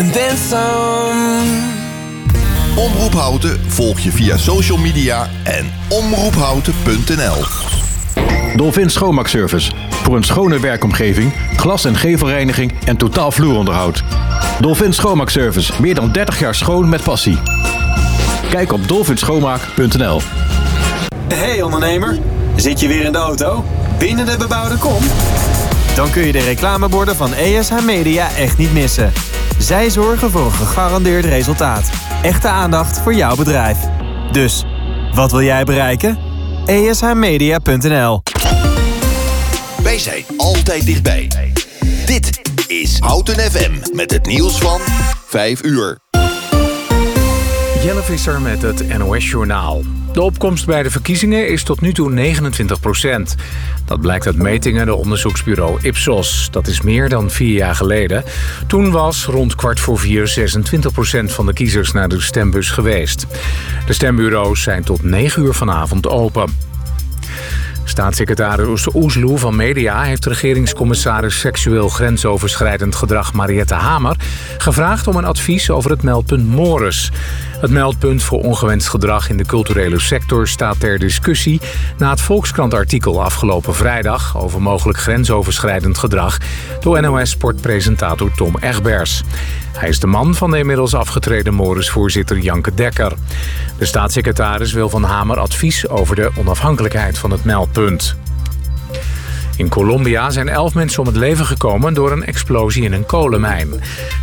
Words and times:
and 0.00 0.12
then 0.12 0.36
some. 0.36 1.68
Omroep 2.76 3.12
Houten 3.12 3.60
volg 3.66 4.00
je 4.00 4.10
via 4.10 4.36
social 4.36 4.78
media 4.78 5.28
en 5.42 5.72
omroephouten.nl. 5.88 7.44
Dolphin 8.56 8.90
Schoonmaakservice. 8.90 9.70
Voor 10.02 10.16
een 10.16 10.24
schone 10.24 10.60
werkomgeving, 10.60 11.32
glas- 11.56 11.84
en 11.84 11.96
gevelreiniging 11.96 12.72
en 12.84 12.96
totaal 12.96 13.32
vloeronderhoud. 13.32 14.02
Dolphin 14.60 14.92
Schoonmaakservice. 14.92 15.72
Meer 15.80 15.94
dan 15.94 16.12
30 16.12 16.38
jaar 16.38 16.54
schoon 16.54 16.88
met 16.88 17.02
passie. 17.02 17.38
Kijk 18.50 18.72
op 18.72 18.88
dolphinschoonmaak.nl. 18.88 20.20
Hey 21.34 21.62
ondernemer, 21.62 22.18
zit 22.56 22.80
je 22.80 22.88
weer 22.88 23.04
in 23.04 23.12
de 23.12 23.18
auto? 23.18 23.64
Binnen 23.98 24.26
de 24.26 24.36
bebouwde 24.38 24.76
kom? 24.76 25.02
Dan 25.94 26.10
kun 26.10 26.26
je 26.26 26.32
de 26.32 26.44
reclameborden 26.44 27.16
van 27.16 27.34
ESH 27.34 27.84
Media 27.84 28.28
echt 28.36 28.58
niet 28.58 28.72
missen. 28.72 29.12
Zij 29.60 29.90
zorgen 29.90 30.30
voor 30.30 30.44
een 30.44 30.52
gegarandeerd 30.52 31.24
resultaat. 31.24 31.90
Echte 32.22 32.48
aandacht 32.48 32.98
voor 32.98 33.14
jouw 33.14 33.36
bedrijf. 33.36 33.78
Dus, 34.32 34.64
wat 35.14 35.30
wil 35.30 35.42
jij 35.42 35.64
bereiken? 35.64 36.18
ESHmedia.nl 36.66 38.22
Wij 39.82 39.98
zijn 39.98 40.24
altijd 40.36 40.86
dichtbij. 40.86 41.28
Dit 42.06 42.40
is 42.66 42.98
Houten 42.98 43.38
FM 43.38 43.72
met 43.92 44.10
het 44.10 44.26
nieuws 44.26 44.58
van 44.58 44.80
5 45.26 45.64
uur. 45.64 45.98
Jelle 47.82 48.02
Visser 48.02 48.40
met 48.40 48.62
het 48.62 48.98
NOS-journaal. 48.98 49.82
De 50.12 50.22
opkomst 50.22 50.66
bij 50.66 50.82
de 50.82 50.90
verkiezingen 50.90 51.48
is 51.48 51.62
tot 51.62 51.80
nu 51.80 51.92
toe 51.92 52.10
29 52.10 52.80
procent. 52.80 53.34
Dat 53.84 54.00
blijkt 54.00 54.26
uit 54.26 54.36
metingen 54.36 54.86
door 54.86 54.98
onderzoeksbureau 54.98 55.78
Ipsos. 55.82 56.48
Dat 56.50 56.66
is 56.66 56.80
meer 56.80 57.08
dan 57.08 57.30
vier 57.30 57.54
jaar 57.54 57.74
geleden. 57.74 58.24
Toen 58.66 58.90
was 58.90 59.24
rond 59.24 59.54
kwart 59.54 59.80
voor 59.80 59.98
vier 59.98 60.28
26 60.28 60.92
procent 60.92 61.32
van 61.32 61.46
de 61.46 61.52
kiezers 61.52 61.92
naar 61.92 62.08
de 62.08 62.20
stembus 62.20 62.70
geweest. 62.70 63.26
De 63.86 63.92
stembureaus 63.92 64.62
zijn 64.62 64.84
tot 64.84 65.02
9 65.02 65.42
uur 65.42 65.54
vanavond 65.54 66.08
open. 66.08 66.69
Staatssecretaris 67.90 68.86
Oesloe 68.94 69.38
van 69.38 69.56
Media 69.56 70.02
heeft 70.02 70.26
regeringscommissaris 70.26 71.40
seksueel 71.40 71.88
grensoverschrijdend 71.88 72.94
gedrag 72.94 73.32
Mariette 73.32 73.74
Hamer 73.74 74.16
gevraagd 74.58 75.06
om 75.06 75.16
een 75.16 75.24
advies 75.24 75.70
over 75.70 75.90
het 75.90 76.02
meldpunt 76.02 76.46
Morris. 76.46 77.10
Het 77.60 77.70
meldpunt 77.70 78.22
voor 78.22 78.40
ongewenst 78.40 78.88
gedrag 78.88 79.28
in 79.28 79.36
de 79.36 79.44
culturele 79.44 79.98
sector 80.00 80.48
staat 80.48 80.80
ter 80.80 80.98
discussie 80.98 81.60
na 81.98 82.10
het 82.10 82.20
Volkskrant-artikel 82.20 83.22
afgelopen 83.22 83.74
vrijdag 83.74 84.38
over 84.38 84.62
mogelijk 84.62 84.98
grensoverschrijdend 84.98 85.98
gedrag 85.98 86.38
door 86.80 87.00
NOS-sportpresentator 87.00 88.30
Tom 88.34 88.56
Egbers. 88.60 89.22
Hij 89.72 89.88
is 89.88 90.00
de 90.00 90.06
man 90.06 90.34
van 90.34 90.50
de 90.50 90.58
inmiddels 90.58 90.94
afgetreden 90.94 91.54
Morris-voorzitter 91.54 92.38
Janke 92.38 92.74
Dekker. 92.74 93.12
De 93.78 93.84
staatssecretaris 93.84 94.72
wil 94.72 94.88
van 94.88 95.02
Hamer 95.02 95.38
advies 95.38 95.88
over 95.88 96.16
de 96.16 96.30
onafhankelijkheid 96.36 97.18
van 97.18 97.30
het 97.30 97.44
meldpunt. 97.44 98.16
In 99.60 99.68
Colombia 99.68 100.30
zijn 100.30 100.48
elf 100.48 100.74
mensen 100.74 101.00
om 101.00 101.06
het 101.06 101.16
leven 101.16 101.46
gekomen 101.46 101.94
door 101.94 102.12
een 102.12 102.24
explosie 102.24 102.82
in 102.82 102.92
een 102.92 103.06
kolenmijn. 103.06 103.68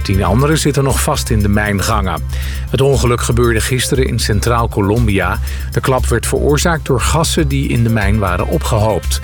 Tien 0.04 0.24
anderen 0.24 0.58
zitten 0.58 0.84
nog 0.84 1.04
vast 1.04 1.30
in 1.30 1.40
de 1.40 1.50
mijngangen. 1.50 2.22
Het 2.70 2.82
ongeluk 2.82 3.22
gebeurde 3.22 3.62
gisteren 3.62 4.08
in 4.08 4.20
Centraal 4.20 4.70
Colombia. 4.70 5.40
De 5.72 5.80
klap 5.80 6.06
werd 6.06 6.28
veroorzaakt 6.28 6.86
door 6.86 7.02
gassen 7.02 7.48
die 7.48 7.70
in 7.70 7.84
de 7.84 7.90
mijn 7.90 8.20
waren 8.20 8.48
opgehoopt. 8.48 9.22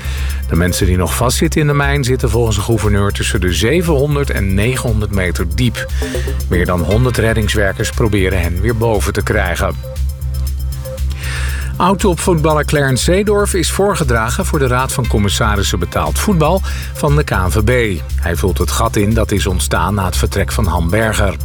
De 0.49 0.55
mensen 0.55 0.85
die 0.85 0.97
nog 0.97 1.15
vastzitten 1.15 1.61
in 1.61 1.67
de 1.67 1.73
mijn 1.73 2.03
zitten 2.03 2.29
volgens 2.29 2.55
de 2.55 2.61
gouverneur 2.61 3.11
tussen 3.11 3.41
de 3.41 3.53
700 3.53 4.29
en 4.29 4.53
900 4.53 5.11
meter 5.11 5.45
diep. 5.55 5.91
Meer 6.49 6.65
dan 6.65 6.79
100 6.81 7.17
reddingswerkers 7.17 7.89
proberen 7.89 8.41
hen 8.41 8.61
weer 8.61 8.77
boven 8.77 9.13
te 9.13 9.23
krijgen. 9.23 9.75
Oud-topvoetballer 11.77 12.65
Clarence 12.65 13.03
Seedorf 13.03 13.53
is 13.53 13.71
voorgedragen 13.71 14.45
voor 14.45 14.59
de 14.59 14.67
Raad 14.67 14.91
van 14.91 15.07
Commissarissen 15.07 15.79
Betaald 15.79 16.19
Voetbal 16.19 16.61
van 16.93 17.15
de 17.15 17.23
KNVB. 17.23 17.99
Hij 18.15 18.35
vult 18.35 18.57
het 18.57 18.71
gat 18.71 18.95
in 18.95 19.13
dat 19.13 19.31
is 19.31 19.47
ontstaan 19.47 19.93
na 19.93 20.05
het 20.05 20.17
vertrek 20.17 20.51
van 20.51 20.65
Hamberger. 20.65 21.35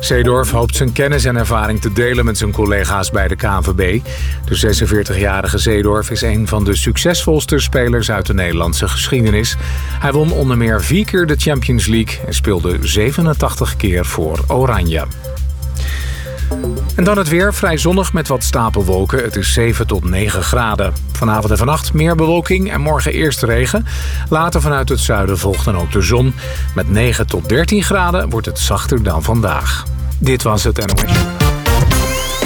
Seedorf 0.00 0.50
hoopt 0.50 0.76
zijn 0.76 0.92
kennis 0.92 1.24
en 1.24 1.36
ervaring 1.36 1.80
te 1.80 1.92
delen 1.92 2.24
met 2.24 2.38
zijn 2.38 2.52
collega's 2.52 3.10
bij 3.10 3.28
de 3.28 3.36
KNVB. 3.36 4.00
De 4.44 4.76
46-jarige 4.76 5.58
Seedorf 5.58 6.10
is 6.10 6.22
een 6.22 6.48
van 6.48 6.64
de 6.64 6.76
succesvolste 6.76 7.58
spelers 7.58 8.10
uit 8.10 8.26
de 8.26 8.34
Nederlandse 8.34 8.88
geschiedenis. 8.88 9.56
Hij 10.00 10.12
won 10.12 10.32
onder 10.32 10.56
meer 10.56 10.82
vier 10.84 11.04
keer 11.04 11.26
de 11.26 11.36
Champions 11.36 11.86
League 11.86 12.26
en 12.26 12.34
speelde 12.34 12.78
87 12.80 13.76
keer 13.76 14.04
voor 14.04 14.38
Oranje. 14.46 15.06
En 16.94 17.04
dan 17.04 17.18
het 17.18 17.28
weer, 17.28 17.54
vrij 17.54 17.76
zonnig 17.76 18.12
met 18.12 18.28
wat 18.28 18.44
stapelwolken. 18.44 19.22
Het 19.22 19.36
is 19.36 19.52
7 19.52 19.86
tot 19.86 20.04
9 20.04 20.42
graden. 20.42 20.92
Vanavond 21.12 21.50
en 21.50 21.58
vannacht 21.58 21.92
meer 21.92 22.14
bewolking 22.14 22.72
en 22.72 22.80
morgen 22.80 23.12
eerst 23.12 23.42
regen. 23.42 23.86
Later 24.28 24.60
vanuit 24.60 24.88
het 24.88 25.00
zuiden 25.00 25.38
volgt 25.38 25.64
dan 25.64 25.76
ook 25.76 25.92
de 25.92 26.00
zon. 26.00 26.34
Met 26.74 26.90
9 26.90 27.26
tot 27.26 27.48
13 27.48 27.82
graden 27.82 28.30
wordt 28.30 28.46
het 28.46 28.58
zachter 28.58 29.02
dan 29.02 29.22
vandaag. 29.22 29.84
Dit 30.18 30.42
was 30.42 30.64
het 30.64 30.86
NOS. 30.86 31.12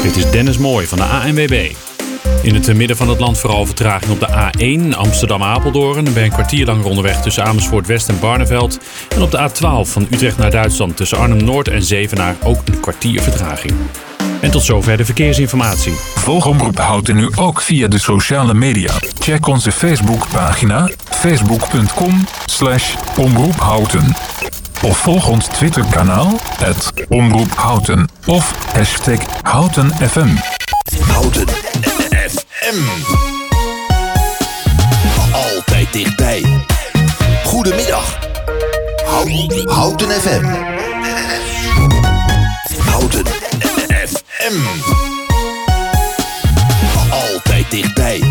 Dit 0.03 0.17
is 0.17 0.31
Dennis 0.31 0.59
Mooi 0.59 0.87
van 0.87 0.99
de 0.99 1.05
ANWB. 1.05 1.73
In 2.43 2.55
het 2.55 2.77
midden 2.77 2.97
van 2.97 3.09
het 3.09 3.21
land 3.21 3.39
vooral 3.39 3.67
vertraging 3.67 4.11
op 4.13 4.21
de 4.21 4.29
A1 4.29 4.97
Amsterdam-Apeldoorn. 4.97 6.05
Dan 6.05 6.13
ben 6.15 6.23
je 6.23 6.29
een 6.29 6.35
kwartier 6.35 6.67
langer 6.67 6.85
onderweg 6.85 7.23
tussen 7.23 7.45
Amersfoort 7.45 7.87
West 7.87 8.09
en 8.09 8.19
Barneveld. 8.21 8.79
En 9.15 9.23
op 9.23 9.31
de 9.31 9.51
A12 9.51 9.91
van 9.91 10.07
Utrecht 10.11 10.39
naar 10.39 10.51
Duitsland 10.51 10.97
tussen 10.97 11.19
Arnhem-Noord 11.19 11.69
en 11.69 11.83
Zevenaar 11.83 12.37
ook 12.43 12.59
een 12.65 12.81
kwartier 12.81 13.23
vertraging. 13.23 13.73
En 14.41 14.51
tot 14.51 14.63
zover 14.63 14.97
de 14.97 15.05
verkeersinformatie. 15.05 15.93
Volg 16.15 16.47
Omroep 16.47 16.79
Houten 16.79 17.17
nu 17.17 17.31
ook 17.37 17.61
via 17.61 17.89
de 17.89 17.99
sociale 17.99 18.55
media. 18.55 18.93
Check 19.19 19.47
onze 19.47 19.73
Facebookpagina 19.73 20.91
facebook.com 21.05 22.27
slash 22.47 22.95
omroephouten. 23.17 24.17
Of 24.83 24.97
volg 24.97 25.29
ons 25.29 25.47
Twitterkanaal 25.47 26.39
het 26.59 26.93
Omroep 27.09 27.51
Houten. 27.55 28.09
Of 28.27 28.73
hashtag 28.73 29.19
HoutenFM. 29.43 30.37
Houten 31.07 32.02
FM. 32.63 32.83
Altijd 35.33 35.93
dichtbij. 35.93 36.45
Goedemiddag. 37.45 38.19
Houten, 39.05 39.69
Houten 39.71 40.11
FM. 40.11 40.45
Houten 42.79 43.27
FM. 44.07 44.57
Altijd 47.11 47.71
dichtbij. 47.71 48.23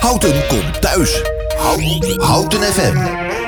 Houten 0.00 0.46
komt 0.48 0.80
thuis. 0.80 1.22
Houten, 1.56 2.20
Houten 2.20 2.62
FM. 2.62 3.45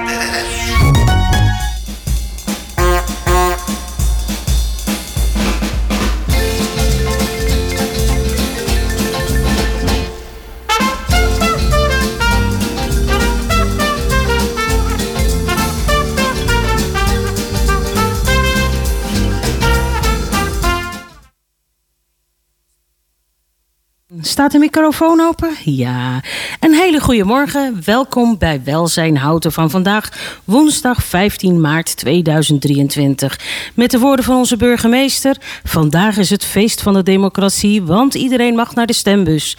Staat 24.39 24.53
de 24.53 24.59
microfoon 24.59 25.21
open? 25.21 25.55
Ja. 25.65 26.23
Een 26.61 26.75
hele 26.75 27.01
goede 27.01 27.25
morgen. 27.25 27.81
Welkom 27.85 28.39
bij 28.39 28.61
Welzijn 28.65 29.17
Houten 29.17 29.53
van 29.53 29.71
vandaag, 29.71 30.09
woensdag 30.45 31.05
15 31.05 31.61
maart 31.61 31.97
2023. 31.97 33.41
Met 33.75 33.91
de 33.91 33.99
woorden 33.99 34.25
van 34.25 34.37
onze 34.37 34.57
burgemeester: 34.57 35.37
Vandaag 35.65 36.17
is 36.17 36.31
het 36.31 36.45
feest 36.45 36.83
van 36.83 36.95
de 36.95 37.03
democratie, 37.03 37.83
want 37.83 38.15
iedereen 38.15 38.55
mag 38.55 38.75
naar 38.75 38.87
de 38.87 38.93
stembus. 38.93 39.57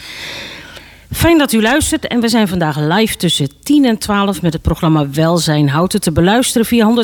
Fijn 1.11 1.37
dat 1.37 1.51
u 1.51 1.61
luistert 1.61 2.07
en 2.07 2.19
we 2.19 2.29
zijn 2.29 2.47
vandaag 2.47 2.79
live 2.79 3.17
tussen 3.17 3.49
10 3.63 3.85
en 3.85 3.97
12 3.97 4.41
met 4.41 4.53
het 4.53 4.61
programma 4.61 5.09
Welzijn 5.09 5.69
Houten 5.69 6.01
te 6.01 6.11
beluisteren 6.11 6.67
via 6.67 6.95
107.3 6.95 7.01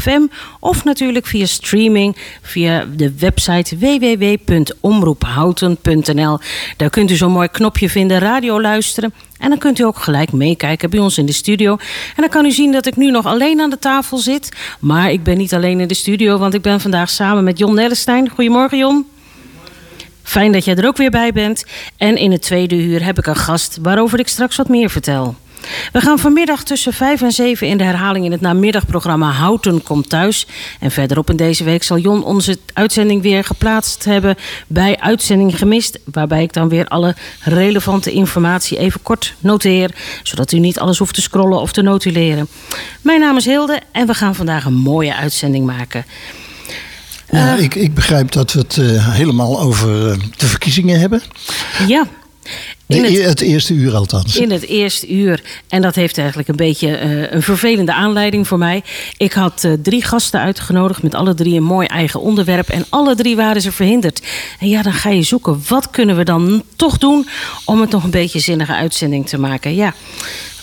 FM 0.00 0.26
of 0.60 0.84
natuurlijk 0.84 1.26
via 1.26 1.46
streaming 1.46 2.16
via 2.42 2.84
de 2.96 3.12
website 3.18 3.78
www.omroephouten.nl. 3.78 6.38
Daar 6.76 6.90
kunt 6.90 7.10
u 7.10 7.14
zo'n 7.14 7.32
mooi 7.32 7.48
knopje 7.48 7.88
vinden, 7.88 8.18
radio 8.18 8.60
luisteren. 8.60 9.14
En 9.38 9.48
dan 9.48 9.58
kunt 9.58 9.78
u 9.78 9.84
ook 9.84 9.98
gelijk 9.98 10.32
meekijken 10.32 10.90
bij 10.90 11.00
ons 11.00 11.18
in 11.18 11.26
de 11.26 11.32
studio. 11.32 11.72
En 12.16 12.16
dan 12.16 12.28
kan 12.28 12.44
u 12.44 12.50
zien 12.50 12.72
dat 12.72 12.86
ik 12.86 12.96
nu 12.96 13.10
nog 13.10 13.26
alleen 13.26 13.60
aan 13.60 13.70
de 13.70 13.78
tafel 13.78 14.18
zit. 14.18 14.56
Maar 14.80 15.10
ik 15.10 15.22
ben 15.22 15.38
niet 15.38 15.54
alleen 15.54 15.80
in 15.80 15.88
de 15.88 15.94
studio, 15.94 16.38
want 16.38 16.54
ik 16.54 16.62
ben 16.62 16.80
vandaag 16.80 17.10
samen 17.10 17.44
met 17.44 17.58
Jon 17.58 17.74
Nellestein. 17.74 18.28
Goedemorgen 18.28 18.78
Jon. 18.78 19.06
Fijn 20.28 20.52
dat 20.52 20.64
jij 20.64 20.76
er 20.76 20.86
ook 20.86 20.96
weer 20.96 21.10
bij 21.10 21.32
bent. 21.32 21.64
En 21.96 22.16
in 22.16 22.32
het 22.32 22.42
tweede 22.42 22.74
uur 22.74 23.04
heb 23.04 23.18
ik 23.18 23.26
een 23.26 23.36
gast 23.36 23.78
waarover 23.82 24.18
ik 24.18 24.28
straks 24.28 24.56
wat 24.56 24.68
meer 24.68 24.90
vertel. 24.90 25.36
We 25.92 26.00
gaan 26.00 26.18
vanmiddag 26.18 26.62
tussen 26.62 26.92
5 26.92 27.22
en 27.22 27.32
7 27.32 27.66
in 27.66 27.78
de 27.78 27.84
herhaling 27.84 28.24
in 28.24 28.32
het 28.32 28.40
namiddagprogramma 28.40 29.30
Houten 29.30 29.82
komt 29.82 30.08
thuis. 30.08 30.46
En 30.80 30.90
verderop 30.90 31.30
in 31.30 31.36
deze 31.36 31.64
week 31.64 31.82
zal 31.82 31.98
Jon 31.98 32.24
onze 32.24 32.58
uitzending 32.72 33.22
weer 33.22 33.44
geplaatst 33.44 34.04
hebben 34.04 34.36
bij 34.66 34.98
Uitzending 35.00 35.58
Gemist. 35.58 35.98
Waarbij 36.04 36.42
ik 36.42 36.52
dan 36.52 36.68
weer 36.68 36.86
alle 36.86 37.16
relevante 37.40 38.12
informatie 38.12 38.78
even 38.78 39.02
kort 39.02 39.34
noteer. 39.38 39.90
Zodat 40.22 40.52
u 40.52 40.58
niet 40.58 40.78
alles 40.78 40.98
hoeft 40.98 41.14
te 41.14 41.22
scrollen 41.22 41.60
of 41.60 41.72
te 41.72 41.82
notuleren. 41.82 42.48
Mijn 43.00 43.20
naam 43.20 43.36
is 43.36 43.44
Hilde 43.44 43.80
en 43.92 44.06
we 44.06 44.14
gaan 44.14 44.34
vandaag 44.34 44.64
een 44.64 44.74
mooie 44.74 45.14
uitzending 45.14 45.66
maken. 45.66 46.04
Ja, 47.30 47.54
ik, 47.54 47.74
ik 47.74 47.94
begrijp 47.94 48.32
dat 48.32 48.52
we 48.52 48.58
het 48.58 48.76
uh, 48.76 49.14
helemaal 49.14 49.60
over 49.60 50.10
uh, 50.10 50.16
de 50.36 50.46
verkiezingen 50.46 51.00
hebben. 51.00 51.22
Ja. 51.86 52.06
In 52.86 53.04
het, 53.04 53.24
het, 53.24 53.40
eerste 53.40 53.74
uur 53.74 53.94
althans. 53.94 54.36
In 54.36 54.50
het 54.50 54.66
eerste 54.66 55.08
uur. 55.08 55.42
En 55.68 55.82
dat 55.82 55.94
heeft 55.94 56.18
eigenlijk 56.18 56.48
een 56.48 56.56
beetje 56.56 56.88
uh, 56.88 57.32
een 57.32 57.42
vervelende 57.42 57.92
aanleiding 57.92 58.48
voor 58.48 58.58
mij. 58.58 58.82
Ik 59.16 59.32
had 59.32 59.64
uh, 59.64 59.72
drie 59.82 60.04
gasten 60.04 60.40
uitgenodigd 60.40 61.02
met 61.02 61.14
alle 61.14 61.34
drie 61.34 61.56
een 61.56 61.62
mooi 61.62 61.86
eigen 61.86 62.20
onderwerp. 62.20 62.68
En 62.68 62.84
alle 62.88 63.14
drie 63.14 63.36
waren 63.36 63.62
ze 63.62 63.72
verhinderd. 63.72 64.22
En 64.60 64.68
ja, 64.68 64.82
dan 64.82 64.92
ga 64.92 65.10
je 65.10 65.22
zoeken. 65.22 65.62
Wat 65.68 65.90
kunnen 65.90 66.16
we 66.16 66.24
dan 66.24 66.62
toch 66.76 66.98
doen 66.98 67.28
om 67.64 67.80
het 67.80 67.90
nog 67.90 68.04
een 68.04 68.10
beetje 68.10 68.38
zinnige 68.38 68.74
uitzending 68.74 69.28
te 69.28 69.38
maken? 69.38 69.74
Ja. 69.74 69.94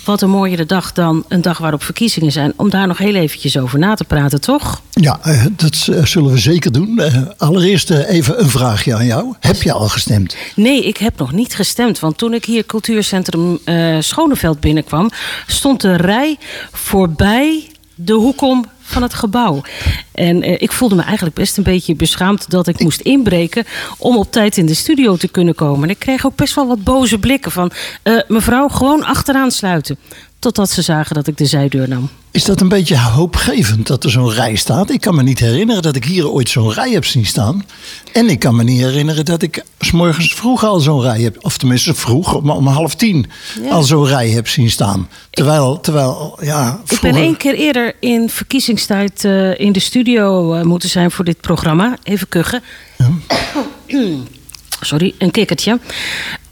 Wat 0.05 0.21
een 0.21 0.29
mooiere 0.29 0.65
dag 0.65 0.91
dan 0.91 1.25
een 1.27 1.41
dag 1.41 1.57
waarop 1.57 1.83
verkiezingen 1.83 2.31
zijn. 2.31 2.53
Om 2.55 2.69
daar 2.69 2.87
nog 2.87 2.97
heel 2.97 3.15
eventjes 3.15 3.57
over 3.57 3.79
na 3.79 3.95
te 3.95 4.03
praten, 4.03 4.41
toch? 4.41 4.81
Ja, 4.91 5.19
uh, 5.25 5.45
dat 5.51 5.87
uh, 5.89 6.05
zullen 6.05 6.31
we 6.31 6.37
zeker 6.37 6.71
doen. 6.71 6.99
Uh, 6.99 7.21
allereerst 7.37 7.89
even 7.89 8.39
een 8.41 8.49
vraagje 8.49 8.95
aan 8.95 9.05
jou. 9.05 9.33
Heb 9.39 9.61
je 9.61 9.71
al 9.71 9.87
gestemd? 9.87 10.35
Nee, 10.55 10.85
ik 10.85 10.97
heb 10.97 11.17
nog 11.17 11.31
niet 11.31 11.55
gestemd. 11.55 11.99
Want 11.99 12.17
toen 12.17 12.33
ik 12.33 12.45
hier 12.45 12.65
cultuurcentrum 12.65 13.59
Schoneveld 13.99 14.59
binnenkwam... 14.59 15.09
stond 15.47 15.81
de 15.81 15.95
rij 15.95 16.37
voorbij 16.71 17.67
de 17.95 18.13
hoek 18.13 18.41
om 18.41 18.65
van 18.85 19.01
het 19.01 19.13
gebouw. 19.13 19.61
En 20.11 20.43
uh, 20.43 20.55
ik 20.57 20.71
voelde 20.71 20.95
me 20.95 21.01
eigenlijk 21.01 21.35
best 21.35 21.57
een 21.57 21.63
beetje 21.63 21.95
beschaamd 21.95 22.49
dat 22.49 22.67
ik 22.67 22.79
moest 22.79 23.01
inbreken 23.01 23.65
om 23.97 24.17
op 24.17 24.31
tijd 24.31 24.57
in 24.57 24.65
de 24.65 24.73
studio 24.73 25.15
te 25.15 25.27
kunnen 25.27 25.55
komen. 25.55 25.83
En 25.83 25.89
ik 25.89 25.99
kreeg 25.99 26.25
ook 26.25 26.35
best 26.35 26.55
wel 26.55 26.67
wat 26.67 26.83
boze 26.83 27.19
blikken 27.19 27.51
van 27.51 27.71
uh, 28.03 28.21
mevrouw, 28.27 28.67
gewoon 28.67 29.03
achteraan 29.03 29.51
sluiten. 29.51 29.97
Totdat 30.45 30.69
ze 30.69 30.81
zagen 30.81 31.15
dat 31.15 31.27
ik 31.27 31.38
de 31.38 31.45
zijdeur 31.45 31.89
nam. 31.89 32.09
Is 32.31 32.44
dat 32.44 32.62
een 32.62 32.69
beetje 32.69 32.97
hoopgevend 33.00 33.88
dat 33.88 34.03
er 34.03 34.12
zo'n 34.12 34.31
rij 34.31 34.56
staat? 34.56 34.89
Ik 34.89 35.01
kan 35.01 35.15
me 35.15 35.24
niet 35.24 35.39
herinneren 35.39 35.81
dat 35.81 35.95
ik 35.95 36.06
hier 36.06 36.30
ooit 36.30 36.50
zo'n 36.50 36.71
rij 36.71 36.92
heb 36.92 37.06
zien 37.06 37.25
staan. 37.25 37.65
En 38.13 38.30
ik 38.30 38.39
kan 38.39 38.56
me 38.56 38.63
niet 38.63 38.81
herinneren 38.81 39.25
dat 39.25 39.42
ik 39.42 39.63
s 39.80 39.92
morgens 39.92 40.33
vroeg 40.33 40.63
al 40.63 40.80
zo'n 40.80 41.01
rij 41.01 41.21
heb. 41.21 41.38
Of 41.42 41.57
tenminste 41.57 41.94
vroeg, 41.94 42.33
om, 42.33 42.50
om 42.50 42.68
half 42.68 42.95
tien, 42.95 43.25
ja. 43.62 43.69
al 43.69 43.83
zo'n 43.83 44.07
rij 44.07 44.30
heb 44.30 44.47
zien 44.47 44.69
staan. 44.69 45.09
Terwijl, 45.30 45.80
terwijl 45.80 46.38
ja. 46.42 46.81
Vroeger... 46.83 47.07
Ik 47.07 47.13
ben 47.13 47.24
één 47.24 47.38
keer 47.38 47.56
eerder 47.56 47.95
in 48.00 48.30
verkiezingstijd 48.30 49.24
uh, 49.24 49.59
in 49.59 49.71
de 49.71 49.80
studio 49.80 50.56
uh, 50.56 50.62
moeten 50.62 50.89
zijn 50.89 51.12
voor 51.12 51.25
dit 51.25 51.41
programma. 51.41 51.98
Even 52.03 52.27
kuchen. 52.30 52.62
Ja. 52.98 53.09
sorry, 54.81 55.13
een 55.18 55.31
kikkertje. 55.31 55.80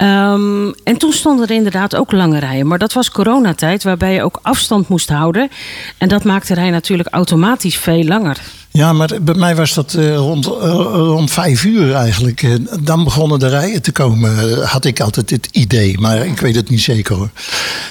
Um, 0.03 0.73
en 0.83 0.97
toen 0.97 1.13
stonden 1.13 1.47
er 1.47 1.55
inderdaad 1.55 1.95
ook 1.95 2.11
lange 2.11 2.39
rijen. 2.39 2.67
Maar 2.67 2.77
dat 2.77 2.94
was 2.94 3.11
coronatijd, 3.11 3.83
waarbij 3.83 4.13
je 4.13 4.23
ook 4.23 4.39
afstand 4.41 4.88
moest 4.88 5.09
houden. 5.09 5.50
En 5.97 6.07
dat 6.07 6.23
maakte 6.23 6.53
rij 6.53 6.69
natuurlijk 6.69 7.09
automatisch 7.11 7.77
veel 7.77 8.03
langer. 8.03 8.38
Ja, 8.71 8.94
maar 8.94 9.09
bij 9.21 9.35
mij 9.35 9.55
was 9.55 9.73
dat 9.73 9.94
uh, 9.94 10.15
rond, 10.15 10.47
uh, 10.47 10.53
rond 10.91 11.31
vijf 11.31 11.63
uur 11.63 11.94
eigenlijk. 11.94 12.41
Uh, 12.41 12.55
dan 12.81 13.03
begonnen 13.03 13.39
de 13.39 13.47
rijen 13.47 13.81
te 13.81 13.91
komen, 13.91 14.61
had 14.65 14.85
ik 14.85 15.00
altijd 15.00 15.29
het 15.29 15.47
idee. 15.51 16.00
Maar 16.00 16.25
ik 16.25 16.39
weet 16.39 16.55
het 16.55 16.69
niet 16.69 16.81
zeker 16.81 17.15
hoor. 17.15 17.29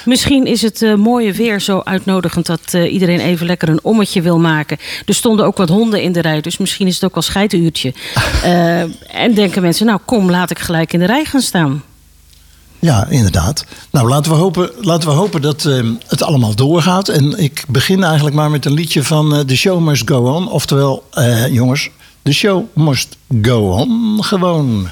Misschien 0.05 0.45
is 0.45 0.61
het 0.61 0.97
mooie 0.97 1.33
weer 1.33 1.61
zo 1.61 1.81
uitnodigend 1.83 2.45
dat 2.45 2.73
iedereen 2.73 3.19
even 3.19 3.45
lekker 3.45 3.69
een 3.69 3.83
ommetje 3.83 4.21
wil 4.21 4.39
maken. 4.39 4.77
Er 5.05 5.13
stonden 5.13 5.45
ook 5.45 5.57
wat 5.57 5.69
honden 5.69 6.01
in 6.01 6.11
de 6.11 6.21
rij, 6.21 6.41
dus 6.41 6.57
misschien 6.57 6.87
is 6.87 6.95
het 6.95 7.03
ook 7.03 7.13
wel 7.13 7.23
scheituurtje. 7.23 7.93
en 9.07 9.33
denken 9.33 9.61
mensen, 9.61 9.85
nou 9.85 9.99
kom, 10.05 10.29
laat 10.29 10.51
ik 10.51 10.59
gelijk 10.59 10.93
in 10.93 10.99
de 10.99 11.05
rij 11.05 11.25
gaan 11.25 11.41
staan. 11.41 11.81
Ja, 12.83 13.07
inderdaad. 13.09 13.65
Nou, 13.91 14.07
laten 14.07 14.31
we 14.31 14.37
hopen, 14.37 14.69
laten 14.79 15.09
we 15.09 15.15
hopen 15.15 15.41
dat 15.41 15.63
uh, 15.63 15.91
het 16.07 16.23
allemaal 16.23 16.55
doorgaat. 16.55 17.07
En 17.09 17.37
ik 17.37 17.65
begin 17.67 18.03
eigenlijk 18.03 18.35
maar 18.35 18.51
met 18.51 18.65
een 18.65 18.73
liedje 18.73 19.03
van 19.03 19.33
uh, 19.33 19.39
The 19.39 19.55
Show 19.55 19.79
Must 19.79 20.09
Go 20.09 20.33
On. 20.33 20.47
Oftewel, 20.47 21.03
uh, 21.13 21.47
jongens, 21.47 21.89
The 22.21 22.33
Show 22.33 22.63
Must 22.73 23.17
Go 23.41 23.69
On. 23.69 24.23
Gewoon. 24.23 24.87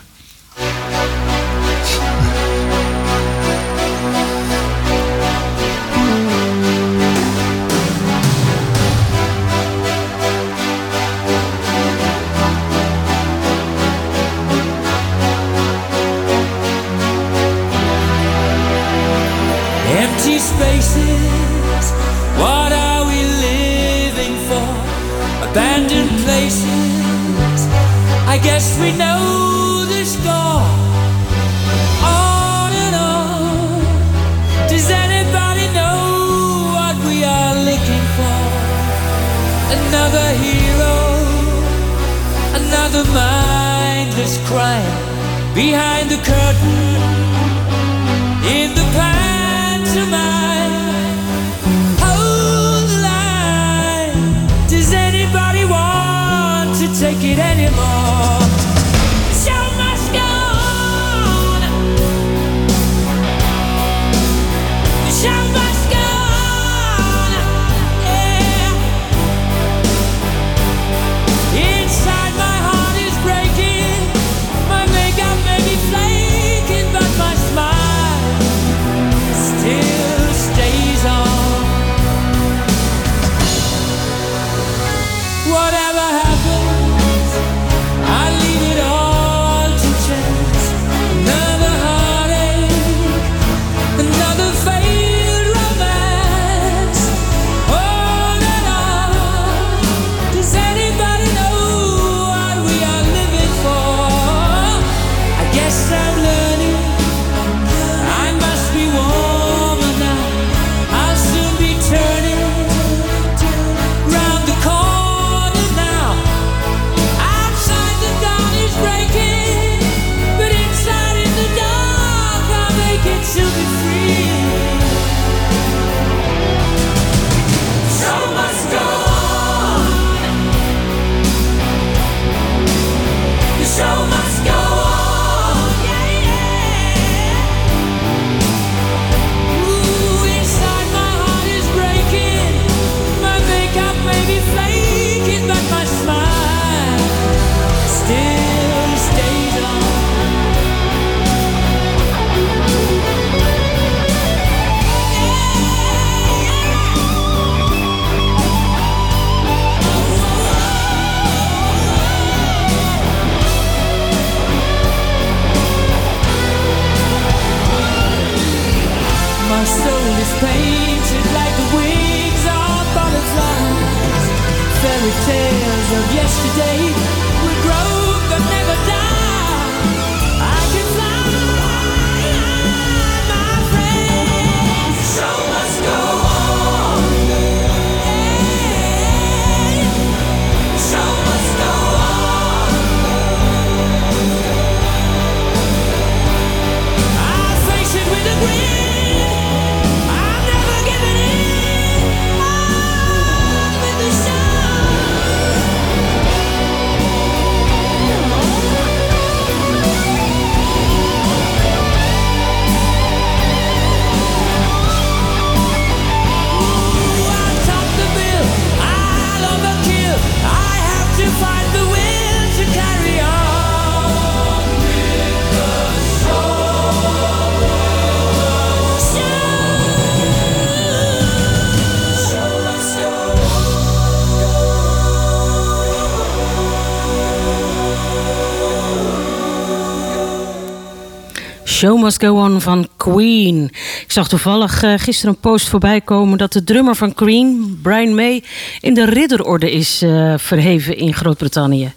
Show 241.82 242.02
Must 242.04 242.24
Go 242.24 242.36
On 242.36 242.62
van 242.62 242.88
Queen. 242.98 243.64
Ik 244.02 244.12
zag 244.12 244.28
toevallig 244.28 244.84
eh, 244.84 244.94
gisteren 244.98 245.34
een 245.34 245.40
post 245.40 245.70
voorbij 245.70 246.02
komen 246.02 246.38
dat 246.38 246.54
de 246.54 246.64
drummer 246.64 246.96
van 246.96 247.14
Queen, 247.14 247.80
Brian 247.82 248.16
May, 248.16 248.44
in 248.80 248.94
de 248.94 249.06
ridderorde 249.06 249.72
is 249.72 250.02
eh, 250.02 250.34
verheven 250.38 250.98
in 250.98 251.14
Groot-Brittannië. 251.14 251.94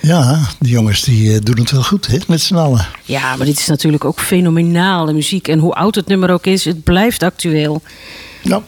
Ja, 0.00 0.40
die 0.58 0.70
jongens 0.70 1.02
die 1.02 1.32
eh, 1.32 1.40
doen 1.42 1.58
het 1.58 1.70
wel 1.70 1.82
goed, 1.82 2.06
hè, 2.06 2.18
met 2.26 2.40
z'n 2.40 2.54
allen. 2.54 2.86
Ja, 3.04 3.36
maar 3.36 3.46
dit 3.46 3.58
is 3.58 3.66
natuurlijk 3.66 4.04
ook 4.04 4.20
fenomenale 4.20 5.12
muziek. 5.12 5.48
En 5.48 5.58
hoe 5.58 5.74
oud 5.74 5.94
het 5.94 6.06
nummer 6.06 6.30
ook 6.30 6.46
is, 6.46 6.64
het 6.64 6.84
blijft 6.84 7.22
actueel. 7.22 7.82
Ja. 8.44 8.62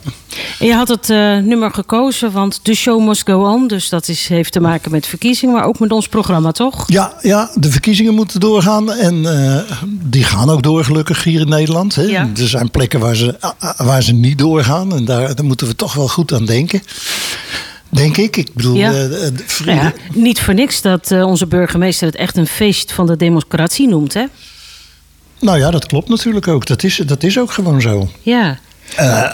En 0.58 0.66
je 0.66 0.74
had 0.74 0.88
het 0.88 1.10
eh, 1.10 1.36
nummer 1.38 1.70
gekozen, 1.70 2.32
want 2.32 2.60
The 2.64 2.74
Show 2.74 3.06
Must 3.06 3.22
Go 3.26 3.52
On. 3.52 3.66
Dus 3.66 3.88
dat 3.88 4.08
is, 4.08 4.28
heeft 4.28 4.52
te 4.52 4.60
maken 4.60 4.90
met 4.90 5.06
verkiezingen, 5.06 5.54
maar 5.54 5.64
ook 5.64 5.78
met 5.78 5.92
ons 5.92 6.08
programma, 6.08 6.52
toch? 6.52 6.84
Ja, 6.86 7.14
ja, 7.22 7.50
de 7.54 7.70
verkiezingen 7.70 8.14
moeten 8.14 8.40
doorgaan. 8.40 8.92
En 8.92 9.40
eh, 9.50 9.58
die 9.90 10.24
gaan 10.24 10.50
ook 10.50 10.62
door, 10.62 10.84
gelukkig, 10.84 11.24
hier 11.24 11.40
in 11.40 11.48
Nederland. 11.48 11.94
Hè. 11.94 12.02
Ja. 12.02 12.30
Er 12.36 12.48
zijn 12.48 12.70
plekken 12.70 13.00
waar 13.00 13.16
ze, 13.16 13.38
waar 13.76 14.02
ze 14.02 14.12
niet 14.12 14.38
doorgaan. 14.38 14.94
En 14.94 15.04
daar, 15.04 15.34
daar 15.34 15.44
moeten 15.44 15.66
we 15.66 15.74
toch 15.76 15.94
wel 15.94 16.08
goed 16.08 16.32
aan 16.32 16.44
denken. 16.46 16.82
Denk 17.88 18.16
ik. 18.16 18.36
Ik 18.36 18.54
bedoel, 18.54 18.74
Ja. 18.76 18.92
eh. 18.92 19.30
Ja, 19.64 19.92
niet 20.14 20.40
voor 20.40 20.54
niks 20.54 20.82
dat 20.82 21.10
onze 21.10 21.46
burgemeester 21.46 22.06
het 22.06 22.16
echt 22.16 22.36
een 22.36 22.46
feest 22.46 22.92
van 22.92 23.06
de 23.06 23.16
democratie 23.16 23.88
noemt, 23.88 24.14
hè? 24.14 24.24
Nou 25.40 25.58
ja, 25.58 25.70
dat 25.70 25.86
klopt 25.86 26.08
natuurlijk 26.08 26.48
ook. 26.48 26.66
Dat 26.66 26.82
is, 26.82 26.96
dat 27.06 27.22
is 27.22 27.38
ook 27.38 27.52
gewoon 27.52 27.80
zo. 27.80 28.08
Ja. 28.22 28.58
Eh, 28.94 29.32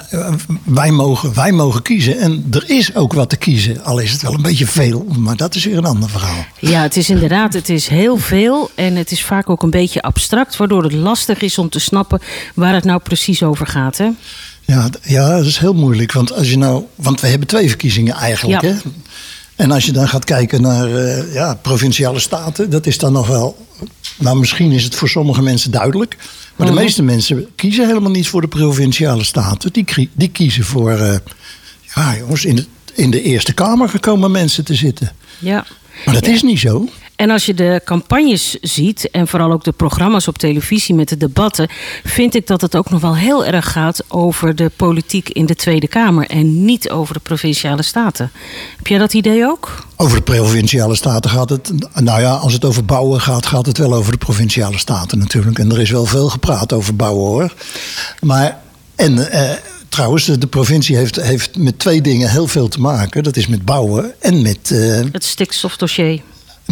wij, 0.64 0.90
mogen, 0.90 1.34
wij 1.34 1.52
mogen 1.52 1.82
kiezen. 1.82 2.18
En 2.18 2.46
er 2.50 2.70
is 2.70 2.94
ook 2.94 3.12
wat 3.12 3.28
te 3.28 3.36
kiezen. 3.36 3.84
Al 3.84 3.98
is 3.98 4.12
het 4.12 4.22
wel 4.22 4.34
een 4.34 4.42
beetje 4.42 4.66
veel. 4.66 5.06
Maar 5.18 5.36
dat 5.36 5.54
is 5.54 5.64
weer 5.64 5.76
een 5.76 5.84
ander 5.84 6.10
verhaal. 6.10 6.44
Ja, 6.58 6.82
het 6.82 6.96
is 6.96 7.10
inderdaad, 7.10 7.52
het 7.52 7.68
is 7.68 7.88
heel 7.88 8.16
veel 8.16 8.70
en 8.74 8.96
het 8.96 9.10
is 9.10 9.24
vaak 9.24 9.50
ook 9.50 9.62
een 9.62 9.70
beetje 9.70 10.02
abstract, 10.02 10.56
waardoor 10.56 10.82
het 10.82 10.92
lastig 10.92 11.40
is 11.40 11.58
om 11.58 11.68
te 11.68 11.78
snappen 11.78 12.20
waar 12.54 12.74
het 12.74 12.84
nou 12.84 13.00
precies 13.00 13.42
over 13.42 13.66
gaat. 13.66 13.98
Hè? 13.98 14.08
Ja, 14.60 14.88
ja, 15.02 15.36
dat 15.36 15.46
is 15.46 15.58
heel 15.58 15.74
moeilijk. 15.74 16.12
Want, 16.12 16.32
als 16.32 16.50
je 16.50 16.58
nou, 16.58 16.84
want 16.94 17.20
we 17.20 17.26
hebben 17.26 17.48
twee 17.48 17.68
verkiezingen 17.68 18.14
eigenlijk. 18.14 18.62
Ja. 18.62 18.68
Hè? 18.68 18.76
En 19.56 19.70
als 19.70 19.86
je 19.86 19.92
dan 19.92 20.08
gaat 20.08 20.24
kijken 20.24 20.62
naar 20.62 20.94
eh, 20.94 21.34
ja, 21.34 21.54
provinciale 21.54 22.18
staten, 22.18 22.70
dat 22.70 22.86
is 22.86 22.98
dan 22.98 23.12
nog 23.12 23.26
wel. 23.26 23.66
Nou, 24.18 24.38
misschien 24.38 24.72
is 24.72 24.84
het 24.84 24.94
voor 24.94 25.08
sommige 25.08 25.42
mensen 25.42 25.70
duidelijk. 25.70 26.16
Maar 26.62 26.74
de 26.74 26.80
meeste 26.80 27.02
mensen 27.02 27.46
kiezen 27.56 27.86
helemaal 27.86 28.10
niet 28.10 28.28
voor 28.28 28.40
de 28.40 28.48
provinciale 28.48 29.24
staten. 29.24 29.72
Die, 29.72 30.10
die 30.12 30.28
kiezen 30.28 30.64
voor. 30.64 30.90
eh, 30.90 31.16
ja, 31.94 32.16
jongens, 32.16 32.44
in 32.44 32.56
de, 32.56 32.64
in 32.94 33.10
de 33.10 33.22
Eerste 33.22 33.52
Kamer 33.52 33.88
gekomen 33.88 34.30
mensen 34.30 34.64
te 34.64 34.74
zitten. 34.74 35.12
Ja. 35.38 35.66
Maar 36.04 36.14
dat 36.14 36.26
is 36.26 36.42
niet 36.42 36.58
zo. 36.58 36.88
En 37.16 37.30
als 37.30 37.46
je 37.46 37.54
de 37.54 37.80
campagnes 37.84 38.56
ziet 38.60 39.10
en 39.10 39.28
vooral 39.28 39.52
ook 39.52 39.64
de 39.64 39.72
programma's 39.72 40.28
op 40.28 40.38
televisie 40.38 40.94
met 40.94 41.08
de 41.08 41.16
debatten, 41.16 41.68
vind 42.04 42.34
ik 42.34 42.46
dat 42.46 42.60
het 42.60 42.76
ook 42.76 42.90
nog 42.90 43.00
wel 43.00 43.16
heel 43.16 43.44
erg 43.44 43.72
gaat 43.72 44.04
over 44.08 44.54
de 44.56 44.70
politiek 44.76 45.28
in 45.28 45.46
de 45.46 45.54
Tweede 45.54 45.88
Kamer 45.88 46.26
en 46.26 46.64
niet 46.64 46.90
over 46.90 47.14
de 47.14 47.20
provinciale 47.20 47.82
staten. 47.82 48.30
Heb 48.76 48.86
jij 48.86 48.98
dat 48.98 49.12
idee 49.14 49.44
ook? 49.46 49.84
Over 49.96 50.16
de 50.16 50.22
provinciale 50.22 50.94
staten 50.94 51.30
gaat 51.30 51.50
het. 51.50 51.72
Nou 52.00 52.20
ja, 52.20 52.34
als 52.34 52.52
het 52.52 52.64
over 52.64 52.84
bouwen 52.84 53.20
gaat, 53.20 53.46
gaat 53.46 53.66
het 53.66 53.78
wel 53.78 53.94
over 53.94 54.12
de 54.12 54.18
provinciale 54.18 54.78
staten 54.78 55.18
natuurlijk. 55.18 55.58
En 55.58 55.72
er 55.72 55.80
is 55.80 55.90
wel 55.90 56.06
veel 56.06 56.28
gepraat 56.28 56.72
over 56.72 56.96
bouwen 56.96 57.26
hoor. 57.30 57.54
Maar, 58.20 58.58
en 58.94 59.30
eh, 59.30 59.50
trouwens, 59.88 60.24
de 60.24 60.46
provincie 60.46 60.96
heeft, 60.96 61.16
heeft 61.16 61.56
met 61.56 61.78
twee 61.78 62.00
dingen 62.00 62.30
heel 62.30 62.46
veel 62.48 62.68
te 62.68 62.80
maken. 62.80 63.22
Dat 63.22 63.36
is 63.36 63.46
met 63.46 63.64
bouwen 63.64 64.12
en 64.20 64.42
met. 64.42 64.70
eh, 64.70 65.00
Het 65.12 65.24
stikstofdossier. 65.24 66.20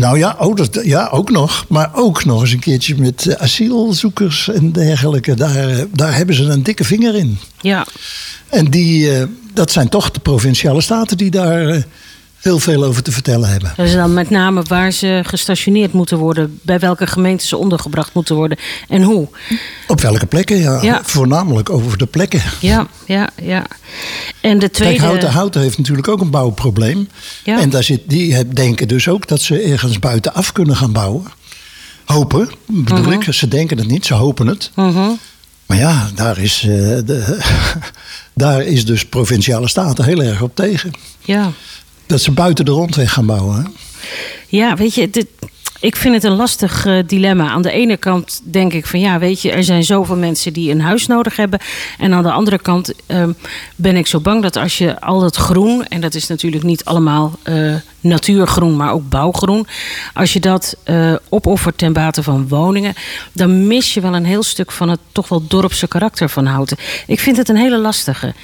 Nou 0.01 0.19
ja, 0.19 0.37
oh, 0.39 0.57
dat, 0.57 0.81
ja, 0.83 1.09
ook 1.13 1.31
nog. 1.31 1.65
Maar 1.69 1.91
ook 1.95 2.25
nog 2.25 2.41
eens 2.41 2.53
een 2.53 2.59
keertje 2.59 2.95
met 2.99 3.27
eh, 3.27 3.43
asielzoekers 3.43 4.49
en 4.49 4.73
dergelijke. 4.73 5.35
Daar, 5.35 5.69
eh, 5.69 5.85
daar 5.93 6.17
hebben 6.17 6.35
ze 6.35 6.43
een 6.43 6.63
dikke 6.63 6.85
vinger 6.85 7.15
in. 7.15 7.39
Ja. 7.61 7.87
En 8.49 8.71
die, 8.71 9.15
eh, 9.15 9.27
dat 9.55 9.71
zijn 9.71 9.89
toch 9.89 10.11
de 10.11 10.21
provinciale 10.21 10.81
staten 10.81 11.17
die 11.17 11.31
daar 11.31 11.85
heel 12.41 12.59
veel 12.59 12.85
over 12.85 13.03
te 13.03 13.13
vertellen 13.13 13.49
hebben. 13.49 13.73
Dat 13.77 13.87
is 13.87 13.93
dan 13.93 14.15
met 14.15 14.31
name 14.31 14.63
waar 14.63 14.93
ze 14.93 15.21
gestationeerd 15.27 15.93
moeten 15.93 16.19
worden, 16.19 16.59
bij 16.63 16.79
welke 16.79 17.07
gemeente 17.07 17.47
ze 17.47 17.57
ondergebracht 17.57 18.15
moeten 18.15 18.35
worden 18.35 18.59
en 18.89 19.03
hoe. 19.03 19.29
Op 19.87 20.01
welke 20.01 20.27
plekken? 20.27 20.57
Ja, 20.59 20.83
Ja. 20.83 21.01
Voornamelijk 21.05 21.71
over 21.71 21.99
de 21.99 22.07
plekken. 22.07 22.43
Ja, 22.61 22.87
ja, 23.07 23.29
ja. 23.43 23.67
En 24.41 24.59
de 24.59 24.71
tweede. 24.71 24.95
Kijk, 24.95 25.07
Houten, 25.09 25.31
Houten 25.31 25.61
heeft 25.61 25.79
natuurlijk 25.79 26.09
ook 26.09 26.21
een 26.21 26.31
bouwprobleem. 26.31 27.09
Ja. 27.45 27.61
En 27.61 27.71
daar 27.71 27.83
zit, 27.83 28.01
die 28.07 28.49
denken 28.49 28.89
dus 28.89 29.09
ook 29.09 29.29
dat 29.29 29.41
ze 29.41 29.61
ergens 29.61 29.99
buitenaf 29.99 30.53
kunnen 30.53 30.77
gaan 30.77 30.93
bouwen. 30.93 31.25
Hopen, 32.05 32.49
bedoel 32.67 32.99
Mhm. 32.99 33.13
ik. 33.13 33.33
Ze 33.33 33.49
denken 33.49 33.79
het 33.79 33.87
niet, 33.87 34.07
ze 34.07 34.15
hopen 34.15 34.47
het. 34.47 34.71
Mhm. 34.75 35.09
Maar 35.67 35.79
ja, 35.79 36.11
daar 36.15 36.39
is, 36.39 36.61
eh, 36.63 36.69
de, 37.05 37.39
daar 38.35 38.63
is 38.63 38.85
dus 38.87 39.05
provinciale 39.07 39.69
staten 39.69 40.05
heel 40.05 40.23
erg 40.23 40.43
op 40.43 40.55
tegen. 40.57 40.91
Ja. 41.21 41.51
Dat 42.11 42.21
ze 42.21 42.31
buiten 42.31 42.65
de 42.65 42.71
rondweg 42.71 43.13
gaan 43.13 43.27
bouwen. 43.27 43.75
Ja, 44.49 44.77
weet 44.77 44.95
je, 44.95 45.11
dit, 45.11 45.27
ik 45.81 45.97
vind 45.97 46.15
het 46.15 46.25
een 46.25 46.37
lastig 46.37 46.87
eh, 46.87 46.99
dilemma. 47.07 47.49
Aan 47.49 47.63
de 47.63 47.71
ene 47.71 47.97
kant 47.97 48.41
denk 48.45 48.73
ik 48.73 48.87
van 48.87 49.01
ja, 49.01 49.19
weet 49.19 49.43
je, 49.43 49.51
er 49.51 49.65
zijn 49.65 49.85
zoveel 49.85 50.17
mensen 50.17 50.53
die 50.53 50.71
een 50.71 50.81
huis 50.81 51.07
nodig 51.07 51.37
hebben. 51.37 51.59
En 51.99 52.13
aan 52.13 52.23
de 52.23 52.33
andere 52.33 52.59
kant 52.59 52.93
ehm, 53.07 53.33
ben 53.77 53.97
ik 53.97 54.07
zo 54.07 54.21
bang 54.21 54.43
dat 54.43 54.57
als 54.57 54.79
je 54.79 55.01
al 55.01 55.21
dat 55.21 55.37
groen, 55.37 55.85
en 55.87 56.01
dat 56.01 56.15
is 56.15 56.27
natuurlijk 56.27 56.63
niet 56.63 56.85
allemaal 56.85 57.33
eh, 57.43 57.75
natuurgroen, 58.01 58.77
maar 58.77 58.93
ook 58.93 59.09
bouwgroen. 59.09 59.67
Als 60.15 60.33
je 60.33 60.41
dat 60.41 60.77
eh, 60.83 61.15
opoffert 61.29 61.79
ten 61.79 61.93
bate 61.93 62.23
van 62.23 62.49
woningen, 62.49 62.95
dan 63.33 63.67
mis 63.67 63.95
je 63.95 64.01
wel 64.01 64.15
een 64.15 64.25
heel 64.25 64.43
stuk 64.43 64.73
van 64.73 64.89
het 64.89 65.01
toch 65.13 65.29
wel 65.29 65.47
dorpse 65.47 65.89
karakter 65.89 66.29
van 66.29 66.47
Houten. 66.47 66.77
Ik 67.07 67.21
vind 67.21 67.37
het 67.37 67.49
een 67.49 67.57
hele 67.57 67.79
lastige. 67.79 68.35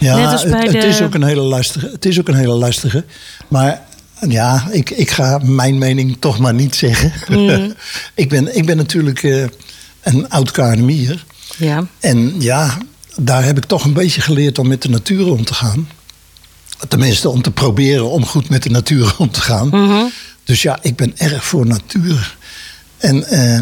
Ja, 0.00 0.16
Net 0.16 0.32
als 0.32 0.44
bij 0.44 0.66
het, 0.66 0.84
is 0.84 1.02
ook 1.02 1.14
een 1.14 1.22
hele 1.22 1.40
lastige. 1.40 1.88
Het 1.92 2.04
is 2.04 2.20
ook 2.20 2.28
een 2.28 2.34
hele 2.34 2.52
lastige. 2.52 3.04
Maar 3.48 3.82
ja, 4.28 4.68
ik, 4.70 4.90
ik 4.90 5.10
ga 5.10 5.38
mijn 5.42 5.78
mening 5.78 6.16
toch 6.20 6.38
maar 6.38 6.54
niet 6.54 6.74
zeggen. 6.74 7.12
Mm. 7.28 7.74
ik, 8.14 8.28
ben, 8.28 8.56
ik 8.56 8.66
ben 8.66 8.76
natuurlijk 8.76 9.22
eh, 9.22 9.44
een 10.02 10.28
oud 10.28 10.50
KNMI'er. 10.50 11.24
Ja. 11.56 11.86
En 12.00 12.40
ja, 12.40 12.78
daar 13.16 13.44
heb 13.44 13.56
ik 13.56 13.64
toch 13.64 13.84
een 13.84 13.92
beetje 13.92 14.20
geleerd 14.20 14.58
om 14.58 14.68
met 14.68 14.82
de 14.82 14.88
natuur 14.88 15.26
om 15.26 15.44
te 15.44 15.54
gaan. 15.54 15.88
Tenminste, 16.88 17.28
om 17.28 17.42
te 17.42 17.50
proberen 17.50 18.10
om 18.10 18.26
goed 18.26 18.48
met 18.48 18.62
de 18.62 18.70
natuur 18.70 19.14
om 19.18 19.30
te 19.30 19.40
gaan. 19.40 19.68
Mhm. 19.68 20.04
Dus 20.44 20.62
ja, 20.62 20.78
ik 20.82 20.96
ben 20.96 21.12
erg 21.16 21.44
voor 21.44 21.66
natuur. 21.66 22.36
En 22.98 23.24
eh, 23.24 23.60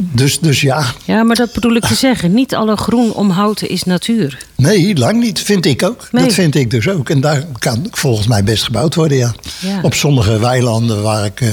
dus, 0.00 0.38
dus 0.38 0.60
ja, 0.60 0.84
Ja, 1.04 1.22
maar 1.22 1.36
dat 1.36 1.52
bedoel 1.52 1.74
ik 1.74 1.84
te 1.86 1.94
zeggen. 1.94 2.34
Niet 2.34 2.54
alle 2.54 2.76
groen 2.76 3.12
om 3.12 3.30
houten 3.30 3.68
is 3.68 3.82
natuur. 3.82 4.38
Nee, 4.56 4.96
lang 4.96 5.20
niet. 5.20 5.40
Vind 5.40 5.66
ik 5.66 5.82
ook. 5.82 6.08
Nee. 6.10 6.24
Dat 6.24 6.32
vind 6.32 6.54
ik 6.54 6.70
dus 6.70 6.88
ook. 6.88 7.10
En 7.10 7.20
daar 7.20 7.44
kan 7.58 7.86
volgens 7.90 8.26
mij 8.26 8.44
best 8.44 8.62
gebouwd 8.64 8.94
worden, 8.94 9.18
ja. 9.18 9.34
Ja. 9.60 9.80
Op 9.82 9.94
sommige 9.94 10.38
weilanden 10.38 11.02
waar 11.02 11.24
ik, 11.24 11.40
eh, 11.40 11.48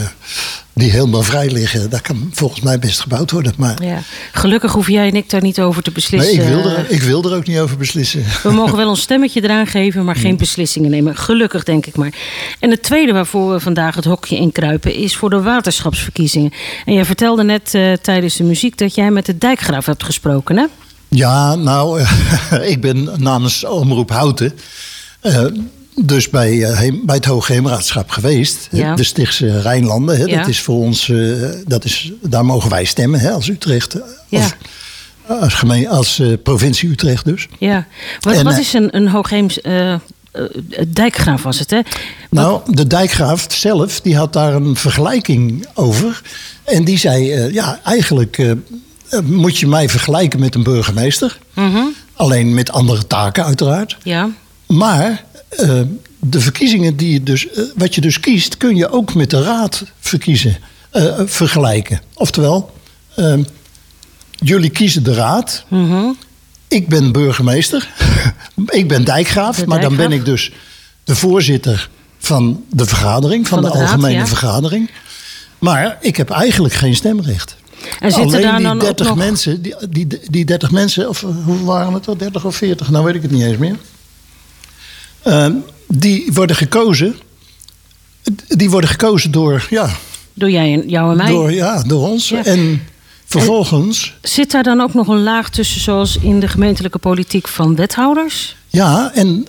die 0.76 0.92
helemaal 0.92 1.22
vrij 1.24 1.50
liggen, 1.52 1.90
daar 1.90 2.02
kan 2.02 2.30
volgens 2.32 2.62
mij 2.62 2.80
best 2.80 3.00
gebouwd 3.00 3.32
worden. 3.32 3.54
Maar 3.58 3.84
Ja. 3.84 4.02
Gelukkig 4.32 4.72
hoef 4.72 4.88
jij 4.90 5.08
en 5.08 5.16
ik 5.16 5.30
daar 5.30 5.42
niet 5.42 5.60
over 5.60 5.84
te 5.84 5.90
nee, 5.90 5.96
beslissen. 5.96 6.42
ik, 6.42 6.48
wil 6.48 6.70
er, 6.70 6.92
ik 6.92 7.02
wil 7.02 7.24
er 7.24 7.36
ook 7.38 7.48
niet 7.48 7.58
over 7.60 7.78
beslissen. 7.78 8.24
We 8.44 8.52
mogen 8.52 8.78
wel 8.82 8.90
ons 8.90 9.02
stemmetje 9.02 9.44
eraan 9.44 9.68
geven, 9.68 10.06
maar 10.06 10.16
geen 10.16 10.38
beslissingen 10.38 10.90
nemen. 10.90 11.16
Gelukkig, 11.18 11.64
denk 11.64 11.86
ik 11.86 11.96
maar. 11.96 12.14
En 12.60 12.70
het 12.70 12.84
tweede 12.84 13.12
waarvoor 13.14 13.52
we 13.52 13.60
vandaag 13.60 13.96
het 13.96 14.06
hokje 14.06 14.36
inkruipen... 14.36 14.94
is 14.96 15.16
voor 15.16 15.30
de 15.30 15.42
waterschapsverkiezingen. 15.42 16.52
En 16.86 16.94
jij 16.94 17.06
vertelde 17.06 17.44
net 17.44 17.74
eh, 17.74 17.94
tijdens 17.94 18.36
de 18.36 18.44
muziek... 18.44 18.78
dat 18.78 18.96
jij 18.96 19.12
met 19.12 19.26
de 19.26 19.38
dijkgraaf 19.38 19.86
hebt 19.86 20.04
gesproken, 20.04 20.58
hè? 20.58 20.66
Ja, 21.10 21.56
nou, 21.56 22.02
ik 22.74 22.82
ben 22.82 23.10
namens 23.18 23.66
Omroep 23.66 24.10
Houten. 24.10 24.54
eh, 25.22 25.46
dus 25.96 26.30
bij, 26.30 26.64
eh, 26.64 26.78
Heem- 26.78 27.02
bij 27.06 27.16
het 27.16 27.26
Hoogheemraadschap 27.26 28.10
geweest. 28.10 28.68
De 28.72 29.04
Stichtse 29.04 29.62
Rijnlanden. 29.62 30.28
Ja. 30.28 30.38
Dat 30.40 30.48
is 30.48 30.62
voor 30.62 30.78
ons, 30.80 31.10
eh, 31.10 31.18
dat 31.68 31.86
is, 31.86 32.12
daar 32.22 32.46
mogen 32.46 32.70
wij 32.70 32.86
stemmen 32.86 33.20
hè, 33.20 33.32
als 33.32 33.48
Utrecht. 33.48 33.94
eh, 33.94 34.02
Ja. 34.30 34.40
Als, 34.42 34.54
als, 35.42 35.54
gemeen, 35.54 35.88
als 35.88 36.22
provincie 36.44 36.90
Utrecht 36.90 37.26
dus. 37.26 37.48
Ja. 37.60 37.88
Wat, 38.20 38.36
En, 38.36 38.44
wat 38.44 38.58
is 38.58 38.74
een, 38.74 38.96
een 38.96 39.08
Hoogheems... 39.08 39.60
dijkgraaf 40.88 41.44
was 41.44 41.60
het, 41.60 41.70
hè? 41.70 41.80
Nou, 42.30 42.62
de 42.76 42.88
dijkgraaf 42.88 43.46
zelf, 43.50 44.02
die 44.02 44.16
had 44.18 44.34
daar 44.34 44.54
een 44.54 44.76
vergelijking 44.76 45.66
over. 45.74 46.22
En 46.64 46.84
die 46.84 46.98
zei, 46.98 47.54
ja, 47.54 47.80
eigenlijk 47.84 48.56
moet 49.24 49.58
je 49.58 49.68
mij 49.68 49.90
vergelijken 49.90 50.40
met 50.40 50.56
een 50.56 50.64
burgemeester. 50.64 51.38
Mhm. 51.54 51.78
Alleen 52.14 52.54
met 52.54 52.72
andere 52.72 53.08
taken 53.08 53.46
uiteraard. 53.46 53.98
Ja. 54.04 54.30
Maar 54.68 55.24
eh, 55.58 55.82
de 56.30 56.40
verkiezingen 56.40 56.96
die 56.96 57.14
je 57.14 57.24
dus, 57.24 57.50
eh, 57.50 57.64
wat 57.76 57.96
je 57.96 58.02
dus 58.02 58.20
kiest, 58.20 58.58
kun 58.58 58.76
je 58.76 58.90
ook 58.90 59.14
met 59.14 59.30
de 59.30 59.44
raad 59.44 59.84
verkiezen, 60.00 60.58
eh, 60.92 61.20
vergelijken. 61.26 62.02
Oftewel, 62.14 62.74
eh, 63.16 63.34
jullie 64.32 64.70
kiezen 64.70 65.04
de 65.04 65.14
raad. 65.14 65.66
Mhm. 65.68 66.06
Ik 66.68 66.88
ben 66.88 67.12
burgemeester. 67.12 67.90
ik 68.66 68.88
ben 68.88 69.06
dijkgraaf. 69.06 69.58
De 69.58 69.68
maar 69.68 69.82
dan 69.82 69.96
ben 69.96 70.12
ik 70.12 70.26
dus 70.26 70.52
de 71.04 71.16
voorzitter 71.16 71.90
van 72.18 72.64
de 72.70 72.86
vergadering, 72.86 73.48
van, 73.48 73.62
Van 73.62 73.68
de, 73.68 73.78
de 73.78 73.84
raad, 73.84 73.92
algemene 73.92 74.20
ja. 74.20 74.28
vergadering. 74.28 74.90
Maar 75.60 75.98
ik 76.02 76.16
heb 76.16 76.30
eigenlijk 76.30 76.74
geen 76.74 76.96
stemrecht. 76.96 77.56
En 78.00 78.12
zitten 78.12 78.22
Alleen 78.22 78.42
daar 78.42 78.58
die 78.58 78.66
dan 78.66 78.80
30 78.80 79.08
ook 79.08 79.16
nog... 79.16 79.26
mensen, 79.26 79.62
die, 79.62 79.76
die, 79.90 80.08
die 80.30 80.46
30 80.46 80.72
mensen, 80.72 81.10
of 81.10 81.22
hoe 81.46 81.64
waren 81.64 81.94
het 81.94 82.08
al, 82.08 82.18
30 82.18 82.46
of 82.46 82.56
40, 82.56 82.90
nou 82.90 83.06
weet 83.06 83.16
ik 83.16 83.22
het 83.22 83.32
niet 83.32 83.44
eens 83.44 83.58
meer. 83.58 83.76
Ehm, 85.26 85.54
die 85.88 86.30
worden 86.34 86.56
gekozen. 86.56 87.16
Die 88.48 88.70
worden 88.70 88.90
gekozen 88.90 89.32
door, 89.32 89.68
ja, 89.70 89.90
Door 90.34 90.50
jij 90.52 90.74
en, 90.74 90.90
jou 90.90 91.12
en 91.12 91.18
mij. 91.18 91.28
door, 91.28 91.52
ja, 91.52 91.84
door 91.84 92.08
ons. 92.08 92.30
Ja. 92.30 92.44
En 92.44 92.88
vervolgens, 93.26 94.14
Zit 94.22 94.52
daar 94.52 94.64
dan 94.64 94.82
ook 94.82 94.94
nog 94.94 95.08
een 95.08 95.24
laag 95.24 95.50
tussen, 95.50 95.82
zoals 95.82 96.18
in 96.18 96.40
de 96.40 96.48
gemeentelijke 96.48 96.98
politiek 96.98 97.48
van 97.48 97.76
wethouders? 97.76 98.56
ja, 98.70 99.12
en 99.14 99.46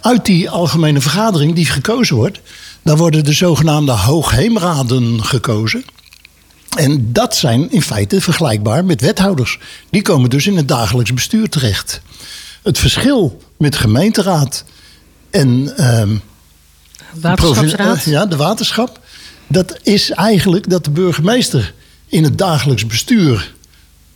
uit 0.00 0.24
die 0.26 0.50
algemene 0.50 1.00
vergadering 1.00 1.54
die 1.54 1.66
gekozen 1.66 2.16
wordt, 2.16 2.40
daar 2.82 2.96
worden 2.96 3.24
de 3.24 3.32
zogenaamde 3.32 3.92
hoogheemraden 3.92 5.24
gekozen. 5.24 5.84
En 6.76 7.12
dat 7.12 7.36
zijn 7.36 7.70
in 7.70 7.82
feite 7.82 8.20
vergelijkbaar 8.20 8.84
met 8.84 9.00
wethouders. 9.00 9.58
Die 9.90 10.02
komen 10.02 10.30
dus 10.30 10.46
in 10.46 10.56
het 10.56 10.68
dagelijks 10.68 11.14
bestuur 11.14 11.48
terecht. 11.48 12.00
Het 12.62 12.78
verschil 12.78 13.42
met 13.58 13.76
gemeenteraad 13.76 14.64
en 15.30 15.72
ehm, 15.76 16.16
Waterschapsraad? 17.14 17.76
provin- 17.76 17.96
eh, 18.12 18.12
ja, 18.12 18.26
de 18.26 18.36
waterschap. 18.36 19.00
Dat 19.46 19.78
is 19.82 20.10
eigenlijk 20.10 20.70
dat 20.70 20.84
de 20.84 20.90
burgemeester 20.90 21.74
in 22.06 22.24
het 22.24 22.38
dagelijks 22.38 22.86
bestuur, 22.86 23.54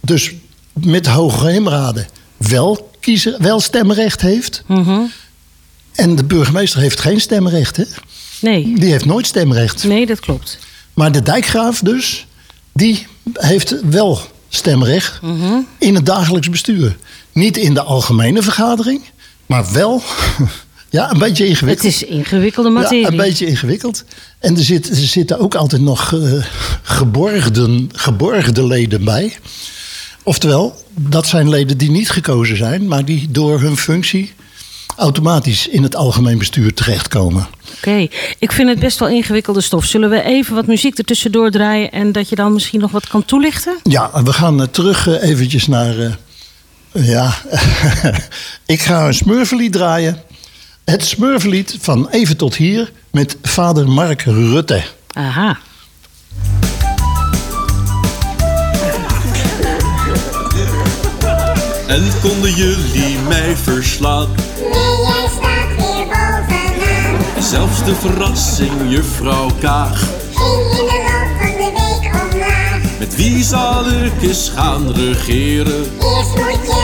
dus 0.01 0.33
met 0.73 1.07
hoge 1.07 1.47
heemraden, 1.47 2.07
wel, 2.37 2.91
kiezen, 3.01 3.43
wel 3.43 3.61
stemrecht 3.61 4.21
heeft. 4.21 4.63
Mhm. 4.67 5.01
En 5.95 6.15
de 6.17 6.25
burgemeester 6.25 6.81
heeft 6.81 7.01
geen 7.01 7.21
stemrecht. 7.21 7.77
Hè? 7.77 7.85
Nee. 8.41 8.75
Die 8.79 8.91
heeft 8.91 9.05
nooit 9.05 9.27
stemrecht. 9.27 9.85
Nee, 9.85 10.07
dat 10.07 10.21
klopt. 10.21 10.59
Maar 10.95 11.13
de 11.13 11.23
dijkgraaf 11.23 11.79
dus, 11.81 12.27
die 12.73 13.07
heeft 13.33 13.75
wel 13.91 14.21
stemrecht 14.49 15.23
Mhm. 15.23 15.55
in 15.79 15.95
het 15.95 16.07
dagelijks 16.07 16.51
bestuur. 16.51 16.97
Niet 17.33 17.57
in 17.57 17.75
de 17.75 17.83
algemene 17.83 18.43
vergadering, 18.43 19.03
maar 19.47 19.73
wel. 19.73 20.03
Ja, 20.95 21.11
een 21.11 21.19
beetje 21.19 21.47
ingewikkeld. 21.47 21.95
Het 21.95 22.03
is 22.03 22.09
ingewikkelde 22.09 22.71
materie. 22.71 23.01
Ja, 23.01 23.09
een 23.09 23.17
beetje 23.17 23.47
ingewikkeld. 23.47 24.05
En 24.39 24.57
er, 24.57 24.63
zit, 24.63 24.89
er 24.89 24.97
zitten 24.97 25.39
ook 25.39 25.55
altijd 25.55 25.83
nog 25.83 26.13
eh, 26.13 26.33
geborgden, 26.83 27.91
geborgde 27.93 28.67
leden 28.67 29.05
bij. 29.05 29.37
Oftewel, 30.23 30.85
dat 30.91 31.27
zijn 31.27 31.49
leden 31.49 31.79
die 31.79 31.91
niet 31.91 32.11
gekozen 32.11 32.57
zijn, 32.57 32.89
maar 32.89 33.05
die 33.05 33.31
door 33.31 33.61
hun 33.61 33.77
functie 33.77 34.33
automatisch 34.97 35.69
in 35.69 35.83
het 35.83 35.97
algemeen 35.97 36.39
bestuur 36.39 36.75
terechtkomen. 36.75 37.47
Oké, 37.77 38.09
ik 38.39 38.53
vind 38.53 38.69
het 38.69 38.79
best 38.79 38.99
wel 38.99 39.09
ingewikkelde 39.09 39.61
stof. 39.61 39.85
Zullen 39.85 40.11
we 40.11 40.23
even 40.23 40.55
wat 40.55 40.67
muziek 40.67 40.99
ertussendoor 40.99 41.51
draaien 41.51 41.93
en 41.93 42.13
dat 42.13 42.29
je 42.29 42.35
dan 42.35 42.53
misschien 42.53 42.81
nog 42.81 42.91
wat 42.91 43.07
kan 43.07 43.25
toelichten? 43.25 43.77
Ja, 43.83 44.23
we 44.25 44.33
gaan 44.33 44.61
eh, 44.61 44.67
terug 44.67 45.09
eh, 45.09 45.31
eventjes 45.31 45.67
naar. 45.67 46.19
ja, 46.93 47.35
ik 48.67 48.81
ga 48.81 49.07
een 49.07 49.15
smurfenlied 49.15 49.73
draaien. 49.73 50.23
Het 50.85 51.05
smurfenlied 51.05 51.77
van 51.81 52.09
Even 52.09 52.37
tot 52.37 52.55
hier 52.57 52.93
met 53.11 53.37
vader 53.43 53.89
Mark 53.89 54.23
Rutte. 54.23 54.83
Aha. 55.13 55.59
En 61.87 62.03
konden 62.23 62.53
jullie 62.55 63.19
mij 63.29 63.57
verslaan? 63.57 64.29
Nee, 64.57 64.71
jij 64.71 65.29
staat 65.37 65.77
weer 65.77 66.07
bovenaan. 66.07 67.43
Zelfs 67.43 67.85
de 67.85 67.95
verrassing, 67.95 68.73
juffrouw 68.89 69.51
Kaag. 69.61 70.09
Ging 70.35 70.71
in 70.71 70.87
de 70.87 71.03
loop 71.07 71.39
van 71.39 71.51
de 71.51 71.71
week 71.75 72.33
omlaag. 72.33 72.99
Met 72.99 73.17
wie 73.17 73.43
zal 73.43 73.87
ik 73.87 74.23
eens 74.23 74.49
gaan 74.55 74.93
regeren? 74.93 75.83
Eerst 76.01 76.35
moet 76.35 76.67
je. 76.67 76.84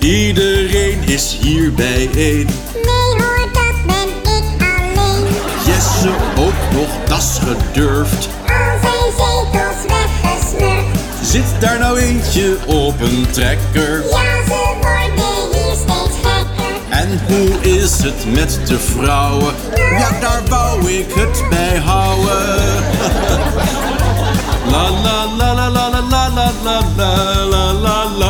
Iedereen 0.00 1.02
is 1.04 1.38
hier 1.40 1.72
bijeen. 1.72 2.48
Nee 2.74 3.22
hoor, 3.22 3.48
dat 3.52 3.86
ben 3.86 4.32
ik 4.32 4.62
alleen. 4.78 5.26
Jesse 5.66 6.08
ook 6.38 6.72
nog, 6.72 6.88
das 7.08 7.38
gedurfd. 7.38 8.28
Al 8.46 8.78
zijn 8.82 9.12
zetels 9.16 9.84
weggesmurfd. 9.86 10.98
Zit 11.22 11.60
daar 11.60 11.78
nou 11.78 11.98
eentje 11.98 12.56
op 12.66 13.00
een 13.00 13.26
trekker? 13.30 14.02
Ja, 14.10 14.44
ze 14.46 14.76
worden 14.80 15.52
hier 15.52 15.74
steeds 15.74 16.16
gekker. 16.22 16.74
En 16.88 17.20
hoe 17.28 17.72
is 17.78 18.02
het 18.02 18.32
met 18.32 18.60
de 18.66 18.78
vrouwen? 18.78 19.54
Ja, 19.76 20.10
daar 20.20 20.42
wou 20.48 20.92
ik 20.92 21.12
het 21.14 21.44
bij 21.50 21.78
houden. 21.78 22.84
La 24.70 24.90
la 24.90 25.26
la 25.36 25.54
la 25.54 25.70
la 25.70 25.90
la 25.90 26.00
la 26.00 26.30
la 26.34 26.52
la 26.52 26.52
la 26.64 26.80
la 26.96 27.44
la 27.44 27.44
la 27.44 27.72
la 27.72 28.04
la 28.04 28.04
la 28.18 28.29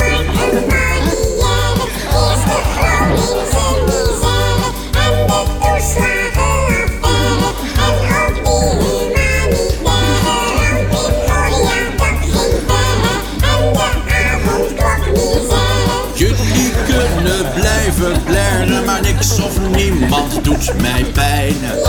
verblaren, 18.01 18.85
maar 18.85 19.01
niks 19.01 19.39
of 19.39 19.59
niemand 19.75 20.43
doet 20.43 20.81
mij 20.81 21.05
pijn. 21.13 21.55
Het 21.59 21.85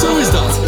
Zo 0.00 0.16
is 0.16 0.30
dat. 0.30 0.58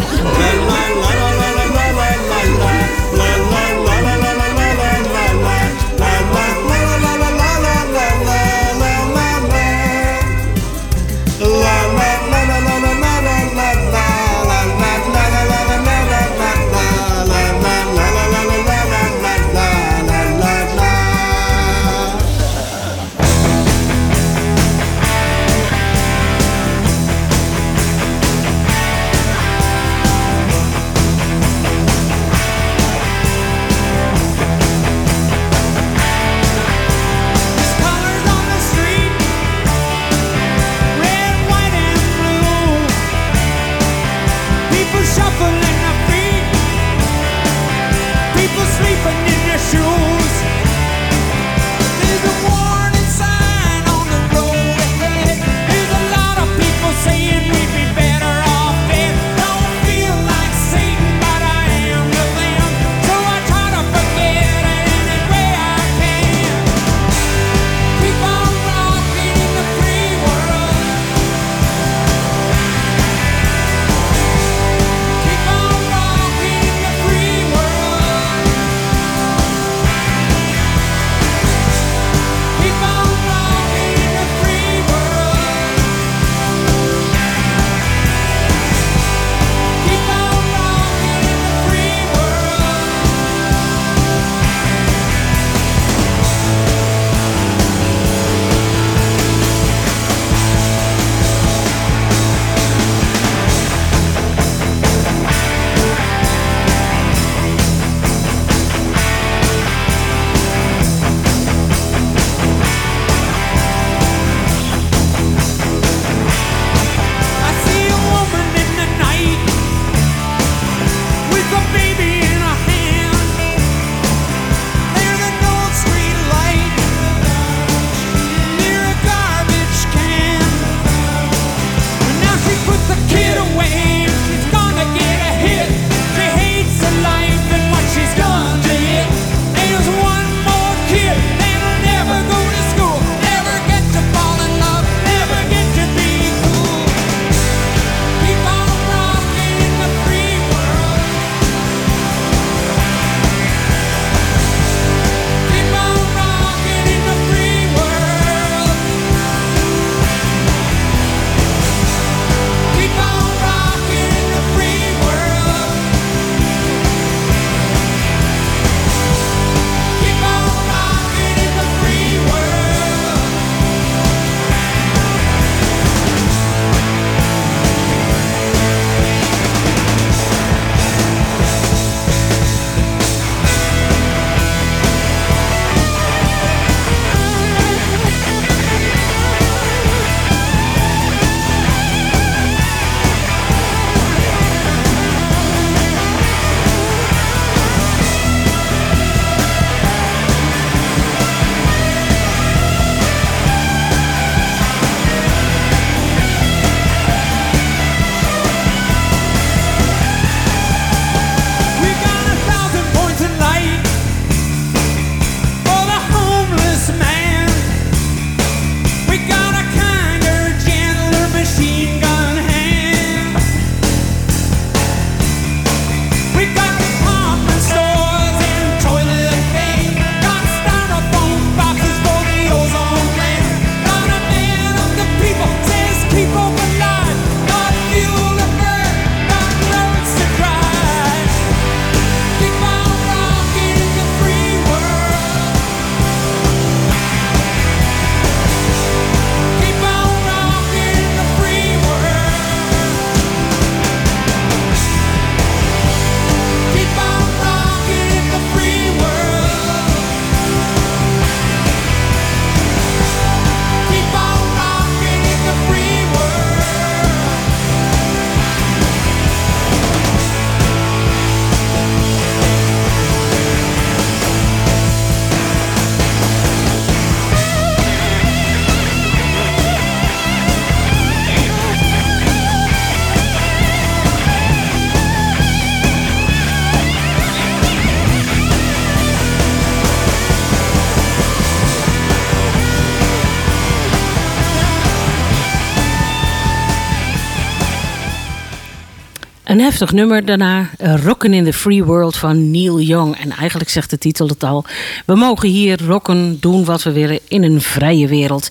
Een 299.57 299.62
heftig 299.62 299.92
nummer 299.92 300.25
daarna, 300.25 300.71
uh, 300.81 300.95
Rocken 301.03 301.35
in 301.35 301.45
the 301.45 301.53
Free 301.53 301.85
World 301.85 302.16
van 302.16 302.51
Neil 302.51 302.81
Young. 302.81 303.16
En 303.16 303.31
eigenlijk 303.31 303.71
zegt 303.71 303.90
de 303.90 303.99
titel 303.99 304.29
het 304.29 304.45
al. 304.45 304.64
We 305.07 305.14
mogen 305.14 305.49
hier 305.49 305.83
rocken, 305.87 306.40
doen 306.40 306.64
wat 306.64 306.83
we 306.83 306.92
willen 306.92 307.19
in 307.29 307.42
een 307.42 307.61
vrije 307.61 308.07
wereld. 308.07 308.49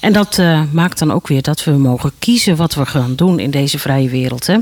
En 0.00 0.12
dat 0.12 0.38
uh, 0.38 0.62
maakt 0.72 0.98
dan 0.98 1.12
ook 1.12 1.28
weer 1.28 1.42
dat 1.42 1.64
we 1.64 1.70
mogen 1.70 2.12
kiezen 2.18 2.56
wat 2.56 2.74
we 2.74 2.86
gaan 2.86 3.14
doen 3.16 3.38
in 3.38 3.50
deze 3.50 3.78
vrije 3.78 4.08
wereld. 4.08 4.46
Hè? 4.46 4.56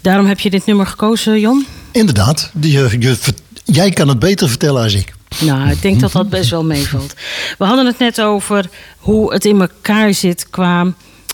Daarom 0.00 0.26
heb 0.26 0.40
je 0.40 0.50
dit 0.50 0.66
nummer 0.66 0.86
gekozen, 0.86 1.40
Jon? 1.40 1.66
Inderdaad. 1.92 2.50
Je, 2.60 2.96
je, 2.98 3.16
jij 3.64 3.90
kan 3.90 4.08
het 4.08 4.18
beter 4.18 4.48
vertellen 4.48 4.82
als 4.82 4.94
ik. 4.94 5.14
Nou, 5.40 5.70
ik 5.70 5.82
denk 5.82 6.00
dat 6.00 6.12
dat 6.12 6.28
best 6.28 6.50
wel 6.50 6.64
meevalt. 6.64 7.14
We 7.58 7.64
hadden 7.64 7.86
het 7.86 7.98
net 7.98 8.20
over 8.20 8.68
hoe 8.98 9.32
het 9.32 9.44
in 9.44 9.60
elkaar 9.60 10.14
zit 10.14 10.50
qua 10.50 10.92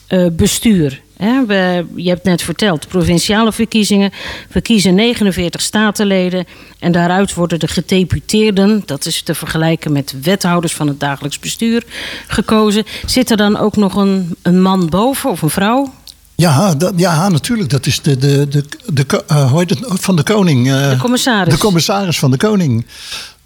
uh, 0.09 0.27
bestuur. 0.33 1.01
We, 1.21 1.87
je 1.95 2.09
hebt 2.09 2.25
net 2.25 2.43
verteld, 2.43 2.89
provinciale 2.89 3.53
verkiezingen 3.53 4.11
verkiezen 4.51 4.95
49 4.95 5.61
statenleden. 5.61 6.47
En 6.79 6.93
daaruit 6.93 7.35
worden 7.35 7.59
de 7.59 7.69
gedeputeerden, 7.69 8.83
dat 8.87 9.07
is 9.07 9.23
te 9.23 9.35
vergelijken 9.35 9.93
met 9.93 10.15
wethouders 10.23 10.75
van 10.75 10.87
het 10.87 11.01
dagelijks 11.01 11.39
bestuur, 11.39 11.85
gekozen. 12.27 12.85
Zit 13.07 13.31
er 13.31 13.37
dan 13.37 13.57
ook 13.57 13.77
nog 13.77 13.95
een, 13.95 14.37
een 14.43 14.63
man 14.63 14.89
boven 14.89 15.31
of 15.31 15.43
een 15.43 15.51
vrouw? 15.51 15.93
Ja, 16.35 16.75
dat, 16.75 16.93
ja, 16.97 17.29
natuurlijk. 17.29 17.71
Dat 17.71 17.87
is 17.87 18.01
de, 18.01 18.17
de, 18.17 18.49
de, 18.49 18.65
de, 18.93 19.25
uh, 19.33 19.51
hoe 19.51 19.59
heet 19.59 19.71
het, 19.71 19.87
van 19.89 20.17
de 20.17 20.23
koning. 20.23 20.67
Uh, 20.67 20.91
de 20.91 20.97
commissaris. 20.97 21.55
De 21.55 21.61
commissaris 21.61 22.19
van 22.19 22.31
de 22.31 22.37
koning. 22.37 22.87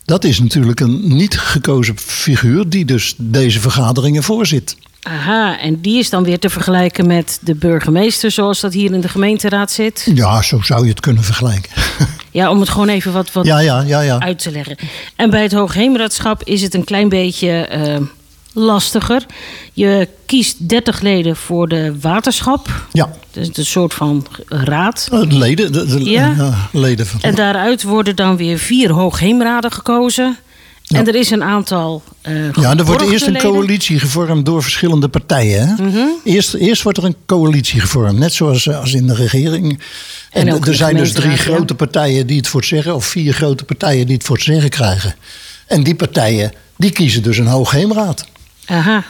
Dat 0.04 0.24
is 0.24 0.40
natuurlijk 0.40 0.80
een 0.80 1.16
niet 1.16 1.38
gekozen 1.38 1.98
figuur 1.98 2.68
die 2.68 2.84
dus 2.84 3.14
deze 3.16 3.60
vergaderingen 3.60 4.22
voorzit. 4.22 4.76
Aha, 5.04 5.58
en 5.58 5.80
die 5.80 5.98
is 5.98 6.10
dan 6.10 6.24
weer 6.24 6.38
te 6.38 6.50
vergelijken 6.50 7.06
met 7.06 7.38
de 7.42 7.54
burgemeester, 7.54 8.30
zoals 8.30 8.60
dat 8.60 8.72
hier 8.72 8.92
in 8.92 9.00
de 9.00 9.08
gemeenteraad 9.08 9.70
zit? 9.70 10.10
Ja, 10.14 10.42
zo 10.42 10.60
zou 10.60 10.82
je 10.82 10.90
het 10.90 11.00
kunnen 11.00 11.22
vergelijken. 11.22 11.70
Ja, 12.30 12.50
om 12.50 12.60
het 12.60 12.68
gewoon 12.68 12.88
even 12.88 13.12
wat, 13.12 13.32
wat 13.32 13.46
ja, 13.46 13.58
ja, 13.58 13.80
ja, 13.80 14.00
ja. 14.00 14.18
uit 14.20 14.38
te 14.38 14.50
leggen. 14.50 14.76
En 15.16 15.30
bij 15.30 15.42
het 15.42 15.52
Hoogheemraadschap 15.52 16.42
is 16.44 16.62
het 16.62 16.74
een 16.74 16.84
klein 16.84 17.08
beetje 17.08 17.68
uh, 17.76 18.06
lastiger. 18.52 19.26
Je 19.72 20.08
kiest 20.26 20.68
30 20.68 21.00
leden 21.00 21.36
voor 21.36 21.68
de 21.68 22.00
waterschap. 22.00 22.68
Ja. 22.92 23.10
Dus 23.30 23.48
een 23.52 23.64
soort 23.64 23.94
van 23.94 24.26
raad. 24.48 25.06
De 25.10 25.26
leden, 25.26 25.72
de, 25.72 25.86
de 25.86 26.10
ja. 26.10 26.30
uh, 26.30 26.64
leden 26.72 27.06
van. 27.06 27.20
En 27.20 27.34
daaruit 27.34 27.82
worden 27.82 28.16
dan 28.16 28.36
weer 28.36 28.58
vier 28.58 28.90
Hoogheemraden 28.90 29.72
gekozen. 29.72 30.36
Ja. 30.86 30.98
En 30.98 31.08
er 31.08 31.14
is 31.14 31.30
een 31.30 31.42
aantal. 31.42 32.02
Uh, 32.28 32.52
ja, 32.52 32.76
er 32.76 32.84
wordt 32.84 33.10
eerst 33.10 33.26
een 33.26 33.38
coalitie 33.38 33.98
gevormd 33.98 34.46
door 34.46 34.62
verschillende 34.62 35.08
partijen. 35.08 35.68
Hè? 35.68 35.82
Mm 35.82 35.92
-hmm. 35.92 36.12
eerst, 36.24 36.54
eerst 36.54 36.82
wordt 36.82 36.98
er 36.98 37.04
een 37.04 37.16
coalitie 37.26 37.80
gevormd, 37.80 38.18
net 38.18 38.32
zoals 38.32 38.70
als 38.70 38.92
in 38.92 39.06
de 39.06 39.14
regering. 39.14 39.80
En, 40.30 40.48
en 40.48 40.62
er 40.62 40.74
zijn 40.74 40.96
dus 40.96 41.12
drie 41.12 41.36
grote 41.36 41.74
partijen 41.74 42.26
die 42.26 42.36
het 42.36 42.48
voor 42.48 42.60
het 42.60 42.68
zeggen, 42.68 42.94
of 42.94 43.04
vier 43.04 43.32
grote 43.32 43.64
partijen 43.64 44.06
die 44.06 44.14
het 44.16 44.24
voor 44.24 44.36
het 44.36 44.44
zeggen 44.44 44.70
krijgen. 44.70 45.14
En 45.66 45.82
die 45.82 45.94
partijen 45.94 46.52
die 46.76 46.90
kiezen 46.90 47.22
dus 47.22 47.38
een 47.38 47.46
hoogheemraad. 47.46 48.26
Aha. 48.66 49.04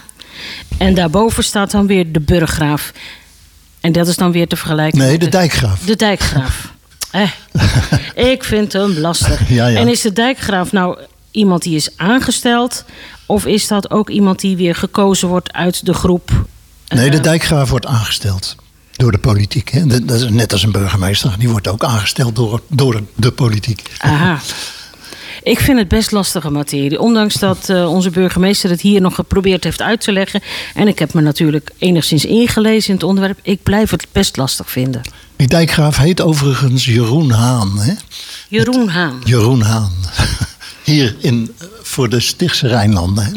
En 0.78 0.94
daarboven 0.94 1.44
staat 1.44 1.70
dan 1.70 1.86
weer 1.86 2.12
de 2.12 2.20
burggraaf. 2.20 2.92
En 3.80 3.92
dat 3.92 4.08
is 4.08 4.16
dan 4.16 4.32
weer 4.32 4.46
te 4.46 4.56
vergelijken. 4.56 4.98
Nee, 4.98 5.18
de 5.18 5.28
dijkgraaf. 5.28 5.80
De 5.80 5.96
dijkgraaf. 5.96 6.72
eh, 7.10 7.30
ik 8.14 8.44
vind 8.44 8.72
hem 8.72 8.98
lastig. 8.98 9.48
Ja, 9.48 9.66
ja. 9.66 9.78
En 9.78 9.88
is 9.88 10.00
de 10.00 10.12
dijkgraaf 10.12 10.72
nou 10.72 10.98
iemand 11.34 11.62
die 11.62 11.76
is 11.76 11.96
aangesteld? 11.96 12.84
Of 13.26 13.46
is 13.46 13.68
dat 13.68 13.90
ook 13.90 14.10
iemand 14.10 14.40
die 14.40 14.56
weer 14.56 14.74
gekozen 14.74 15.28
wordt 15.28 15.52
uit 15.52 15.86
de 15.86 15.94
groep? 15.94 16.30
Nee, 16.88 17.10
de 17.10 17.20
dijkgraaf 17.20 17.70
wordt 17.70 17.86
aangesteld 17.86 18.56
door 18.92 19.12
de 19.12 19.18
politiek. 19.18 19.68
Hè? 19.68 19.86
Dat 19.86 20.20
is 20.20 20.28
net 20.28 20.52
als 20.52 20.62
een 20.62 20.72
burgemeester. 20.72 21.34
Die 21.38 21.48
wordt 21.48 21.68
ook 21.68 21.84
aangesteld 21.84 22.36
door, 22.36 22.62
door 22.68 23.02
de 23.14 23.32
politiek. 23.32 23.82
Aha. 23.98 24.40
Ik 25.42 25.60
vind 25.60 25.78
het 25.78 25.88
best 25.88 26.10
lastige 26.10 26.50
materie. 26.50 27.00
Ondanks 27.00 27.34
dat 27.34 27.68
uh, 27.68 27.92
onze 27.92 28.10
burgemeester 28.10 28.70
het 28.70 28.80
hier 28.80 29.00
nog 29.00 29.14
geprobeerd 29.14 29.64
heeft 29.64 29.82
uit 29.82 30.00
te 30.00 30.12
leggen. 30.12 30.42
En 30.74 30.88
ik 30.88 30.98
heb 30.98 31.12
me 31.12 31.20
natuurlijk 31.20 31.70
enigszins 31.78 32.24
ingelezen 32.24 32.88
in 32.88 32.94
het 32.94 33.04
onderwerp. 33.04 33.38
Ik 33.42 33.62
blijf 33.62 33.90
het 33.90 34.06
best 34.12 34.36
lastig 34.36 34.70
vinden. 34.70 35.02
Die 35.36 35.48
dijkgraaf 35.48 35.96
heet 35.96 36.20
overigens 36.20 36.84
Jeroen 36.84 37.30
Haan. 37.30 37.78
Hè? 37.78 37.92
Jeroen 38.48 38.88
Haan. 38.88 39.20
Jeroen 39.24 39.60
Haan. 39.60 39.92
Hier 40.84 41.16
in, 41.20 41.54
voor 41.82 42.08
de 42.08 42.20
Stichtse 42.20 42.66
Rijnlanden. 42.66 43.24
Hè? 43.24 43.32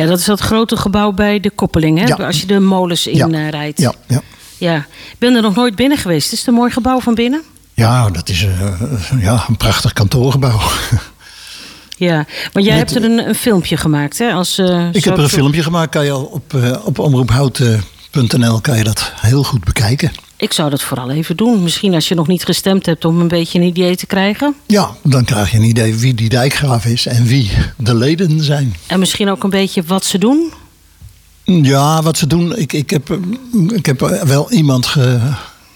Ja, 0.00 0.06
dat 0.06 0.18
is 0.18 0.24
dat 0.24 0.40
grote 0.40 0.76
gebouw 0.76 1.12
bij 1.12 1.40
de 1.40 1.50
koppeling. 1.50 1.98
Hè? 1.98 2.04
Ja. 2.06 2.14
Als 2.14 2.40
je 2.40 2.46
de 2.46 2.58
molens 2.60 3.06
in 3.06 3.16
Ja. 3.16 3.28
uh, 3.28 3.48
rijdt. 3.48 3.78
Ja, 3.80 3.94
ja. 4.08 4.20
Ja. 4.58 4.76
Ik 5.12 5.18
ben 5.18 5.34
er 5.34 5.42
nog 5.42 5.54
nooit 5.54 5.74
binnen 5.74 5.98
geweest. 5.98 6.32
Is 6.32 6.38
het 6.38 6.48
een 6.48 6.54
mooi 6.54 6.70
gebouw 6.70 7.00
van 7.00 7.14
binnen? 7.14 7.42
ja, 7.74 8.10
dat 8.10 8.28
is 8.28 8.42
uh, 8.42 8.80
ja, 9.20 9.44
een 9.48 9.56
prachtig 9.56 9.92
kantoorgebouw. 9.92 10.60
Ja, 11.96 12.26
maar 12.52 12.62
jij 12.62 12.78
Met- 12.78 12.90
hebt 12.92 13.04
er 13.04 13.10
een, 13.10 13.28
een 13.28 13.34
filmpje 13.34 13.76
gemaakt, 13.76 14.18
hè? 14.18 14.32
Als, 14.32 14.58
eh, 14.58 14.88
Ik 14.92 15.04
heb 15.04 15.16
er 15.16 15.22
een 15.22 15.28
filmpje 15.28 15.62
gemaakt. 15.62 15.90
Kan 15.90 16.04
je 16.04 16.10
al 16.10 16.22
op, 16.24 16.52
uh, 16.54 16.76
op 16.84 16.98
omroephout.nl 16.98 18.60
kan 18.60 18.76
je 18.78 18.84
dat 18.84 19.12
heel 19.16 19.42
goed 19.44 19.64
bekijken. 19.64 20.12
Ik 20.40 20.52
zou 20.52 20.70
dat 20.70 20.82
vooral 20.82 21.10
even 21.10 21.36
doen. 21.36 21.62
Misschien 21.62 21.94
als 21.94 22.08
je 22.08 22.14
nog 22.14 22.26
niet 22.26 22.44
gestemd 22.44 22.86
hebt 22.86 23.04
om 23.04 23.20
een 23.20 23.28
beetje 23.28 23.58
een 23.58 23.66
idee 23.66 23.96
te 23.96 24.06
krijgen. 24.06 24.54
Ja, 24.66 24.90
dan 25.02 25.24
krijg 25.24 25.50
je 25.50 25.56
een 25.56 25.64
idee 25.64 25.94
wie 25.94 26.14
die 26.14 26.28
dijkgraaf 26.28 26.84
is 26.84 27.06
en 27.06 27.24
wie 27.24 27.50
de 27.76 27.94
leden 27.94 28.44
zijn. 28.44 28.74
En 28.86 28.98
misschien 28.98 29.30
ook 29.30 29.44
een 29.44 29.50
beetje 29.50 29.82
wat 29.82 30.04
ze 30.04 30.18
doen. 30.18 30.52
Ja, 31.44 32.02
wat 32.02 32.18
ze 32.18 32.26
doen. 32.26 32.56
Ik, 32.56 32.72
ik, 32.72 32.90
heb, 32.90 33.18
ik 33.68 33.86
heb 33.86 34.00
wel 34.24 34.50
iemand. 34.52 34.86
Ge... 34.86 35.18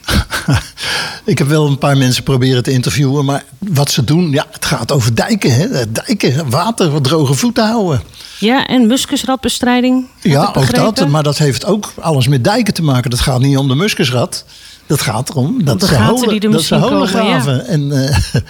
ik 1.25 1.39
heb 1.39 1.47
wel 1.49 1.67
een 1.67 1.79
paar 1.79 1.97
mensen 1.97 2.23
proberen 2.23 2.63
te 2.63 2.71
interviewen. 2.71 3.25
Maar 3.25 3.45
wat 3.59 3.91
ze 3.91 4.05
doen, 4.05 4.31
ja, 4.31 4.47
het 4.51 4.65
gaat 4.65 4.93
over 4.93 5.15
dijken. 5.15 5.55
Hè? 5.55 5.93
Dijken, 5.93 6.51
water, 6.51 7.01
droge 7.01 7.35
voeten 7.35 7.67
houden. 7.67 8.03
Ja, 8.39 8.67
en 8.67 8.87
muskusratbestrijding. 8.87 10.07
Ja, 10.21 10.53
ook 10.57 10.75
dat. 10.75 11.09
Maar 11.09 11.23
dat 11.23 11.39
heeft 11.39 11.65
ook 11.65 11.93
alles 12.01 12.29
met 12.29 12.45
dijken 12.45 12.75
te 12.75 12.83
maken. 12.83 13.11
Dat 13.11 13.21
gaat 13.21 13.41
niet 13.41 13.57
om 13.57 13.69
de 13.69 13.75
muskusrat. 13.75 14.45
Dat 14.87 15.01
gaat 15.01 15.29
erom 15.29 15.65
dat 15.65 15.81
de 15.81 15.87
ze 15.87 15.95
holen, 15.95 16.41
dat 16.41 16.43
ze 16.43 16.49
misschien 16.49 16.79
holen 16.79 17.13
komen, 17.13 17.27
ja. 17.27 17.41
graven. 17.41 17.67
En, 17.67 18.07
eh, 18.09 18.17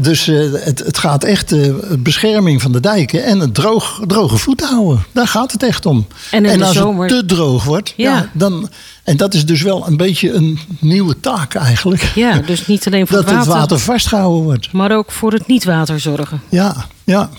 dus 0.00 0.28
eh, 0.28 0.36
het, 0.52 0.78
het 0.78 0.98
gaat 0.98 1.24
echt 1.24 1.52
eh 1.52 1.72
bescherming 1.98 2.62
van 2.62 2.72
de 2.72 2.80
dijken 2.80 3.24
en 3.24 3.40
het 3.40 3.54
droog, 3.54 4.00
droge 4.06 4.36
voeten 4.36 4.68
houden. 4.68 5.04
Daar 5.12 5.26
gaat 5.28 5.52
het 5.52 5.62
echt 5.62 5.86
om. 5.86 6.06
En 6.30 6.62
als 6.62 6.76
zomer- 6.76 7.08
het 7.08 7.18
te 7.18 7.34
droog 7.34 7.64
wordt, 7.64 7.94
ja. 7.96 8.14
Ja. 8.16 8.30
dan, 8.32 8.70
en 9.04 9.16
dat 9.16 9.34
is 9.34 9.46
dus 9.46 9.62
wel 9.62 9.86
een 9.86 9.96
beetje 9.96 10.32
een 10.32 10.58
nieuwe 10.78 11.20
taak 11.20 11.54
eigenlijk. 11.54 12.12
Ja, 12.14 12.38
dus 12.38 12.66
niet 12.66 12.86
alleen 12.86 13.06
voor 13.06 13.16
dat 13.22 13.24
het 13.24 13.34
water, 13.34 13.50
het 13.52 13.60
water 13.60 13.78
vastgehouden 13.78 14.42
wordt. 14.42 14.72
maar 14.72 14.92
ook 14.96 15.12
voor 15.12 15.32
het 15.32 15.46
niet-water 15.46 16.00
zorgen. 16.00 16.40
Ja, 16.48 16.86
ja. 17.04 17.30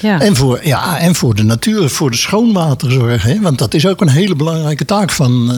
Ja. 0.00 0.20
En, 0.20 0.36
voor, 0.36 0.60
ja, 0.66 0.98
en 0.98 1.14
voor 1.14 1.34
de 1.34 1.42
natuur, 1.42 1.90
voor 1.90 2.10
de 2.10 2.16
schoonwaterzorg. 2.16 3.22
Hè? 3.22 3.40
Want 3.40 3.58
dat 3.58 3.74
is 3.74 3.86
ook 3.86 4.00
een 4.00 4.08
hele 4.08 4.34
belangrijke 4.36 4.84
taak 4.84 5.10
van 5.10 5.50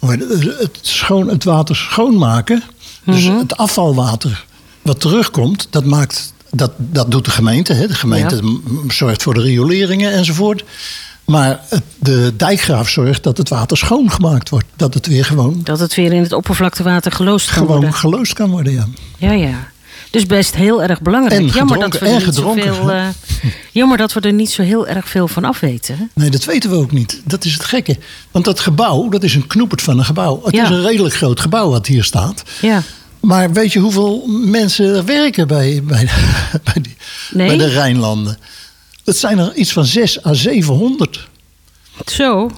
eh, 0.00 0.08
het, 0.60 0.78
schoon, 0.80 1.28
het 1.28 1.44
water 1.44 1.76
schoonmaken. 1.76 2.62
Dus 3.04 3.24
Mhm. 3.28 3.38
het 3.38 3.56
afvalwater 3.56 4.44
wat 4.84 5.00
terugkomt, 5.00 5.66
dat, 5.70 5.84
maakt, 5.84 6.32
dat, 6.50 6.70
dat 6.76 7.10
doet 7.10 7.24
de 7.24 7.30
gemeente. 7.30 7.72
Hè? 7.72 7.86
De 7.86 7.94
gemeente 7.94 8.36
Ja. 8.36 8.50
zorgt 8.88 9.22
voor 9.22 9.34
de 9.34 9.40
rioleringen 9.42 10.12
enzovoort. 10.12 10.64
Maar 11.24 11.60
het, 11.68 11.82
de 11.98 12.32
dijkgraaf 12.36 12.88
zorgt 12.88 13.22
dat 13.22 13.36
het 13.38 13.48
water 13.48 13.76
schoongemaakt 13.76 14.48
wordt. 14.48 14.66
Dat 14.76 14.94
het 14.94 15.06
weer 15.06 15.24
gewoon, 15.24 15.60
Dat 15.64 15.78
het 15.78 15.94
weer 15.94 16.12
in 16.12 16.22
het 16.22 16.32
oppervlaktewater 16.32 17.12
geloosd 17.12 17.46
kan 17.46 17.54
gewoon 17.56 17.70
worden. 17.76 17.94
geloosd 17.94 18.32
kan 18.32 18.50
worden. 18.50 18.72
Ja. 18.72 18.86
Ja, 19.18 19.32
ja. 19.32 19.72
Dus 20.10 20.26
best 20.26 20.54
heel 20.54 20.82
erg 20.82 21.00
belangrijk. 21.02 21.40
En 21.40 21.46
jammer, 21.46 21.78
dat 21.78 21.98
we 21.98 22.06
er 22.08 22.24
niet 22.24 22.34
zoveel, 22.34 22.90
eh, 22.92 23.06
jammer 23.72 23.96
dat 23.98 24.12
we 24.12 24.20
er 24.20 24.32
niet 24.32 24.50
zo 24.50 24.62
heel 24.62 24.86
erg 24.86 25.08
veel 25.08 25.28
van 25.28 25.44
af 25.44 25.60
weten. 25.60 26.10
Nee, 26.14 26.30
dat 26.30 26.44
weten 26.44 26.70
we 26.70 26.76
ook 26.76 26.92
niet. 26.92 27.22
Dat 27.24 27.44
is 27.44 27.52
het 27.52 27.64
gekke. 27.64 27.96
Want 28.30 28.44
dat 28.44 28.60
gebouw, 28.60 29.08
dat 29.08 29.22
is 29.22 29.34
een 29.34 29.46
knoepert 29.46 29.82
van 29.82 29.98
een 29.98 30.04
gebouw. 30.04 30.40
Het 30.44 30.54
Ja. 30.54 30.62
is 30.64 30.68
een 30.70 30.82
redelijk 30.82 31.14
groot 31.14 31.40
gebouw 31.40 31.70
wat 31.70 31.86
hier 31.86 32.04
staat. 32.04 32.42
Ja. 32.60 32.82
Maar 33.24 33.52
weet 33.52 33.72
je 33.72 33.78
hoeveel 33.78 34.26
mensen 34.28 34.94
er 34.96 35.04
werken 35.04 35.46
bij, 35.46 35.82
bij, 35.84 36.08
bij, 36.64 36.82
die, 36.82 36.96
Nee? 37.30 37.46
bij 37.46 37.56
de 37.56 37.68
Rijnlanden? 37.68 38.38
Dat 39.04 39.16
zijn 39.16 39.38
er 39.38 39.54
iets 39.54 39.72
van 39.72 39.84
6 39.84 40.24
à 40.26 40.32
700. 40.32 41.28
Zo. 42.06 42.50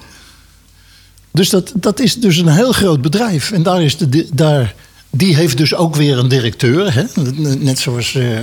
Dus 1.30 1.48
dat, 1.50 1.72
dat 1.74 2.00
is 2.00 2.14
dus 2.14 2.36
een 2.36 2.48
heel 2.48 2.72
groot 2.72 3.00
bedrijf. 3.02 3.50
En 3.52 3.62
daar 3.62 3.82
is 3.82 3.96
de, 3.96 4.26
daar, 4.32 4.74
die 5.10 5.36
heeft 5.36 5.56
dus 5.56 5.74
ook 5.74 5.96
weer 5.96 6.18
een 6.18 6.28
directeur. 6.28 6.94
Hè? 6.94 7.04
Net 7.58 7.78
zoals. 7.78 8.14
eh, 8.14 8.38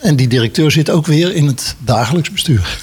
en 0.00 0.16
die 0.16 0.28
directeur 0.28 0.70
zit 0.70 0.90
ook 0.90 1.06
weer 1.06 1.34
in 1.34 1.46
het 1.46 1.76
dagelijks 1.78 2.30
bestuur. 2.30 2.78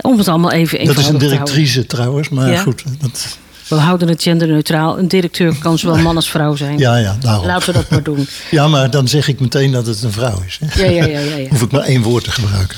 Om 0.00 0.18
het 0.18 0.28
allemaal 0.28 0.52
even 0.52 0.84
Dat 0.86 0.98
is 0.98 1.06
een 1.06 1.18
te 1.18 1.26
directrice 1.28 1.86
trouwens, 1.86 2.28
maar 2.28 2.50
Ja. 2.50 2.62
goed. 2.62 2.82
Dat, 3.00 3.38
We 3.68 3.74
houden 3.74 4.08
het 4.08 4.22
genderneutraal. 4.22 4.98
Een 4.98 5.08
directeur 5.08 5.56
kan 5.58 5.78
zowel 5.78 5.96
man 6.02 6.16
als 6.16 6.30
vrouw 6.30 6.54
zijn. 6.56 6.78
ja, 6.78 6.96
ja, 6.96 7.16
daarom. 7.20 7.46
Laten 7.46 7.66
we 7.66 7.72
dat 7.72 7.90
maar 7.90 8.02
doen. 8.02 8.28
Ja, 8.50 8.68
maar 8.68 8.90
dan 8.90 9.08
zeg 9.08 9.28
ik 9.28 9.40
meteen 9.40 9.72
dat 9.72 9.86
het 9.86 10.02
een 10.02 10.12
vrouw 10.12 10.42
is. 10.46 10.58
Hè? 10.64 10.82
Ja, 10.84 10.90
ja, 10.90 11.04
ja, 11.04 11.18
ja, 11.18 11.36
ja. 11.36 11.48
Hoef 11.48 11.62
ik 11.62 11.70
maar 11.70 11.82
één 11.82 12.02
woord 12.02 12.24
te 12.24 12.30
gebruiken. 12.30 12.76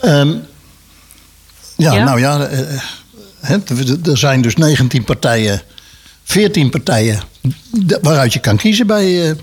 Ehm, 0.00 0.28
ja, 1.76 1.92
Ja? 1.94 2.04
nou 2.04 2.20
ja, 2.20 2.46
eh, 2.46 2.58
hè, 3.40 3.56
er- 4.04 4.18
zijn 4.18 4.42
dus 4.42 4.56
19 4.56 5.04
partijen 5.04 5.62
14 6.24 6.70
partijen 6.70 7.20
waaruit 8.00 8.32
je 8.32 8.38
kan 8.38 8.56
kiezen 8.56 8.86
bij, 8.86 9.28
eh, 9.30 9.36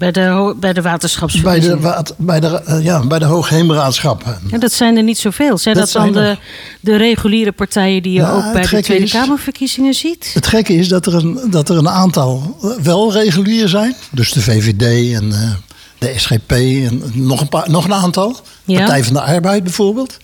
Bij 0.00 0.10
de, 0.12 0.20
bij 0.20 0.44
de 0.46 0.54
bij 0.60 0.72
de, 0.72 0.82
waterschapsverkiezingen. 0.82 1.80
bij 2.18 2.40
de, 2.40 2.62
eh, 2.62 2.84
ja, 2.84 3.06
bij 3.06 3.18
de 3.18 3.24
Hoogheemraadschap. 3.24 4.24
Ja, 4.50 4.58
dat 4.58 4.72
zijn 4.72 4.96
er 4.96 5.02
niet 5.02 5.18
zoveel. 5.18 5.58
Zijn 5.58 5.74
Dat 5.74 5.84
dat, 5.92 5.92
dan 6.02 6.12
zijn 6.12 6.24
de, 6.24 6.30
er. 6.30 6.38
de 6.80 6.96
reguliere 6.96 7.52
partijen 7.52 8.02
die 8.02 8.12
je 8.12 8.18
Ja, 8.20 8.30
ook 8.32 8.52
bij 8.52 8.62
de 8.66 8.82
Tweede 8.82 9.04
is- 9.04 9.12
Kamerverkiezingen 9.12 9.94
ziet? 9.94 10.30
Het 10.34 10.46
gekke 10.46 10.72
is 10.74 10.88
dat 10.88 11.06
er 11.06 11.14
een, 11.14 11.40
dat 11.50 11.68
er 11.68 11.76
een 11.76 11.88
aantal 11.88 12.56
eh, 12.62 12.70
wel 12.84 13.12
regulier 13.12 13.68
zijn. 13.68 13.94
Dus 14.10 14.32
de 14.32 14.40
VVD 14.40 15.14
en 15.14 15.32
eh, 15.32 15.50
de 15.98 16.12
SGP 16.16 16.50
en 16.50 17.02
nog 17.14 17.40
een, 17.40 17.48
paar, 17.48 17.70
nog 17.70 17.84
een 17.84 17.94
aantal. 17.94 18.36
Ja. 18.64 18.78
Partij 18.78 19.04
van 19.04 19.12
de 19.12 19.20
Arbeid 19.22 19.62
bijvoorbeeld. 19.64 20.16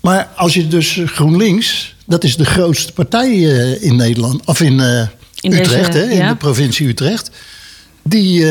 Maar 0.00 0.28
als 0.36 0.54
je 0.54 0.68
dus 0.68 1.00
GroenLinks, 1.04 1.94
dat 2.06 2.24
is 2.24 2.36
de 2.36 2.44
grootste 2.44 2.92
partij 2.92 3.30
in 3.80 3.96
Nederland, 3.96 4.44
of 4.44 4.60
in, 4.60 4.80
In 5.40 5.50
deze, 5.50 5.62
Utrecht, 5.62 5.94
hè, 5.94 6.02
in 6.10 6.16
ja. 6.16 6.28
de 6.28 6.36
provincie 6.36 6.88
Utrecht. 6.88 7.30
Die, 8.02 8.44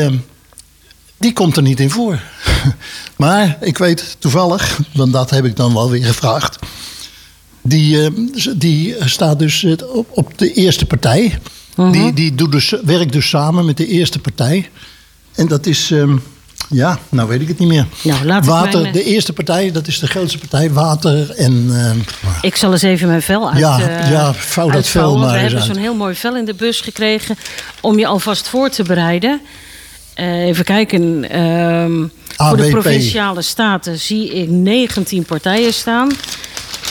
die 1.18 1.32
komt 1.32 1.56
er 1.56 1.62
niet 1.62 1.80
in 1.80 1.90
voor. 1.90 2.20
maar 3.16 3.56
ik 3.60 3.78
weet 3.78 4.16
toevallig, 4.18 4.78
want 4.92 5.12
dat 5.12 5.30
heb 5.30 5.44
ik 5.44 5.56
dan 5.56 5.74
wel 5.74 5.90
weer 5.90 6.04
gevraagd. 6.04 6.58
Die, 7.62 8.04
eh, 8.04 8.10
die 8.56 8.96
staat 9.04 9.38
dus 9.38 9.64
eh, 9.64 9.72
op, 9.92 10.06
op 10.10 10.38
de 10.38 10.52
eerste 10.52 10.86
partij. 10.86 11.38
Mhm. 11.76 11.92
Die, 11.92 12.12
die 12.12 12.34
doet 12.34 12.52
dus, 12.52 12.74
werkt 12.84 13.12
dus 13.12 13.28
samen 13.28 13.64
met 13.64 13.76
de 13.76 13.86
eerste 13.86 14.18
partij. 14.18 14.70
En 15.34 15.48
dat 15.48 15.66
is, 15.66 15.90
ehm, 15.90 16.16
ja, 16.68 16.98
nou 17.08 17.28
weet 17.28 17.40
ik 17.40 17.48
het 17.48 17.58
niet 17.58 17.68
meer. 17.68 17.86
Nou, 18.02 18.24
laat 18.24 18.46
Water, 18.46 18.80
mijn, 18.80 18.86
eh, 18.86 18.92
de 18.92 19.04
eerste 19.04 19.32
partij, 19.32 19.72
dat 19.72 19.86
is 19.86 19.98
de 19.98 20.06
grootste 20.06 20.38
partij. 20.38 20.70
Water 20.70 21.30
en... 21.30 21.72
Ik 22.40 22.56
zal 22.56 22.72
eens 22.72 22.82
even 22.82 23.08
mijn 23.08 23.22
vel 23.22 23.48
uit. 23.50 23.58
Ja, 23.58 23.78
ja, 24.10 24.34
vouw 24.34 24.70
dat 24.70 24.86
vel 24.86 25.18
maar 25.18 25.32
We 25.32 25.38
hebben 25.38 25.62
zo'n 25.62 25.76
heel 25.76 25.94
mooi 25.94 26.14
vel 26.14 26.36
in 26.36 26.44
de 26.44 26.54
bus 26.54 26.80
gekregen 26.80 27.36
om 27.80 27.98
je 27.98 28.06
alvast 28.06 28.48
voor 28.48 28.70
te 28.70 28.82
bereiden. 28.82 29.40
Eh, 30.18 30.46
even 30.46 30.64
kijken. 30.64 31.30
ehm, 31.30 32.06
voor 32.36 32.56
de 32.56 32.68
provinciale 32.68 33.42
staten 33.42 33.98
zie 33.98 34.34
ik 34.34 34.48
19 34.48 35.24
partijen 35.24 35.72
staan. 35.72 36.10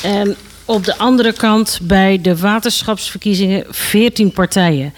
En 0.04 0.36
op 0.66 0.86
de 0.86 0.98
andere 0.98 1.34
kant 1.34 1.80
bij 1.82 2.22
de 2.22 2.38
waterschapsverkiezingen 2.38 3.66
14 3.70 4.32
partijen. 4.32 4.94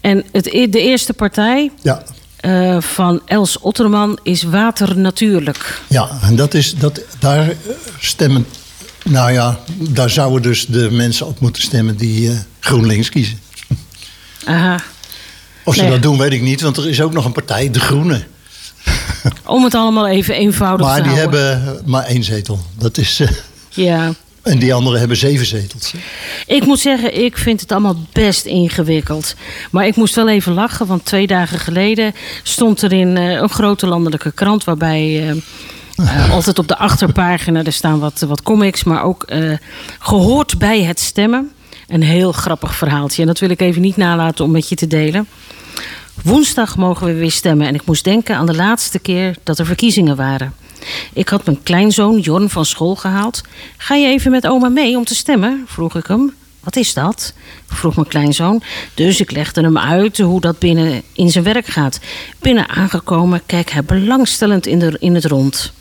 En 0.00 0.24
het, 0.32 0.46
e- 0.46 0.68
de 0.68 0.80
eerste 0.80 1.12
partij 1.12 1.70
ja, 1.82 2.02
eh, 2.36 2.80
van 2.80 3.20
Els 3.24 3.58
Otterman 3.58 4.18
is 4.22 4.42
Water 4.42 4.98
Natuurlijk. 4.98 5.80
ja, 5.86 6.10
en 6.22 6.36
dat 6.36 6.54
is, 6.54 6.74
dat, 6.74 7.00
daar 7.18 7.52
stemmen... 7.98 8.46
Nou 9.04 9.32
ja, 9.32 9.58
daar 9.78 10.10
zouden 10.10 10.42
dus 10.42 10.66
de 10.66 10.90
mensen 10.90 11.26
op 11.26 11.40
moeten 11.40 11.62
stemmen 11.62 11.96
die 11.96 12.30
eh, 12.30 12.36
GroenLinks 12.60 13.08
kiezen. 13.08 13.38
Aha. 14.44 14.80
Of 15.68 15.74
ze 15.74 15.80
Nee. 15.82 15.90
dat 15.90 16.02
doen, 16.02 16.18
weet 16.18 16.32
ik 16.32 16.42
niet. 16.42 16.60
Want 16.60 16.76
er 16.76 16.88
is 16.88 17.00
ook 17.00 17.12
nog 17.12 17.24
een 17.24 17.32
partij, 17.32 17.70
De 17.70 17.80
Groenen. 17.80 18.26
Om 19.46 19.64
het 19.64 19.74
allemaal 19.74 20.06
even 20.08 20.34
eenvoudig 20.34 20.86
Maar 20.86 20.96
te 20.96 21.02
die 21.02 21.12
houden. 21.18 21.40
hebben 21.60 21.82
maar 21.84 22.04
één 22.04 22.24
zetel. 22.24 22.58
Dat 22.78 22.98
is, 22.98 23.20
eh, 23.20 23.28
Ja. 23.70 24.12
en 24.42 24.58
die 24.58 24.74
anderen 24.74 24.98
hebben 24.98 25.16
zeven 25.16 25.46
zetels. 25.46 25.92
Ik 26.46 26.64
moet 26.66 26.78
zeggen, 26.78 27.24
ik 27.24 27.38
vind 27.38 27.60
het 27.60 27.72
allemaal 27.72 27.96
best 28.12 28.44
ingewikkeld. 28.44 29.34
Maar 29.70 29.86
ik 29.86 29.96
moest 29.96 30.14
wel 30.14 30.28
even 30.28 30.52
lachen, 30.52 30.86
want 30.86 31.04
twee 31.04 31.26
dagen 31.26 31.58
geleden 31.58 32.14
stond 32.42 32.82
er 32.82 32.92
in 32.92 33.16
eh, 33.16 33.30
een 33.30 33.48
grote 33.50 33.86
landelijke 33.86 34.32
krant 34.32 34.64
waarbij. 34.64 35.28
eh, 35.28 36.30
altijd 36.34 36.58
op 36.58 36.68
de 36.68 36.76
achterpagina, 36.78 37.64
er 37.64 37.72
staan 37.72 37.98
wat, 37.98 38.24
wat 38.28 38.42
comics, 38.42 38.84
maar 38.84 39.02
ook 39.02 39.22
eh, 39.22 39.52
gehoord 39.98 40.58
bij 40.58 40.82
het 40.82 41.00
stemmen. 41.00 41.50
Een 41.88 42.02
heel 42.02 42.32
grappig 42.32 42.74
verhaaltje. 42.76 43.20
En 43.22 43.26
dat 43.28 43.38
wil 43.38 43.50
ik 43.50 43.60
even 43.60 43.80
niet 43.82 43.96
nalaten 43.96 44.44
om 44.44 44.50
met 44.50 44.68
je 44.68 44.74
te 44.74 44.86
delen. 44.86 45.26
Woensdag 46.22 46.76
mogen 46.76 47.06
we 47.06 47.14
weer 47.14 47.30
stemmen. 47.30 47.66
En 47.66 47.74
ik 47.74 47.86
moest 47.86 48.04
denken 48.04 48.36
aan 48.36 48.46
de 48.46 48.54
laatste 48.54 48.98
keer 48.98 49.36
dat 49.42 49.58
er 49.58 49.66
verkiezingen 49.66 50.16
waren. 50.16 50.54
Ik 51.12 51.28
had 51.28 51.44
mijn 51.44 51.62
kleinzoon 51.62 52.18
Jorn 52.18 52.48
van 52.48 52.64
school 52.64 52.96
gehaald. 52.96 53.42
Ga 53.76 53.94
je 53.94 54.06
even 54.06 54.30
met 54.30 54.46
oma 54.46 54.68
mee 54.68 54.96
om 54.96 55.04
te 55.04 55.14
stemmen? 55.14 55.64
vroeg 55.66 55.96
ik 55.96 56.06
hem. 56.06 56.34
Wat 56.60 56.76
is 56.76 56.94
dat? 56.94 57.34
vroeg 57.66 57.94
mijn 57.94 58.08
kleinzoon. 58.08 58.62
Dus 58.94 59.20
ik 59.20 59.30
legde 59.30 59.60
hem 59.60 59.78
uit 59.78 60.18
hoe 60.18 60.40
dat 60.40 60.58
binnen 60.58 61.02
in 61.12 61.30
zijn 61.30 61.44
werk 61.44 61.66
gaat. 61.66 62.00
Binnen 62.38 62.68
aangekomen 62.68 63.42
keek 63.46 63.70
hij 63.70 63.84
belangstellend 63.84 64.66
in, 64.66 64.78
de, 64.78 64.96
in 65.00 65.14
het 65.14 65.24
rond. 65.24 65.72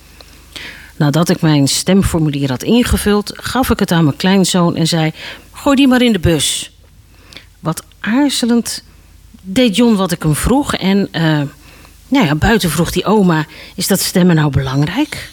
Nadat 0.96 1.30
ik 1.30 1.42
mijn 1.42 1.68
stemformulier 1.68 2.50
had 2.50 2.64
ingevuld, 2.64 3.32
gaf 3.36 3.70
ik 3.70 3.80
het 3.80 3.92
aan 3.92 4.04
mijn 4.04 4.16
kleinzoon 4.16 4.76
en 4.76 4.88
zei: 4.88 5.12
Gooi 5.52 5.76
die 5.76 5.88
maar 5.88 6.02
in 6.02 6.14
de 6.14 6.20
bus. 6.20 6.72
Wat 7.60 7.84
aarzelend 8.00 8.84
deed 9.48 9.76
John 9.76 9.96
wat 9.96 10.12
ik 10.12 10.24
hem 10.24 10.36
vroeg. 10.36 10.74
En 10.74 11.08
eh, 11.12 11.42
nou 12.08 12.26
ja, 12.26 12.36
buiten 12.36 12.70
vroeg 12.70 12.92
die 12.92 13.06
oma: 13.06 13.46
Is 13.76 13.88
dat 13.88 14.00
stemmen 14.00 14.36
nou 14.36 14.52
belangrijk? 14.52 15.30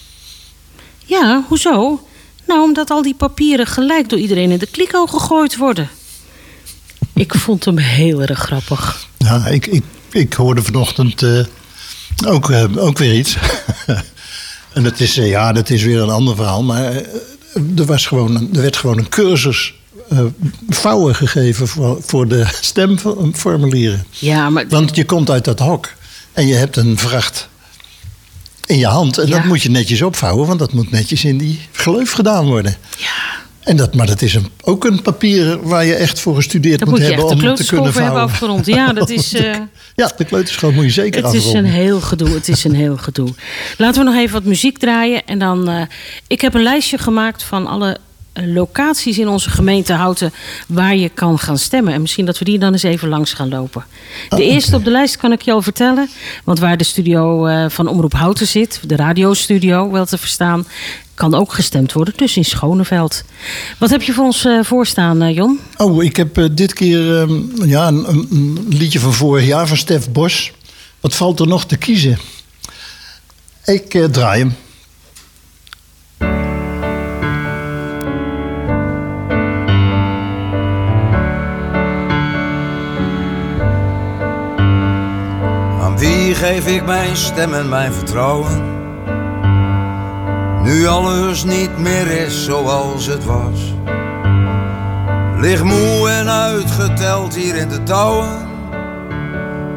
Ja, 1.04 1.44
hoezo? 1.48 2.06
Nou, 2.46 2.62
omdat 2.62 2.90
al 2.90 3.02
die 3.02 3.14
papieren 3.14 3.66
gelijk 3.66 4.08
door 4.08 4.18
iedereen 4.18 4.50
in 4.50 4.58
de 4.58 4.66
kliko 4.66 5.06
gegooid 5.06 5.56
worden. 5.56 5.88
Ik 7.14 7.34
vond 7.34 7.64
hem 7.64 7.78
heel 7.78 8.22
erg 8.22 8.38
grappig. 8.38 9.06
Ja, 9.18 9.46
ik, 9.46 9.66
ik, 9.66 9.82
ik 10.10 10.32
hoorde 10.32 10.62
vanochtend 10.62 11.22
eh, 11.22 11.44
ook, 12.26 12.50
eh, 12.50 12.64
ook 12.76 12.98
weer 12.98 13.14
iets. 13.14 13.36
en 14.74 14.82
dat 14.82 15.00
is, 15.00 15.14
ja, 15.14 15.52
dat 15.52 15.70
is 15.70 15.82
weer 15.82 16.00
een 16.00 16.10
ander 16.10 16.36
verhaal. 16.36 16.62
Maar 16.62 16.92
er, 17.76 17.84
was 17.86 18.06
gewoon 18.06 18.48
er 18.54 18.62
werd 18.62 18.76
gewoon 18.76 18.98
een 18.98 19.08
cursus 19.08 19.74
vouwen 20.68 21.14
gegeven 21.14 21.68
voor, 21.68 21.98
voor 22.06 22.28
de 22.28 22.46
stemformulieren. 22.60 24.04
Ja, 24.10 24.50
maar 24.50 24.64
Want 24.68 24.96
je 24.96 25.04
komt 25.04 25.30
uit 25.30 25.44
dat 25.44 25.58
hok 25.58 25.88
en 26.32 26.46
je 26.46 26.54
hebt 26.54 26.76
een 26.76 26.98
vracht 26.98 27.48
in 28.66 28.78
je 28.78 28.86
hand. 28.86 29.18
En 29.18 29.30
dat 29.30 29.44
moet 29.44 29.62
je 29.62 29.70
netjes 29.70 30.02
opvouwen, 30.02 30.46
want 30.46 30.58
dat 30.58 30.72
moet 30.72 30.90
netjes 30.90 31.24
in 31.24 31.38
die 31.38 31.60
gleuf 31.72 32.10
gedaan 32.12 32.46
worden. 32.46 32.76
Ja. 32.98 33.42
En 33.60 33.76
dat, 33.76 33.94
maar 33.94 34.06
dat 34.06 34.22
is 34.22 34.34
een, 34.34 34.48
ook 34.62 34.84
een 34.84 35.02
papier 35.02 35.62
waar 35.68 35.84
je 35.84 35.94
echt 35.94 36.20
voor 36.20 36.34
gestudeerd 36.34 36.78
dat 36.78 36.88
moet, 36.88 36.98
hebben 36.98 37.16
de 37.16 37.22
om 37.34 37.40
het 37.40 37.56
te 37.56 37.64
kunnen 37.66 37.84
hebben 37.84 38.02
vouwen. 38.02 38.22
afgerond. 38.22 38.66
Ja, 38.66 38.92
dat 38.92 39.10
is. 39.10 39.32
eh, 39.34 39.54
Ja, 39.94 40.12
de 40.16 40.24
kleuterschool 40.24 40.72
moet 40.72 40.84
je 40.84 40.90
zeker 40.90 41.24
Het 41.24 41.34
is 41.34 41.38
afronden. 41.46 41.64
een 41.64 41.70
heel 41.76 42.00
gedoe. 42.00 42.28
Het 42.28 42.48
is 42.48 42.64
een 42.64 42.74
heel 42.74 42.96
gedoe. 42.96 43.28
Laten 43.78 44.04
we 44.04 44.10
nog 44.10 44.20
even 44.20 44.32
wat 44.32 44.44
muziek 44.44 44.78
draaien. 44.78 45.26
En 45.26 45.38
dan. 45.38 45.68
eh, 45.68 45.80
ik 46.26 46.40
heb 46.40 46.54
een 46.54 46.62
lijstje 46.62 46.98
gemaakt 46.98 47.42
van 47.42 47.66
alle 47.66 47.88
eh, 47.90 47.98
locaties 48.34 49.18
in 49.18 49.28
onze 49.28 49.50
gemeente 49.50 49.92
Houten 49.92 50.32
waar 50.68 50.96
je 50.96 51.08
kan 51.08 51.38
gaan 51.38 51.58
stemmen. 51.58 51.92
En 51.92 52.00
misschien 52.00 52.24
dat 52.24 52.38
we 52.38 52.44
die 52.44 52.58
dan 52.58 52.72
eens 52.72 52.82
even 52.82 53.08
langs 53.08 53.32
gaan 53.32 53.48
lopen. 53.48 53.84
De 54.28 54.36
Oh, 54.36 54.42
eerste 54.42 54.76
op 54.76 54.84
de 54.84 54.90
lijst 54.90 55.16
kan 55.16 55.32
ik 55.32 55.42
je 55.42 55.52
al 55.52 55.62
vertellen. 55.62 56.08
Want 56.44 56.58
waar 56.58 56.76
de 56.76 56.84
studio 56.84 57.46
eh, 57.46 57.64
van 57.68 57.88
Omroep 57.88 58.12
Houten 58.12 58.46
zit, 58.46 58.80
de 58.86 58.96
radiostudio 58.96 59.90
wel 59.90 60.06
te 60.06 60.18
verstaan, 60.18 60.66
kan 61.14 61.34
ook 61.34 61.52
gestemd 61.52 61.92
worden. 61.92 62.14
Dus 62.16 62.36
in 62.36 62.44
Schoneveld. 62.44 63.24
Wat 63.78 63.90
heb 63.90 64.02
je 64.02 64.12
voor 64.12 64.24
ons 64.24 64.44
eh, 64.44 64.58
voorstaan, 64.62 65.22
eh, 65.22 65.34
Jon? 65.34 65.60
Oh, 65.76 66.02
ik 66.04 66.16
heb 66.16 66.38
eh, 66.38 66.44
dit 66.52 66.72
keer 66.72 67.20
ehm, 67.20 67.40
ja, 67.66 67.86
een, 67.88 68.08
een- 68.08 68.66
liedje 68.68 68.98
van 69.00 69.12
vorig 69.12 69.46
jaar 69.46 69.66
van 69.66 69.76
Stef 69.76 70.10
Bos. 70.10 70.52
Wat 71.00 71.14
valt 71.14 71.40
er 71.40 71.46
nog 71.46 71.66
te 71.66 71.76
kiezen? 71.76 72.18
Ik 73.64 73.94
eh, 73.94 74.04
draai 74.04 74.38
hem. 74.40 74.54
Geef 86.34 86.66
ik 86.66 86.86
mijn 86.86 87.16
stem 87.16 87.54
en 87.54 87.68
mijn 87.68 87.92
vertrouwen? 87.92 88.62
Nu 90.62 90.86
alles 90.86 91.44
niet 91.44 91.78
meer 91.78 92.06
is 92.06 92.44
zoals 92.44 93.06
het 93.06 93.24
was. 93.24 93.74
Lig 95.36 95.62
moe 95.62 96.08
en 96.10 96.30
uitgeteld 96.30 97.34
hier 97.34 97.56
in 97.56 97.68
de 97.68 97.82
touwen. 97.82 98.48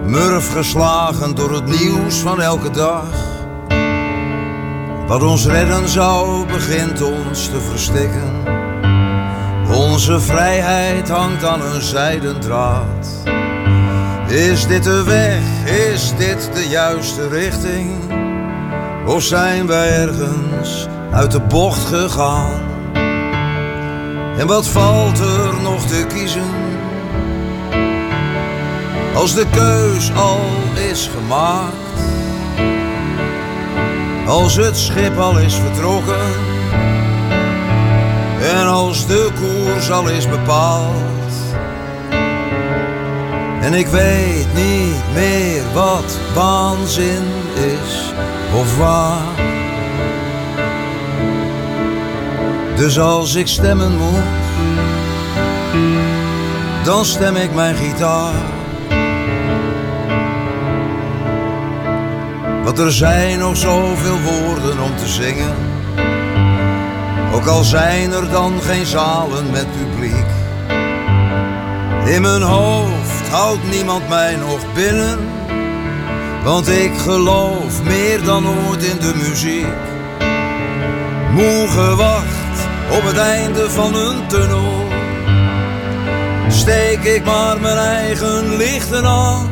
Murf 0.06 0.52
geslagen 0.52 1.36
door 1.36 1.52
het 1.54 1.66
nieuws 1.66 2.16
van 2.16 2.42
elke 2.42 2.70
dag. 2.70 3.10
Wat 5.08 5.24
ons 5.24 5.46
redden 5.46 5.90
zou, 5.90 6.46
begint 6.46 7.02
ons 7.02 7.50
te 7.50 7.60
verstikken. 7.60 8.34
Onze 9.74 10.20
vrijheid 10.20 11.10
hangt 11.10 11.44
aan 11.44 11.62
een 11.62 11.82
zijden 11.82 12.40
draad. 12.40 13.36
Is 14.28 14.68
dit 14.68 14.84
de 14.84 15.04
weg? 15.04 15.42
Is 15.94 16.14
dit 16.18 16.50
de 16.54 16.68
juiste 16.70 17.28
richting? 17.28 17.92
Of 19.06 19.24
zijn 19.24 19.68
wij 19.68 19.90
ergens 19.90 20.88
uit 21.12 21.32
de 21.32 21.40
bocht 21.40 21.86
gegaan? 21.86 22.62
En 24.38 24.48
wat 24.48 24.68
valt 24.68 25.20
er 25.20 25.62
nog 25.62 25.86
te 25.86 26.06
kiezen? 26.08 26.50
Als 29.16 29.34
de 29.34 29.46
keus 29.52 30.14
al 30.16 30.42
is 30.92 31.10
gemaakt, 31.16 31.76
als 34.28 34.56
het 34.56 34.78
schip 34.78 35.18
al 35.18 35.40
is 35.40 35.56
vertrokken 35.56 36.34
en 38.56 38.68
als 38.68 39.08
de 39.08 39.30
koers 39.36 39.92
al 39.92 40.08
is 40.10 40.30
bepaald, 40.30 41.17
En 43.62 43.74
ik 43.74 43.88
weet 43.88 44.48
niet 44.54 45.04
meer 45.14 45.62
wat 45.74 46.18
waanzin 46.34 47.24
is 47.56 48.14
of 48.54 48.78
waar. 48.78 49.46
Dus 52.76 53.00
als 53.00 53.36
ik 53.36 53.48
stemmen 53.48 53.98
moet, 53.98 54.24
dan 56.84 57.06
stem 57.06 57.36
ik 57.36 57.54
mijn 57.54 57.76
gitaar. 57.76 58.34
Want 62.64 62.80
er 62.80 62.92
zijn 62.92 63.40
nog 63.40 63.58
zoveel 63.58 64.18
woorden 64.22 64.80
om 64.80 64.96
te 64.96 65.08
zingen. 65.08 65.56
Ook 67.34 67.46
al 67.46 67.64
zijn 67.64 68.12
er 68.12 68.30
dan 68.30 68.62
geen 68.62 68.86
zalen 68.86 69.52
met 69.52 69.68
publiek. 69.72 70.26
In 72.06 72.22
mijn 72.22 72.42
hoofd 72.42 72.97
houdt 73.28 73.70
niemand 73.70 74.10
mij 74.10 74.36
nog 74.36 74.74
binnen. 74.74 75.20
Want 76.44 76.68
ik 76.68 76.92
geloof 76.98 77.84
meer 77.84 78.24
dan 78.24 78.48
ooit 78.48 78.84
in 78.84 79.00
de 79.00 79.14
muziek. 79.16 79.66
Moe 81.32 81.68
gewacht 81.68 82.60
op 82.92 83.04
het 83.04 83.18
einde 83.18 83.70
van 83.70 83.96
een 83.96 84.28
tunnel. 84.28 84.86
Steek 86.48 87.04
ik 87.04 87.26
maar 87.26 87.62
mijn 87.62 87.78
eigen 87.78 88.56
lichten 88.56 89.06
aan. 89.06 89.50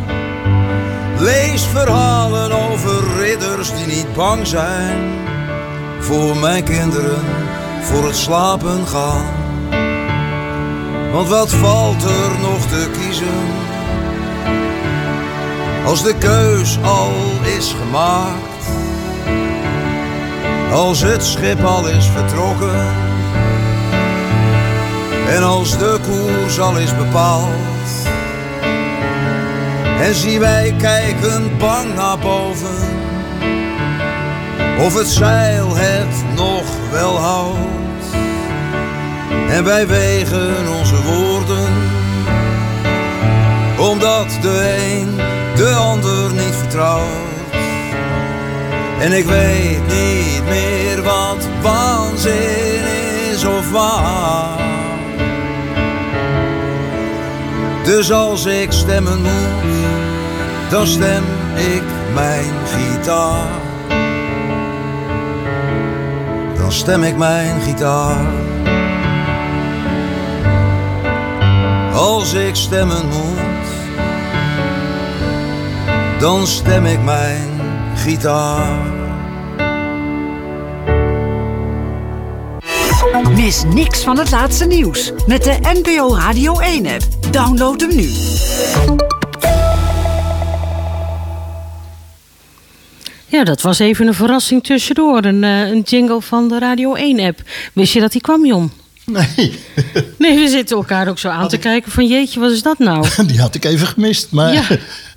Lees 1.19 1.63
verhalen 1.63 2.51
over 2.51 3.03
ridders 3.19 3.76
die 3.76 3.86
niet 3.86 4.13
bang 4.13 4.47
zijn. 4.47 5.13
Voor 5.99 6.38
mijn 6.38 6.63
kinderen, 6.63 7.23
voor 7.82 8.05
het 8.05 8.15
slapen 8.15 8.88
gaan. 8.88 9.26
Want 11.11 11.28
wat 11.28 11.51
valt 11.51 12.03
er 12.03 12.39
nog 12.41 12.61
te 12.65 12.89
kiezen? 12.99 13.64
Als 15.86 16.03
de 16.03 16.15
keus 16.15 16.77
al 16.81 17.11
is 17.57 17.75
gemaakt. 17.79 18.65
Als 20.71 21.01
het 21.01 21.23
schip 21.23 21.63
al 21.63 21.88
is 21.88 22.05
vertrokken. 22.05 22.88
En 25.29 25.43
als 25.43 25.77
de 25.77 25.99
koers 26.07 26.59
al 26.59 26.77
is 26.77 26.97
bepaald. 26.97 27.49
En 29.99 30.15
zie 30.15 30.39
wij 30.39 30.75
kijken 30.77 31.57
bang 31.57 31.95
naar 31.95 32.17
boven. 32.17 32.75
Of 34.79 34.97
het 34.97 35.07
zeil 35.07 35.75
het 35.75 36.36
nog 36.36 36.63
wel 36.91 37.17
houdt. 37.17 38.05
En 39.49 39.63
wij 39.63 39.88
wegen 39.88 40.53
onze 40.79 41.03
woorden. 41.03 41.73
Omdat 43.77 44.38
de 44.41 44.75
een 44.91 45.34
de 45.56 45.74
ander 45.74 46.32
niet 46.32 46.56
vertrouwt. 46.56 47.34
En 48.99 49.12
ik 49.12 49.26
weet 49.26 49.82
niet 49.88 50.43
meer 50.47 51.03
wat 51.03 51.47
waanzin 51.62 52.84
is 53.32 53.45
of 53.45 53.72
waar. 53.72 54.60
Dus 57.84 58.12
als 58.12 58.45
ik 58.45 58.72
stemmen 58.72 59.22
moet, 59.22 60.70
dan 60.70 60.88
stem 60.88 61.24
ik 61.56 61.84
mijn 62.14 62.51
gitaar. 62.66 63.47
Dan 66.58 66.72
stem 66.72 67.03
ik 67.03 67.18
mijn 67.18 67.62
gitaar. 67.62 68.26
Als 71.93 72.34
ik 72.34 72.56
stemmen 72.56 73.06
moet, 73.08 73.44
dan 76.26 76.47
stem 76.47 76.86
ik 76.86 77.03
mijn 77.03 77.49
gitaar. 77.95 78.93
Mis 83.36 83.63
niks 83.73 83.99
van 84.03 84.17
het 84.17 84.32
laatste 84.32 84.65
nieuws 84.65 85.11
met 85.28 85.43
de 85.43 85.57
NPO 85.61 86.15
Radio 86.15 86.59
1-app. 86.61 87.32
Download 87.32 87.82
hem 87.82 87.95
nu. 87.95 88.11
Ja, 93.26 93.43
dat 93.43 93.61
was 93.61 93.80
even 93.80 94.07
een 94.07 94.13
verrassing 94.13 94.63
tussendoor. 94.63 95.26
Een, 95.26 95.43
eh, 95.43 95.59
een 95.59 95.82
jingle 95.82 96.21
van 96.21 96.47
de 96.47 96.59
Radio 96.59 96.95
1-app. 96.95 97.41
Wist 97.73 97.93
je 97.93 97.99
dat 97.99 98.11
die 98.11 98.21
kwam, 98.21 98.45
Jon? 98.45 98.71
Nee. 99.05 99.53
Nee, 100.17 100.38
we 100.39 100.47
zitten 100.47 100.78
elkaar 100.78 101.07
ook 101.07 101.19
zo 101.19 101.30
aan 101.30 101.47
te 101.47 101.57
kijken 101.57 101.91
van 101.91 102.07
jeetje, 102.07 102.39
wat 102.39 102.51
is 102.51 102.61
dat 102.61 102.80
nou? 102.80 103.07
Die 103.28 103.39
had 103.39 103.55
ik 103.55 103.65
even 103.65 103.88
gemist. 103.88 104.32
Maar 104.32 104.53
Ja. 104.53 104.63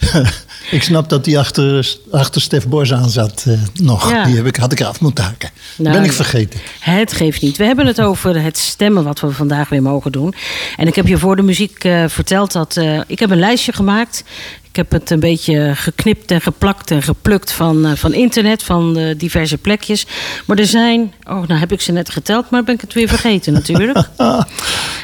ik 0.70 0.82
snap 0.82 1.08
dat 1.08 1.24
die 1.24 1.38
achter, 1.38 1.96
achter 2.10 2.40
Stef 2.40 2.66
Bors 2.68 2.92
aan 2.92 3.10
zat 3.10 3.44
eh, 3.46 3.58
nog. 3.74 4.10
Ja. 4.10 4.24
Die 4.24 4.36
heb 4.36 4.46
ik, 4.46 4.56
had 4.56 4.72
ik 4.72 4.80
eraf 4.80 5.00
moeten 5.00 5.24
haken. 5.24 5.50
Nou, 5.76 5.96
ben 5.96 6.04
ik 6.04 6.12
vergeten. 6.12 6.60
Het 6.80 7.12
geeft 7.12 7.42
niet. 7.42 7.56
We 7.56 7.64
hebben 7.64 7.86
het 7.86 8.00
over 8.00 8.42
het 8.42 8.58
stemmen 8.58 9.04
wat 9.04 9.20
we 9.20 9.30
vandaag 9.30 9.68
weer 9.68 9.82
mogen 9.82 10.12
doen. 10.12 10.34
En 10.76 10.86
ik 10.86 10.94
heb 10.94 11.06
je 11.06 11.18
voor 11.18 11.36
de 11.36 11.42
muziek 11.42 11.84
eh, 11.84 12.04
verteld 12.08 12.52
dat 12.52 12.76
eh, 12.76 13.00
ik 13.06 13.18
heb 13.18 13.30
een 13.30 13.38
lijstje 13.38 13.72
gemaakt. 13.72 14.24
Ik 14.70 14.76
heb 14.76 14.92
het 14.92 15.10
een 15.10 15.20
beetje 15.20 15.72
geknipt 15.74 16.30
en 16.30 16.40
geplakt 16.40 16.90
en 16.90 17.02
geplukt 17.02 17.52
van, 17.52 17.86
eh, 17.86 17.92
van 17.94 18.12
internet, 18.12 18.62
van 18.62 18.96
eh, 18.96 19.14
diverse 19.18 19.58
plekjes. 19.58 20.06
Maar 20.46 20.58
er 20.58 20.66
zijn, 20.66 21.12
oh 21.28 21.46
nou 21.46 21.60
heb 21.60 21.72
ik 21.72 21.80
ze 21.80 21.92
net 21.92 22.10
geteld, 22.10 22.50
maar 22.50 22.64
ben 22.64 22.74
ik 22.74 22.80
het 22.80 22.94
weer 22.94 23.08
vergeten 23.08 23.52
natuurlijk. 23.52 23.98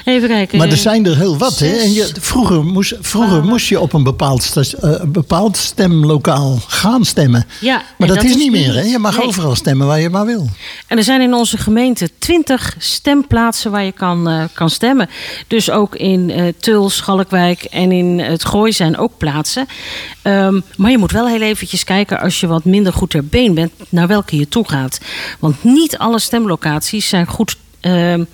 Even 0.04 0.28
kijken. 0.28 0.58
Maar 0.58 0.68
er 0.68 0.76
zijn 0.76 1.06
er 1.06 1.16
heel 1.16 1.36
wat. 1.36 1.58
Hè? 1.58 1.76
En 1.76 1.92
je, 1.92 2.08
vroeger 2.20 2.64
moest, 2.64 2.94
vroeger 3.00 3.44
moest 3.44 3.68
je 3.68 3.80
op 3.80 3.92
een 3.92 4.02
bepaald, 4.02 4.74
eh, 4.80 5.02
bepaald 5.06 5.56
stemlokaal 5.56 6.58
gaan 6.66 7.04
stemmen. 7.04 7.46
Ja, 7.60 7.82
Maar 7.98 8.08
dat, 8.08 8.24
is 8.24 8.36
niet 8.36 8.50
meer. 8.50 8.74
Hè? 8.74 8.82
Je 8.82 8.98
mag 8.98 9.18
Nee. 9.18 9.26
overal 9.26 9.54
stemmen 9.54 9.86
waar 9.86 10.00
je 10.00 10.10
maar 10.10 10.26
wil. 10.26 10.48
En 10.86 10.96
er 10.98 11.04
zijn 11.04 11.20
in 11.20 11.34
onze 11.34 11.58
gemeente 11.58 12.10
20 12.18 12.76
stemplaatsen 12.78 13.70
waar 13.70 13.84
je 13.84 13.92
kan, 13.92 14.28
eh, 14.28 14.44
kan 14.52 14.70
stemmen. 14.70 15.08
Dus 15.46 15.70
ook 15.70 15.94
in 15.94 16.30
eh 16.30 16.52
Tul, 16.60 16.90
Schalkwijk 16.90 17.64
en 17.64 17.92
in 17.92 18.18
het 18.18 18.44
Gooi 18.44 18.72
zijn 18.72 18.96
ook 18.96 19.12
plaatsen. 19.18 19.53
Ehm, 20.22 20.60
maar 20.76 20.90
je 20.90 20.98
moet 20.98 21.12
wel 21.12 21.28
heel 21.28 21.40
eventjes 21.40 21.84
kijken 21.84 22.20
als 22.20 22.40
je 22.40 22.46
wat 22.46 22.64
minder 22.64 22.92
goed 22.92 23.10
ter 23.10 23.24
been 23.24 23.54
bent... 23.54 23.72
naar 23.88 24.06
welke 24.06 24.36
je 24.36 24.48
toe 24.48 24.68
gaat. 24.68 25.00
Want 25.38 25.64
niet 25.64 25.98
alle 25.98 26.18
stemlocaties 26.18 27.08
zijn 27.08 27.26
goed 27.26 27.56
ehm, 27.80 28.24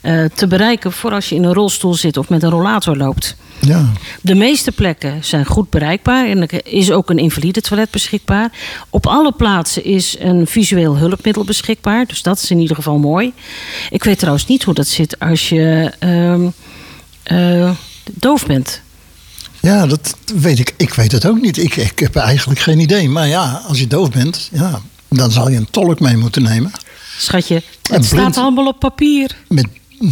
eh, 0.00 0.24
te 0.24 0.46
bereiken... 0.46 0.92
voor 0.92 1.12
als 1.12 1.28
je 1.28 1.34
in 1.34 1.44
een 1.44 1.54
rolstoel 1.54 1.94
zit 1.94 2.16
of 2.16 2.28
met 2.28 2.42
een 2.42 2.50
rollator 2.50 2.96
loopt. 2.96 3.36
Ja. 3.60 3.92
De 4.20 4.34
meeste 4.34 4.72
plekken 4.72 5.24
zijn 5.24 5.44
goed 5.44 5.70
bereikbaar 5.70 6.28
en 6.28 6.48
er 6.48 6.66
is 6.66 6.90
ook 6.90 7.10
een 7.10 7.18
invalide 7.18 7.60
toilet 7.60 7.90
beschikbaar. 7.90 8.52
Op 8.90 9.06
alle 9.06 9.32
plaatsen 9.32 9.84
is 9.84 10.16
een 10.18 10.46
visueel 10.46 10.96
hulpmiddel 10.96 11.44
beschikbaar, 11.44 12.06
dus 12.06 12.22
dat 12.22 12.38
is 12.42 12.50
in 12.50 12.58
ieder 12.58 12.76
geval 12.76 12.98
mooi. 12.98 13.32
Ik 13.90 14.04
weet 14.04 14.18
trouwens 14.18 14.46
niet 14.46 14.62
hoe 14.62 14.74
dat 14.74 14.86
zit 14.86 15.18
als 15.18 15.48
je 15.48 15.92
ehm, 15.98 16.48
eh, 17.22 17.70
doof 18.12 18.46
bent. 18.46 18.82
Ja, 19.60 19.86
dat 19.86 20.16
weet 20.34 20.58
ik. 20.58 20.74
Ik 20.76 20.94
weet 20.94 21.12
het 21.12 21.26
ook 21.26 21.40
niet. 21.40 21.58
Ik, 21.58 21.76
ik 21.76 21.98
heb 21.98 22.16
eigenlijk 22.16 22.60
geen 22.60 22.78
idee. 22.78 23.08
Maar 23.08 23.26
ja, 23.26 23.62
als 23.66 23.78
je 23.78 23.86
doof 23.86 24.10
bent, 24.10 24.48
ja, 24.52 24.80
dan 25.08 25.30
zal 25.30 25.50
je 25.50 25.56
een 25.56 25.70
tolk 25.70 26.00
mee 26.00 26.16
moeten 26.16 26.42
nemen. 26.42 26.72
Schatje, 27.18 27.62
En 27.90 27.94
het 27.94 28.04
staat 28.04 28.36
allemaal 28.36 28.66
op 28.66 28.78
papier. 28.78 29.36
Met, 29.48 29.66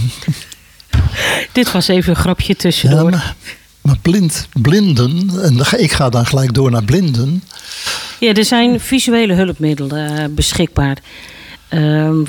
Dit 1.52 1.72
was 1.72 1.88
even 1.88 2.10
een 2.10 2.16
grapje 2.16 2.52
ja, 2.52 2.58
tussendoor. 2.58 3.10
maar, 3.10 3.34
maar 3.80 3.98
blind, 4.02 4.48
blinden, 4.52 5.30
en 5.42 5.80
ik 5.80 5.92
ga 5.92 6.08
dan 6.08 6.26
gelijk 6.26 6.54
door 6.54 6.70
naar 6.70 6.84
blinden. 6.84 7.42
Ja, 8.20 8.32
er 8.32 8.44
zijn 8.44 8.80
visuele 8.80 9.34
hulpmiddelen 9.34 10.18
eh, 10.18 10.24
beschikbaar. 10.30 10.98
Ehm, 11.68 12.24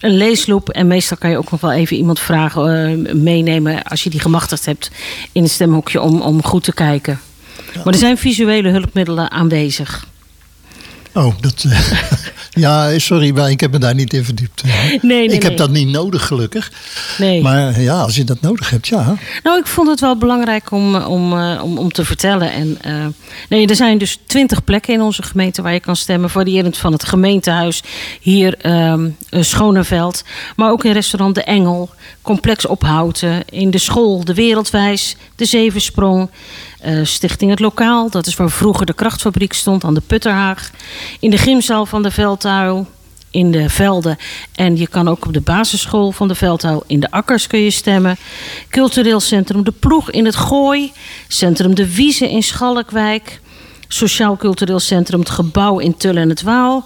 een 0.00 0.16
leesloop 0.16 0.68
en 0.68 0.86
meestal 0.86 1.16
kan 1.16 1.30
je 1.30 1.38
ook 1.38 1.50
nog 1.50 1.60
wel 1.60 1.72
even 1.72 1.96
iemand 1.96 2.20
vragen, 2.20 3.06
eh, 3.06 3.14
meenemen 3.14 3.82
als 3.82 4.02
je 4.04 4.10
die 4.10 4.20
gemachtigd 4.20 4.64
hebt 4.64 4.90
in 5.32 5.42
het 5.42 5.52
stemhokje 5.52 6.00
om, 6.00 6.20
om 6.20 6.42
goed 6.42 6.64
te 6.64 6.74
kijken. 6.74 7.20
Maar 7.74 7.92
er 7.92 7.98
zijn 7.98 8.18
visuele 8.18 8.68
hulpmiddelen 8.68 9.30
aanwezig. 9.30 10.06
Oh, 11.14 11.34
dat. 11.40 11.64
eh, 11.68 11.92
ja, 12.64 12.98
sorry, 12.98 13.34
maar 13.34 13.50
ik 13.50 13.60
heb 13.60 13.72
me 13.72 13.78
daar 13.78 13.94
niet 13.94 14.12
in 14.12 14.24
verdiept. 14.24 14.62
Nee, 14.64 14.98
nee, 15.02 15.24
ik 15.24 15.42
heb 15.42 15.42
nee. 15.42 15.56
dat 15.56 15.70
niet 15.70 15.88
nodig, 15.88 16.26
gelukkig. 16.26 16.72
Nee. 17.18 17.42
Maar 17.42 17.80
ja, 17.80 18.00
als 18.00 18.16
je 18.16 18.24
dat 18.24 18.40
nodig 18.40 18.70
hebt, 18.70 18.88
ja. 18.88 19.16
Nou, 19.42 19.58
ik 19.58 19.66
vond 19.66 19.88
het 19.88 20.00
wel 20.00 20.16
belangrijk 20.16 20.70
om, 20.70 20.96
om, 20.96 21.38
eh, 21.38 21.60
om, 21.62 21.78
om 21.78 21.92
te 21.92 22.04
vertellen. 22.04 22.52
En, 22.52 22.78
eh, 22.80 23.06
nee, 23.48 23.66
er 23.66 23.76
zijn 23.76 23.98
dus 23.98 24.18
twintig 24.26 24.64
plekken 24.64 24.94
in 24.94 25.00
onze 25.00 25.22
gemeente 25.22 25.62
waar 25.62 25.72
je 25.72 25.80
kan 25.80 25.96
stemmen. 25.96 26.30
Variërend 26.30 26.76
van 26.76 26.92
het 26.92 27.04
gemeentehuis, 27.04 27.82
hier 28.20 28.56
eh, 28.58 28.94
Schoneveld. 29.30 30.24
Maar 30.56 30.70
ook 30.70 30.84
in 30.84 30.92
restaurant 30.92 31.34
De 31.34 31.42
Engel, 31.42 31.90
Complex 32.22 32.66
Ophouten. 32.66 33.42
In 33.48 33.70
de 33.70 33.78
school 33.78 34.24
De 34.24 34.34
Wereldwijs, 34.34 35.16
De 35.36 35.44
Zevensprong. 35.44 36.28
Eh, 36.84 37.04
Stichting 37.04 37.50
Het 37.50 37.60
Lokaal, 37.60 38.10
dat 38.10 38.26
is 38.26 38.36
waar 38.36 38.50
vroeger 38.50 38.86
de 38.86 38.94
krachtfabriek 38.94 39.52
stond 39.52 39.84
aan 39.84 39.94
de 39.94 40.02
Putterhaag. 40.06 40.70
In 41.20 41.30
de 41.30 41.38
gymzaal 41.38 41.86
van 41.86 42.02
de 42.02 42.10
Veldtuil. 42.10 42.86
in 43.30 43.50
de 43.50 43.68
velden. 43.68 44.16
En 44.54 44.76
je 44.76 44.86
kan 44.86 45.08
ook 45.08 45.26
op 45.26 45.32
de 45.32 45.40
basisschool 45.40 46.12
van 46.12 46.28
de 46.28 46.34
Veldhouw 46.34 46.82
in 46.86 47.00
de 47.00 47.10
akkers 47.10 47.46
kun 47.46 47.60
je 47.60 47.70
stemmen. 47.70 48.16
Cultureel 48.68 49.20
Centrum 49.20 49.64
De 49.64 49.72
Ploeg 49.72 50.10
in 50.10 50.24
het 50.24 50.36
Gooi. 50.36 50.92
Centrum 51.28 51.74
De 51.74 51.94
Wiese 51.94 52.30
in 52.30 52.42
Schalkwijk. 52.42 53.40
Sociaal 53.88 54.36
Cultureel 54.36 54.80
Centrum 54.80 55.20
Het 55.20 55.30
Gebouw 55.30 55.78
in 55.78 55.96
Tull 55.96 56.16
en 56.16 56.28
het 56.28 56.42
Waal. 56.42 56.84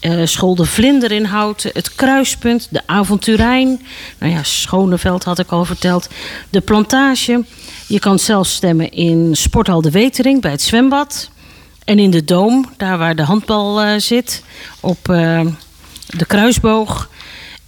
Eh, 0.00 0.20
school 0.24 0.54
De 0.54 0.64
Vlinder 0.64 1.12
in 1.12 1.24
Houten. 1.24 1.70
Het 1.74 1.94
Kruispunt. 1.94 2.68
De 2.70 2.82
Avonturijn. 2.86 3.86
Nou 4.18 4.32
ja, 4.32 4.42
Schoneveld 4.42 5.24
had 5.24 5.38
ik 5.38 5.50
al 5.50 5.64
verteld. 5.64 6.08
De 6.50 6.60
Plantage. 6.60 7.44
Je 7.86 7.98
kan 7.98 8.18
zelfs 8.18 8.54
stemmen 8.54 8.90
in 8.90 9.36
Sporthal 9.36 9.80
De 9.80 9.90
Wetering 9.90 10.40
bij 10.40 10.50
het 10.50 10.62
zwembad. 10.62 11.30
En 11.84 11.98
in 11.98 12.10
de 12.10 12.24
Doom, 12.24 12.68
daar 12.76 12.98
waar 12.98 13.16
de 13.16 13.22
handbal 13.22 13.82
eh, 13.82 13.98
zit. 13.98 14.42
Op 14.80 15.08
eh, 15.08 15.40
de 16.06 16.24
Kruisboog. 16.26 17.08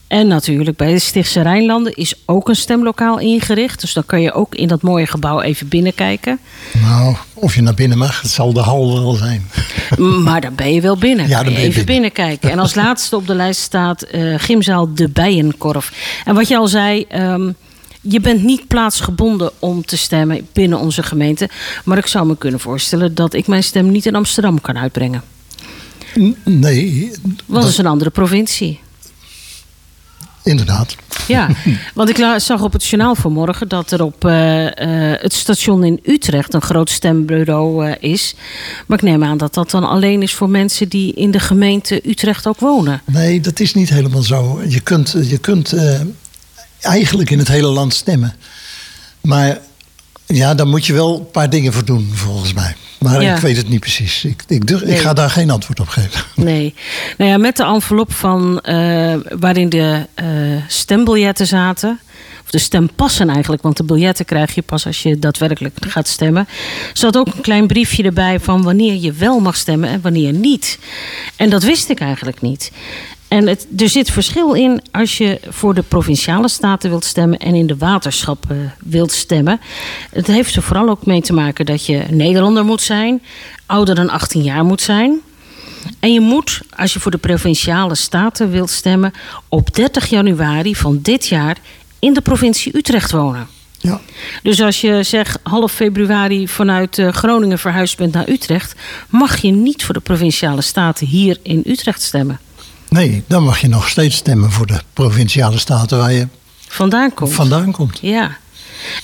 En 0.08 0.26
natuurlijk 0.26 0.76
bij 0.76 0.92
de 0.92 0.98
Stichtse 0.98 1.40
Rijnlanden 1.42 1.94
is 1.94 2.14
ook 2.24 2.48
een 2.48 2.56
stemlokaal 2.56 3.18
ingericht. 3.18 3.80
Dus 3.80 3.92
dan 3.92 4.06
kan 4.06 4.22
je 4.22 4.32
ook 4.32 4.54
in 4.54 4.68
dat 4.68 4.82
mooie 4.82 5.06
gebouw 5.06 5.40
even 5.40 5.68
binnenkijken. 5.68 6.38
Nou, 6.82 7.16
of 7.34 7.54
je 7.54 7.62
naar 7.62 7.74
binnen 7.74 7.98
mag, 7.98 8.20
het 8.20 8.30
zal 8.30 8.52
de 8.52 8.60
hal 8.60 9.02
wel 9.02 9.14
zijn. 9.14 9.50
Maar 10.24 10.40
dan 10.40 10.54
ben 10.54 10.74
je 10.74 10.80
wel 10.80 10.96
binnen. 10.96 11.28
Ja, 11.28 11.42
dan 11.42 11.52
ben 11.52 11.62
je 11.62 11.68
even 11.68 11.84
binnen. 11.84 11.94
binnenkijken. 12.12 12.50
En 12.50 12.58
als 12.58 12.74
laatste 12.84 13.16
op 13.16 13.26
de 13.26 13.34
lijst 13.34 13.60
staat 13.60 14.02
eh, 14.02 14.34
Gymzaal 14.36 14.94
De 14.94 15.08
Bijenkorf. 15.08 15.92
En 16.24 16.34
wat 16.34 16.48
je 16.48 16.56
al 16.56 16.68
zei, 16.68 17.04
ehm, 17.08 17.50
je 18.00 18.20
bent 18.20 18.42
niet 18.42 18.66
plaatsgebonden 18.66 19.50
om 19.58 19.84
te 19.84 19.96
stemmen 19.96 20.48
binnen 20.52 20.78
onze 20.78 21.02
gemeente. 21.02 21.48
Maar 21.84 21.98
ik 21.98 22.06
zou 22.06 22.26
me 22.26 22.36
kunnen 22.36 22.60
voorstellen 22.60 23.14
dat 23.14 23.34
ik 23.34 23.46
mijn 23.46 23.64
stem 23.64 23.90
niet 23.90 24.06
in 24.06 24.14
Amsterdam 24.14 24.60
kan 24.60 24.78
uitbrengen. 24.78 25.22
Nee, 26.44 27.10
Want 27.46 27.62
dat 27.62 27.70
is 27.72 27.78
een 27.78 27.86
andere 27.86 28.10
provincie. 28.10 28.80
Inderdaad. 30.48 30.96
Ja, 31.28 31.48
want 31.94 32.08
ik 32.08 32.34
zag 32.36 32.62
op 32.62 32.72
het 32.72 32.84
journaal 32.84 33.14
vanmorgen 33.14 33.68
dat 33.68 33.90
er 33.90 34.02
op 34.02 34.24
eh, 34.24 34.66
eh, 34.66 35.20
het 35.20 35.32
station 35.32 35.84
in 35.84 36.00
Utrecht 36.02 36.54
een 36.54 36.62
groot 36.62 36.90
stembureau 36.90 37.86
eh, 37.86 38.12
is. 38.12 38.34
Maar 38.86 38.98
ik 38.98 39.04
neem 39.04 39.24
aan 39.24 39.38
dat 39.38 39.54
dat 39.54 39.70
dan 39.70 39.88
alleen 39.88 40.22
is 40.22 40.34
voor 40.34 40.48
mensen 40.50 40.88
die 40.88 41.12
in 41.14 41.30
de 41.30 41.40
gemeente 41.40 42.08
Utrecht 42.08 42.46
ook 42.46 42.60
wonen. 42.60 43.02
Nee, 43.04 43.40
dat 43.40 43.60
is 43.60 43.74
niet 43.74 43.88
helemaal 43.88 44.22
zo. 44.22 44.60
Je 44.68 44.80
kunt, 44.80 45.14
je 45.22 45.38
kunt 45.38 45.74
eigenlijk 46.80 47.30
in 47.30 47.38
het 47.38 47.48
hele 47.48 47.68
land 47.68 47.94
stemmen. 47.94 48.34
Maar 49.20 49.58
ja, 50.36 50.54
daar 50.54 50.66
moet 50.66 50.86
je 50.86 50.92
wel 50.92 51.18
een 51.18 51.30
paar 51.30 51.50
dingen 51.50 51.72
voor 51.72 51.84
doen, 51.84 52.10
volgens 52.14 52.52
mij. 52.52 52.74
Maar 52.98 53.22
Ja. 53.22 53.34
ik 53.34 53.40
weet 53.40 53.56
het 53.56 53.68
niet 53.68 53.80
precies. 53.80 54.24
Ik, 54.24 54.42
ik, 54.48 54.70
ik 54.70 54.84
Nee. 54.84 54.96
ga 54.96 55.12
daar 55.12 55.30
geen 55.30 55.50
antwoord 55.50 55.80
op 55.80 55.88
geven. 55.88 56.20
Nee. 56.34 56.74
Nou 57.18 57.30
ja, 57.30 57.36
met 57.38 57.56
de 57.56 57.64
envelop 57.64 58.12
van, 58.12 58.60
eh, 58.60 59.14
waarin 59.38 59.68
de 59.68 60.06
eh, 60.14 60.26
stembiljetten 60.68 61.46
zaten. 61.46 62.00
Of 62.44 62.50
de 62.50 62.58
stempassen 62.58 63.28
eigenlijk, 63.30 63.62
want 63.62 63.76
de 63.76 63.84
biljetten 63.84 64.24
krijg 64.24 64.54
je 64.54 64.62
pas 64.62 64.86
als 64.86 65.02
je 65.02 65.18
daadwerkelijk 65.18 65.74
gaat 65.80 66.08
stemmen. 66.08 66.48
zat 66.92 67.16
ook 67.16 67.26
een 67.26 67.40
klein 67.40 67.66
briefje 67.66 68.02
erbij 68.02 68.40
van 68.40 68.62
wanneer 68.62 68.94
je 68.94 69.12
wel 69.12 69.40
mag 69.40 69.56
stemmen 69.56 69.88
en 69.88 70.00
wanneer 70.00 70.32
niet. 70.32 70.78
En 71.36 71.50
dat 71.50 71.62
wist 71.62 71.88
ik 71.90 72.00
eigenlijk 72.00 72.40
niet. 72.40 72.72
En 73.28 73.46
het, 73.46 73.66
er 73.76 73.88
zit 73.88 74.10
verschil 74.10 74.52
in 74.52 74.82
als 74.90 75.18
je 75.18 75.40
voor 75.48 75.74
de 75.74 75.82
provinciale 75.82 76.48
staten 76.48 76.90
wilt 76.90 77.04
stemmen 77.04 77.38
en 77.38 77.54
in 77.54 77.66
de 77.66 77.76
waterschappen 77.76 78.74
wilt 78.84 79.12
stemmen. 79.12 79.60
Het 80.10 80.26
heeft 80.26 80.56
er 80.56 80.62
vooral 80.62 80.88
ook 80.88 81.06
mee 81.06 81.20
te 81.20 81.32
maken 81.32 81.66
dat 81.66 81.86
je 81.86 82.04
Nederlander 82.10 82.64
moet 82.64 82.82
zijn, 82.82 83.22
ouder 83.66 83.94
dan 83.94 84.10
18 84.10 84.42
jaar 84.42 84.64
moet 84.64 84.80
zijn. 84.80 85.20
En 86.00 86.12
je 86.12 86.20
moet, 86.20 86.60
als 86.76 86.92
je 86.92 87.00
voor 87.00 87.10
de 87.10 87.18
provinciale 87.18 87.94
staten 87.94 88.50
wilt 88.50 88.70
stemmen, 88.70 89.12
op 89.48 89.74
30 89.74 90.06
januari 90.06 90.76
van 90.76 90.98
dit 91.02 91.26
jaar 91.26 91.56
in 91.98 92.12
de 92.12 92.20
provincie 92.20 92.76
Utrecht 92.76 93.10
wonen. 93.10 93.46
Ja. 93.78 94.00
Dus 94.42 94.60
als 94.60 94.80
je 94.80 95.02
zeg 95.02 95.38
half 95.42 95.72
februari 95.72 96.48
vanuit 96.48 96.98
eh, 96.98 97.12
Groningen 97.12 97.58
verhuisd 97.58 97.96
bent 97.96 98.12
naar 98.12 98.28
Utrecht, 98.28 98.74
mag 99.08 99.36
je 99.36 99.50
niet 99.50 99.84
voor 99.84 99.94
de 99.94 100.00
provinciale 100.00 100.62
staten 100.62 101.06
hier 101.06 101.38
in 101.42 101.62
Utrecht 101.66 102.02
stemmen. 102.02 102.40
Nee, 102.88 103.22
dan 103.26 103.44
mag 103.44 103.60
je 103.60 103.68
nog 103.68 103.88
steeds 103.88 104.16
stemmen 104.16 104.50
voor 104.50 104.66
de 104.66 104.80
provinciale 104.92 105.58
staten 105.58 105.98
waar 105.98 106.12
je 106.12 106.28
Vandaan 106.68 107.14
komt. 107.14 107.32
vandaan 107.32 107.72
komt. 107.72 107.98
Ja. 108.02 108.36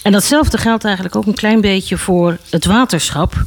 En 0.02 0.12
datzelfde 0.12 0.58
geldt 0.58 0.84
eigenlijk 0.84 1.16
ook 1.16 1.26
een 1.26 1.34
klein 1.34 1.60
beetje 1.60 1.98
voor 1.98 2.38
het 2.50 2.64
waterschap. 2.64 3.44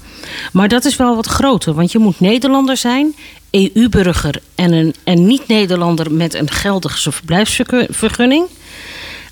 Maar 0.51 0.67
dat 0.67 0.85
is 0.85 0.95
wel 0.95 1.15
wat 1.15 1.25
groter, 1.27 1.73
want 1.73 1.91
je 1.91 1.99
moet 1.99 2.19
Nederlander 2.19 2.77
zijn, 2.77 3.15
EU-burger 3.51 4.41
en 4.55 4.71
een 4.71 4.95
en 5.03 5.25
niet-Nederlander 5.25 6.11
met 6.11 6.33
een 6.33 6.49
geldige 6.51 7.11
verblijfsvergunning. 7.11 8.45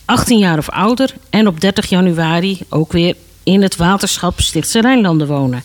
18 0.06 0.38
jaar 0.38 0.58
of 0.58 0.70
ouder 0.70 1.14
en 1.30 1.48
op 1.48 1.62
30 1.62 1.86
januari 1.90 2.60
ook 2.70 2.92
weer 2.92 3.16
in 3.46 3.62
het 3.62 3.76
waterschap 3.76 4.42
Stichtse 4.42 4.82
Rijnlanden 4.82 5.28
wonen. 5.28 5.64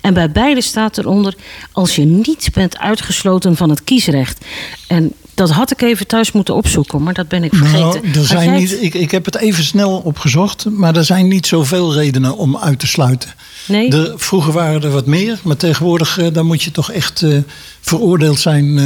En 0.00 0.14
bij 0.14 0.30
beide 0.30 0.60
staat 0.60 0.98
eronder 0.98 1.34
als 1.72 1.96
je 1.96 2.04
niet 2.04 2.48
bent 2.54 2.78
uitgesloten 2.78 3.56
van 3.56 3.70
het 3.70 3.84
kiesrecht. 3.84 4.44
En 4.88 5.12
dat 5.34 5.50
had 5.50 5.70
ik 5.70 5.82
even 5.82 6.06
thuis 6.06 6.32
moeten 6.32 6.54
opzoeken, 6.54 7.02
maar 7.02 7.14
dat 7.14 7.28
ben 7.28 7.44
ik 7.44 7.54
vergeten. 7.54 8.00
Nou, 8.02 8.18
er 8.18 8.24
zijn 8.24 8.54
niet, 8.54 8.82
ik, 8.82 8.94
ik 8.94 9.10
heb 9.10 9.24
het 9.24 9.36
even 9.36 9.64
snel 9.64 9.98
opgezocht, 9.98 10.64
maar 10.70 10.96
er 10.96 11.04
zijn 11.04 11.28
niet 11.28 11.46
zoveel 11.46 11.94
redenen 11.94 12.36
om 12.36 12.56
uit 12.56 12.78
te 12.78 12.86
sluiten. 12.86 13.34
Nee? 13.66 13.90
Er, 13.90 14.12
vroeger 14.16 14.52
waren 14.52 14.82
er 14.82 14.90
wat 14.90 15.06
meer, 15.06 15.38
maar 15.42 15.56
tegenwoordig 15.56 16.18
eh, 16.18 16.26
dan 16.32 16.46
moet 16.46 16.62
je 16.62 16.70
toch 16.70 16.90
echt 16.90 17.22
eh, 17.22 17.38
veroordeeld 17.80 18.40
zijn. 18.40 18.78
eh, 18.78 18.84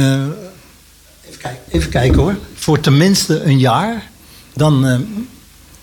even, 1.27 1.41
kijken, 1.41 1.61
even 1.69 1.89
kijken 1.89 2.21
hoor. 2.21 2.37
Voor 2.53 2.79
tenminste 2.79 3.43
een 3.43 3.59
jaar. 3.59 4.09
Dan 4.53 5.05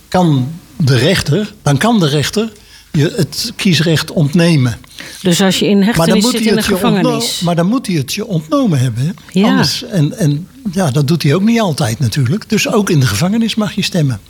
kan 0.09 0.49
de 0.85 0.97
rechter, 0.97 1.55
dan 1.62 1.78
kan 1.78 2.01
de 2.01 2.09
rechter 2.09 2.53
je 2.93 3.12
het 3.16 3.53
kiesrecht 3.57 4.11
ontnemen. 4.11 4.78
Dus 5.22 5.41
als 5.41 5.59
je 5.59 5.66
in 5.66 5.83
hechtenis 5.83 6.30
zit 6.30 6.41
in 6.41 6.55
de 6.55 6.62
gevangenis. 6.62 7.41
maar 7.41 7.57
dan 7.57 7.66
moet 7.66 7.87
hij 7.87 7.97
het 7.97 8.14
je 8.14 8.26
ontnomen 8.26 8.78
hebben. 8.78 9.07
Hè? 9.07 9.41
Ja. 9.41 9.49
Anders, 9.49 9.83
en, 9.85 10.18
en 10.18 10.49
ja, 10.72 10.91
dat 10.91 11.09
doet 11.09 11.22
hij 11.22 11.35
ook 11.35 11.43
niet 11.43 11.61
altijd 11.61 11.99
natuurlijk. 11.99 12.49
Dus 12.49 12.68
ook 12.68 12.91
in 12.91 13.01
de 13.01 13.07
gevangenis 13.07 13.55
mag 13.55 13.72
je 13.72 13.83
stemmen. 13.83 14.20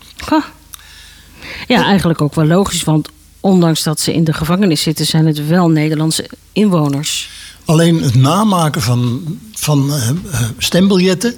Ja, 1.69 1.85
eigenlijk 1.85 2.21
ook 2.21 2.35
wel 2.35 2.47
logisch, 2.47 2.85
want 2.85 3.09
ondanks 3.41 3.83
dat 3.83 4.01
ze 4.01 4.15
in 4.15 4.25
de 4.25 4.33
gevangenis 4.33 4.83
zitten, 4.83 5.07
zijn 5.07 5.27
het 5.27 5.47
wel 5.47 5.69
Nederlandse 5.69 6.31
inwoners. 6.53 7.31
Alleen 7.65 8.03
het 8.03 8.15
namaken 8.15 8.83
van, 8.83 9.23
van 9.55 9.95
eh, 9.95 10.09
eh, 10.09 10.15
stembiljetten, 10.59 11.35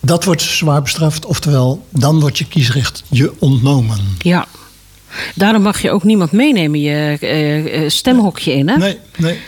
dat 0.00 0.24
wordt 0.24 0.42
zwaar 0.42 0.82
bestraft. 0.82 1.26
Oftewel, 1.26 1.86
dan 1.90 2.20
wordt 2.20 2.38
je 2.38 2.44
kiesrecht 2.44 3.02
je 3.08 3.32
ontnomen. 3.38 3.98
Ja. 4.18 4.46
Daarom 5.34 5.62
mag 5.62 5.82
je 5.82 5.90
ook 5.90 6.04
niemand 6.04 6.32
meenemen 6.32 6.80
je 6.80 7.16
eh, 7.20 7.82
eh, 7.84 7.90
stemhokje 7.90 8.52
in, 8.52 8.68
hè? 8.68 8.76
Nee, 8.76 8.98
nee. 9.16 9.38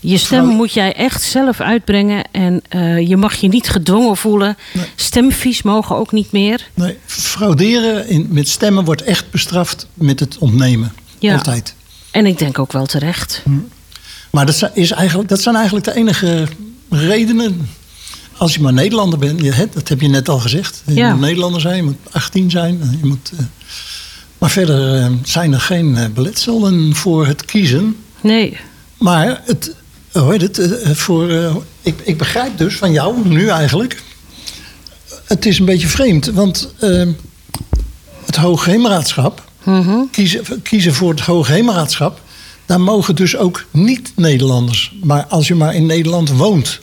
Je 0.00 0.18
stem 0.18 0.44
Vrouw- 0.44 0.54
moet 0.56 0.72
jij 0.72 0.94
echt 0.94 1.22
zelf 1.22 1.60
uitbrengen 1.60 2.24
en 2.30 2.62
eh, 2.68 3.08
je 3.08 3.16
mag 3.16 3.34
je 3.34 3.48
niet 3.48 3.68
gedwongen 3.68 4.16
voelen. 4.16 4.56
Stemvies 4.96 5.62
mogen 5.62 5.96
ook 5.96 6.12
niet 6.12 6.32
meer. 6.32 6.68
nee. 6.74 6.98
Frauderen 7.06 8.08
in, 8.08 8.26
met 8.30 8.48
stemmen 8.48 8.84
wordt 8.84 9.02
echt 9.02 9.30
bestraft 9.30 9.86
met 9.94 10.20
het 10.20 10.38
ontnemen. 10.38 10.92
Ja. 11.18 11.34
Altijd. 11.34 11.74
En 12.10 12.26
ik 12.26 12.38
denk 12.38 12.58
ook 12.58 12.72
wel 12.72 12.86
terecht. 12.86 13.42
Maar 14.30 14.46
dat 14.46 14.70
is 14.74 14.90
eigenlijk, 14.90 15.28
dat 15.28 15.40
zijn 15.40 15.54
eigenlijk 15.54 15.86
de 15.86 15.94
enige 15.94 16.46
redenen. 16.90 17.68
Als 18.36 18.54
je 18.54 18.60
maar 18.60 18.72
Nederlander 18.72 19.18
bent, 19.18 19.40
je, 19.40 19.68
dat 19.74 19.88
heb 19.88 20.00
je 20.00 20.08
net 20.08 20.28
al 20.28 20.38
gezegd. 20.38 20.82
Je 20.86 20.94
Ja. 20.94 21.10
moet 21.10 21.20
Nederlander 21.20 21.60
zijn, 21.60 21.76
je 21.76 21.82
moet 21.82 21.96
18 22.10 22.50
zijn. 22.50 22.80
eh, 22.82 22.88
Je 23.00 23.06
moet, 23.06 23.30
eh, 23.38 23.44
maar 24.38 24.50
verder 24.50 24.94
eh, 25.02 25.10
zijn 25.22 25.52
er 25.52 25.60
geen 25.60 25.96
eh, 25.96 26.04
beletselen 26.14 26.94
voor 26.94 27.26
het 27.26 27.44
kiezen. 27.44 27.96
Nee. 28.20 28.56
Maar 28.98 29.42
het, 29.44 29.74
hoe 30.12 30.32
heet 30.32 30.40
het, 30.42 30.60
voor, 30.98 31.30
ik, 31.82 32.00
ik 32.04 32.18
begrijp 32.18 32.58
dus 32.58 32.76
van 32.76 32.92
jou, 32.92 33.28
nu 33.28 33.48
eigenlijk. 33.48 34.02
Het 35.24 35.46
is 35.46 35.58
een 35.58 35.64
beetje 35.64 35.88
vreemd, 35.88 36.26
want 36.26 36.68
eh, 36.78 37.02
het 38.24 38.36
Hoogheemraadschap, 38.36 39.44
Mhm. 39.64 39.96
kiezen, 40.10 40.62
kiezen 40.62 40.94
voor 40.94 41.10
het 41.10 41.20
Hoogheemraadschap, 41.20 42.20
daar 42.66 42.80
mogen 42.80 43.14
dus 43.16 43.36
ook 43.36 43.64
niet-Nederlanders. 43.70 44.94
Maar 45.02 45.26
als 45.26 45.48
je 45.48 45.54
maar 45.54 45.74
in 45.74 45.86
Nederland 45.86 46.30
woont, 46.30 46.80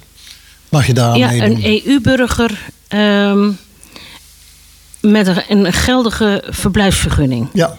mag 0.73 0.87
je 0.87 0.93
daar 0.93 1.17
Ja, 1.17 1.27
meedoen. 1.31 1.63
een 1.63 1.81
EU-burger 1.85 2.59
ehm, 2.87 3.51
met 5.01 5.27
een, 5.27 5.43
een 5.65 5.73
geldige 5.73 6.43
verblijfsvergunning. 6.49 7.47
Ja. 7.53 7.77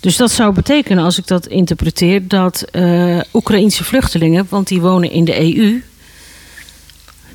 Dus 0.00 0.16
dat 0.16 0.30
zou 0.30 0.52
betekenen, 0.52 1.04
als 1.04 1.18
ik 1.18 1.26
dat 1.26 1.46
interpreteer, 1.46 2.28
dat 2.28 2.62
eh 2.70 3.20
Oekraïense 3.32 3.84
vluchtelingen, 3.84 4.46
want 4.48 4.68
die 4.68 4.80
wonen 4.80 5.10
in 5.10 5.24
de 5.24 5.56
EU, 5.56 5.82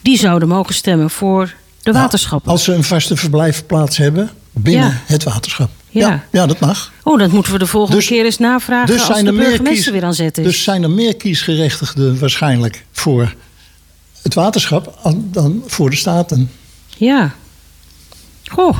die 0.01 0.17
zouden 0.17 0.47
mogen 0.47 0.73
stemmen 0.75 1.09
voor 1.09 1.53
de 1.83 1.91
waterschappen. 1.91 2.51
Als 2.51 2.63
ze 2.63 2.73
een 2.73 2.83
vaste 2.83 3.15
verblijfplaats 3.15 3.97
hebben 3.97 4.29
binnen 4.51 4.87
Ja. 4.87 5.01
het 5.05 5.23
waterschap. 5.23 5.69
Ja. 5.89 6.07
Ja, 6.09 6.23
ja, 6.31 6.45
dat 6.47 6.59
mag. 6.59 6.91
Oh, 7.03 7.19
dat 7.19 7.31
moeten 7.31 7.51
we 7.51 7.59
de 7.59 7.65
volgende 7.67 8.03
keer 8.03 8.25
eens 8.25 8.37
navragen 8.37 8.99
als 8.99 9.17
de 9.23 9.23
burgemeester 9.23 9.63
kies- 9.73 9.89
weer 9.89 10.03
aan 10.03 10.13
zet 10.13 10.37
is. 10.37 10.43
Dus 10.45 10.63
zijn 10.63 10.83
er 10.83 10.89
meer 10.89 11.15
kiesgerechtigden 11.15 12.19
waarschijnlijk 12.19 12.85
voor 12.91 13.35
het 14.21 14.33
waterschap 14.33 14.99
dan 15.15 15.63
voor 15.65 15.89
de 15.89 15.95
staten. 15.95 16.51
Ja. 16.97 17.33
Goh. 18.51 18.77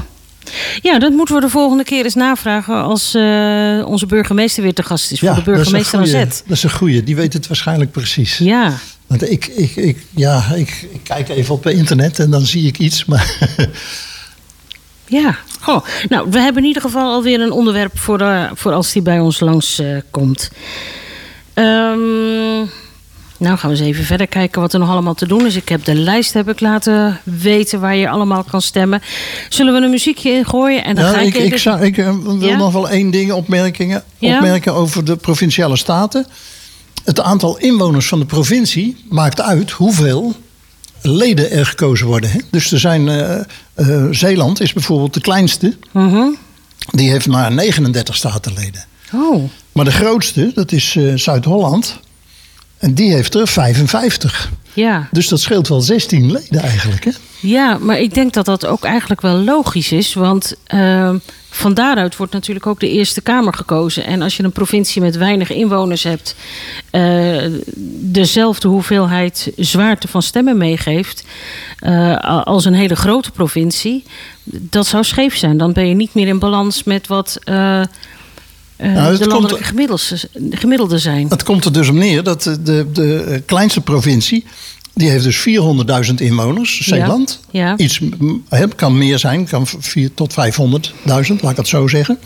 Ja, 0.82 1.00
dat 1.00 1.12
moeten 1.12 1.36
we 1.36 1.42
de 1.42 1.50
volgende 1.50 1.84
keer 1.84 2.04
eens 2.04 2.14
navragen 2.16 2.76
als 2.84 3.14
eh, 3.16 3.82
onze 3.86 4.06
burgemeester 4.06 4.64
weer 4.64 4.74
te 4.74 4.84
gast 4.84 5.12
is. 5.12 5.20
Voor 5.20 5.30
de 5.30 5.34
dat 5.36 5.42
is 5.44 5.48
een 5.48 5.54
burgemeester 5.54 5.98
goeie- 6.00 6.12
zet. 6.14 6.44
Dat 6.48 6.58
is 6.58 6.64
een 6.64 6.72
goeie, 6.72 7.04
die 7.04 7.16
weet 7.16 7.34
het 7.34 7.48
waarschijnlijk 7.48 7.92
precies. 7.92 8.38
Ja. 8.38 8.74
Want 9.08 9.32
ik, 9.32 9.46
ik, 9.48 9.76
ik, 9.76 10.06
ja, 10.16 10.44
ik, 10.56 10.88
ik 10.94 11.00
kijk 11.04 11.30
even 11.30 11.54
op 11.56 11.68
internet 11.68 12.20
en 12.20 12.30
dan 12.32 12.46
zie 12.46 12.68
ik 12.68 12.78
iets. 12.80 13.06
Maar 13.06 13.38
Ja, 15.06 15.38
Goh. 15.60 15.86
nou, 16.10 16.30
we 16.32 16.40
hebben 16.40 16.62
in 16.62 16.68
ieder 16.68 16.82
geval 16.82 17.12
alweer 17.14 17.42
een 17.42 17.52
onderwerp 17.52 18.00
voor, 18.00 18.22
eh, 18.22 18.52
voor 18.54 18.72
als 18.74 18.92
die 18.92 19.02
bij 19.02 19.20
ons 19.20 19.40
langs 19.40 19.80
eh, 19.80 19.98
komt. 20.12 20.52
Ehm, 21.54 22.66
nou 23.42 23.58
gaan 23.58 23.70
we 23.72 23.78
eens 23.78 23.86
even 23.86 24.04
verder 24.04 24.28
kijken 24.28 24.62
wat 24.62 24.74
er 24.74 24.80
nog 24.80 24.90
allemaal 24.90 25.14
te 25.14 25.28
doen 25.28 25.46
is. 25.46 25.56
Ik 25.56 25.70
heb 25.70 25.86
de 25.86 25.96
lijst 25.96 26.34
heb 26.34 26.50
ik 26.50 26.60
laten 26.60 27.20
weten 27.24 27.80
waar 27.80 27.96
je 27.96 28.10
allemaal 28.10 28.44
kan 28.44 28.62
stemmen. 28.62 29.02
Zullen 29.50 29.74
we 29.74 29.82
een 29.82 29.90
muziekje 29.90 30.32
ingooien? 30.32 30.84
En 30.84 30.96
dan 30.96 31.06
ja, 31.06 31.12
ga 31.12 31.20
ik, 31.20 31.36
ik, 31.36 31.52
ik, 31.52 31.58
zou, 31.58 31.82
ik 31.82 31.98
eh, 31.98 32.16
wil 32.24 32.42
Ja? 32.42 32.58
nog 32.58 32.74
wel 32.74 32.90
één 32.90 33.12
ding 33.12 33.32
opmerkingen, 33.32 34.04
Ja? 34.18 34.36
opmerken 34.36 34.74
over 34.74 35.06
de 35.06 35.16
provinciale 35.16 35.78
staten. 35.78 36.26
Het 37.04 37.20
aantal 37.22 37.58
inwoners 37.58 38.08
van 38.08 38.20
de 38.20 38.26
provincie 38.26 39.06
maakt 39.10 39.42
uit 39.42 39.72
hoeveel 39.72 40.34
leden 41.02 41.52
er 41.52 41.66
gekozen 41.66 42.08
worden. 42.08 42.32
Hè? 42.32 42.40
Dus 42.52 42.72
er 42.72 42.80
zijn, 42.80 43.08
eh, 43.10 43.40
eh, 43.74 44.08
Zeeland 44.12 44.62
is 44.62 44.74
bijvoorbeeld 44.74 45.14
de 45.14 45.22
kleinste. 45.22 45.78
Mhm. 45.92 46.24
Die 46.90 47.10
heeft 47.10 47.28
maar 47.28 47.52
39 47.52 48.16
statenleden. 48.16 48.86
Oh, 49.14 49.50
Maar 49.72 49.86
de 49.86 49.92
grootste, 49.92 50.52
dat 50.54 50.72
is 50.72 50.98
Zuid-Holland. 51.16 52.00
En 52.82 52.94
die 52.94 53.14
heeft 53.14 53.36
er 53.36 53.48
55. 53.48 54.52
ja. 54.74 55.08
Dus 55.12 55.28
dat 55.28 55.40
scheelt 55.40 55.68
wel 55.68 55.82
16 55.82 56.32
leden 56.32 56.62
eigenlijk. 56.62 57.06
Hè? 57.06 57.12
Ja, 57.42 57.78
maar 57.78 58.00
ik 58.00 58.14
denk 58.14 58.34
dat 58.34 58.46
dat 58.46 58.66
ook 58.66 58.84
eigenlijk 58.84 59.22
wel 59.22 59.38
logisch 59.38 59.92
is. 59.92 60.14
Want 60.14 60.56
ehm, 60.66 61.18
van 61.50 61.74
daaruit 61.74 62.16
wordt 62.16 62.34
natuurlijk 62.34 62.68
ook 62.68 62.80
de 62.80 62.90
Eerste 62.90 63.22
Kamer 63.22 63.54
gekozen. 63.54 64.06
En 64.06 64.22
als 64.22 64.38
je 64.38 64.44
een 64.44 64.52
provincie 64.52 65.02
met 65.02 65.18
weinig 65.18 65.52
inwoners 65.52 66.04
hebt, 66.04 66.36
eh, 66.90 67.46
dezelfde 68.00 68.68
hoeveelheid 68.68 69.52
zwaarte 69.56 70.08
van 70.08 70.22
stemmen 70.22 70.58
meegeeft 70.58 71.24
eh, 71.80 72.18
als 72.44 72.66
een 72.66 72.74
hele 72.74 72.96
grote 72.96 73.32
provincie, 73.32 74.04
dat 74.44 74.88
zou 74.88 75.04
scheef 75.04 75.38
zijn. 75.38 75.58
Dan 75.58 75.74
ben 75.74 75.88
je 75.88 75.96
niet 75.96 76.14
meer 76.14 76.28
in 76.28 76.40
balans 76.40 76.84
met 76.84 77.08
wat. 77.08 77.40
Eh, 78.82 78.90
eh, 78.90 78.96
Nou, 78.96 79.12
het 79.12 79.20
de 79.22 79.28
landelijke 79.28 79.64
gemiddeldes- 79.64 80.26
gemiddelden 80.50 81.00
zijn. 81.00 81.28
Het 81.30 81.44
komt 81.44 81.66
er 81.66 81.74
dus 81.74 81.88
om 81.90 81.98
neer 81.98 82.24
dat 82.24 82.44
de, 82.44 82.92
de, 82.92 83.16
eh, 83.24 83.40
kleinste 83.46 83.82
provincie... 83.82 84.46
die 84.94 85.10
heeft 85.10 85.24
dus 85.24 85.38
400.000 86.08 86.14
inwoners, 86.22 86.80
Zeeland. 86.82 87.40
Ja. 87.52 87.78
Iets 87.78 88.00
kan 88.76 88.98
meer 88.98 89.20
zijn, 89.20 89.48
kan 89.48 89.68
v- 89.68 89.74
vier 89.80 90.14
tot 90.14 90.34
500.000, 90.34 91.42
laat 91.42 91.52
ik 91.52 91.58
het 91.58 91.68
zo 91.68 91.88
zeggen. 91.88 92.20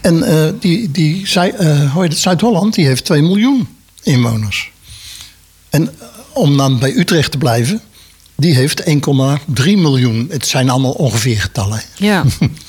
En 0.00 0.22
eh, 0.22 0.52
die, 0.60 0.90
die, 0.90 1.26
eh, 1.34 1.96
het, 1.96 2.18
Zuid-Holland 2.18 2.74
die 2.74 2.86
heeft 2.86 3.04
2 3.04 3.22
miljoen 3.22 3.68
inwoners. 4.02 4.70
En 5.70 5.82
eh, 5.88 6.06
om 6.32 6.56
dan 6.56 6.78
bij 6.78 6.94
Utrecht 6.96 7.30
te 7.30 7.38
blijven... 7.38 7.80
die 8.36 8.54
heeft 8.54 8.82
1,3 8.88 8.96
miljoen. 9.64 10.26
Het 10.30 10.46
zijn 10.46 10.70
allemaal 10.70 10.92
ongeveer 10.92 11.40
getallen. 11.40 11.80
Ja. 11.96 12.24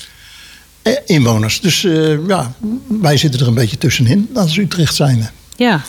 Eh, 0.82 0.94
Inwoners. 1.06 1.62
Dus 1.62 1.84
eh, 1.84 2.28
ja, 2.28 2.54
wij 2.88 3.18
zitten 3.18 3.40
er 3.42 3.48
een 3.48 3.54
beetje 3.54 3.78
tussenin 3.78 4.30
als 4.34 4.58
Utrecht 4.58 4.96
zijn. 4.96 5.30
Ja. 5.56 5.82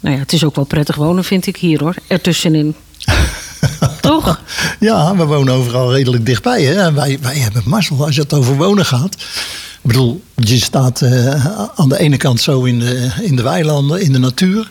Nou 0.00 0.14
ja, 0.14 0.20
het 0.20 0.32
is 0.32 0.44
ook 0.44 0.54
wel 0.56 0.64
prettig 0.64 0.96
wonen, 0.96 1.24
vind 1.24 1.46
ik 1.46 1.56
hier 1.56 1.80
hoor. 1.80 1.94
Ertussenin. 2.06 2.74
Toch? 4.00 4.40
Ja, 4.80 5.16
we 5.16 5.24
wonen 5.24 5.54
overal 5.54 5.92
redelijk 5.92 6.26
dichtbij. 6.26 6.62
Hè? 6.62 6.92
Wij, 6.92 7.18
wij 7.20 7.36
hebben 7.38 7.62
mazzel 7.66 8.04
als 8.04 8.16
het 8.16 8.32
over 8.32 8.56
wonen 8.56 8.86
gaat. 8.86 9.14
Ik 9.82 9.86
bedoel, 9.86 10.22
je 10.34 10.56
staat 10.60 11.02
eh, 11.02 11.46
aan 11.74 11.88
de 11.88 11.98
ene 11.98 12.16
kant 12.16 12.40
zo 12.40 12.62
in 12.64 12.78
de, 12.78 13.08
in 13.22 13.36
de 13.36 13.42
weilanden, 13.42 14.00
in 14.00 14.12
de 14.12 14.18
natuur. 14.18 14.70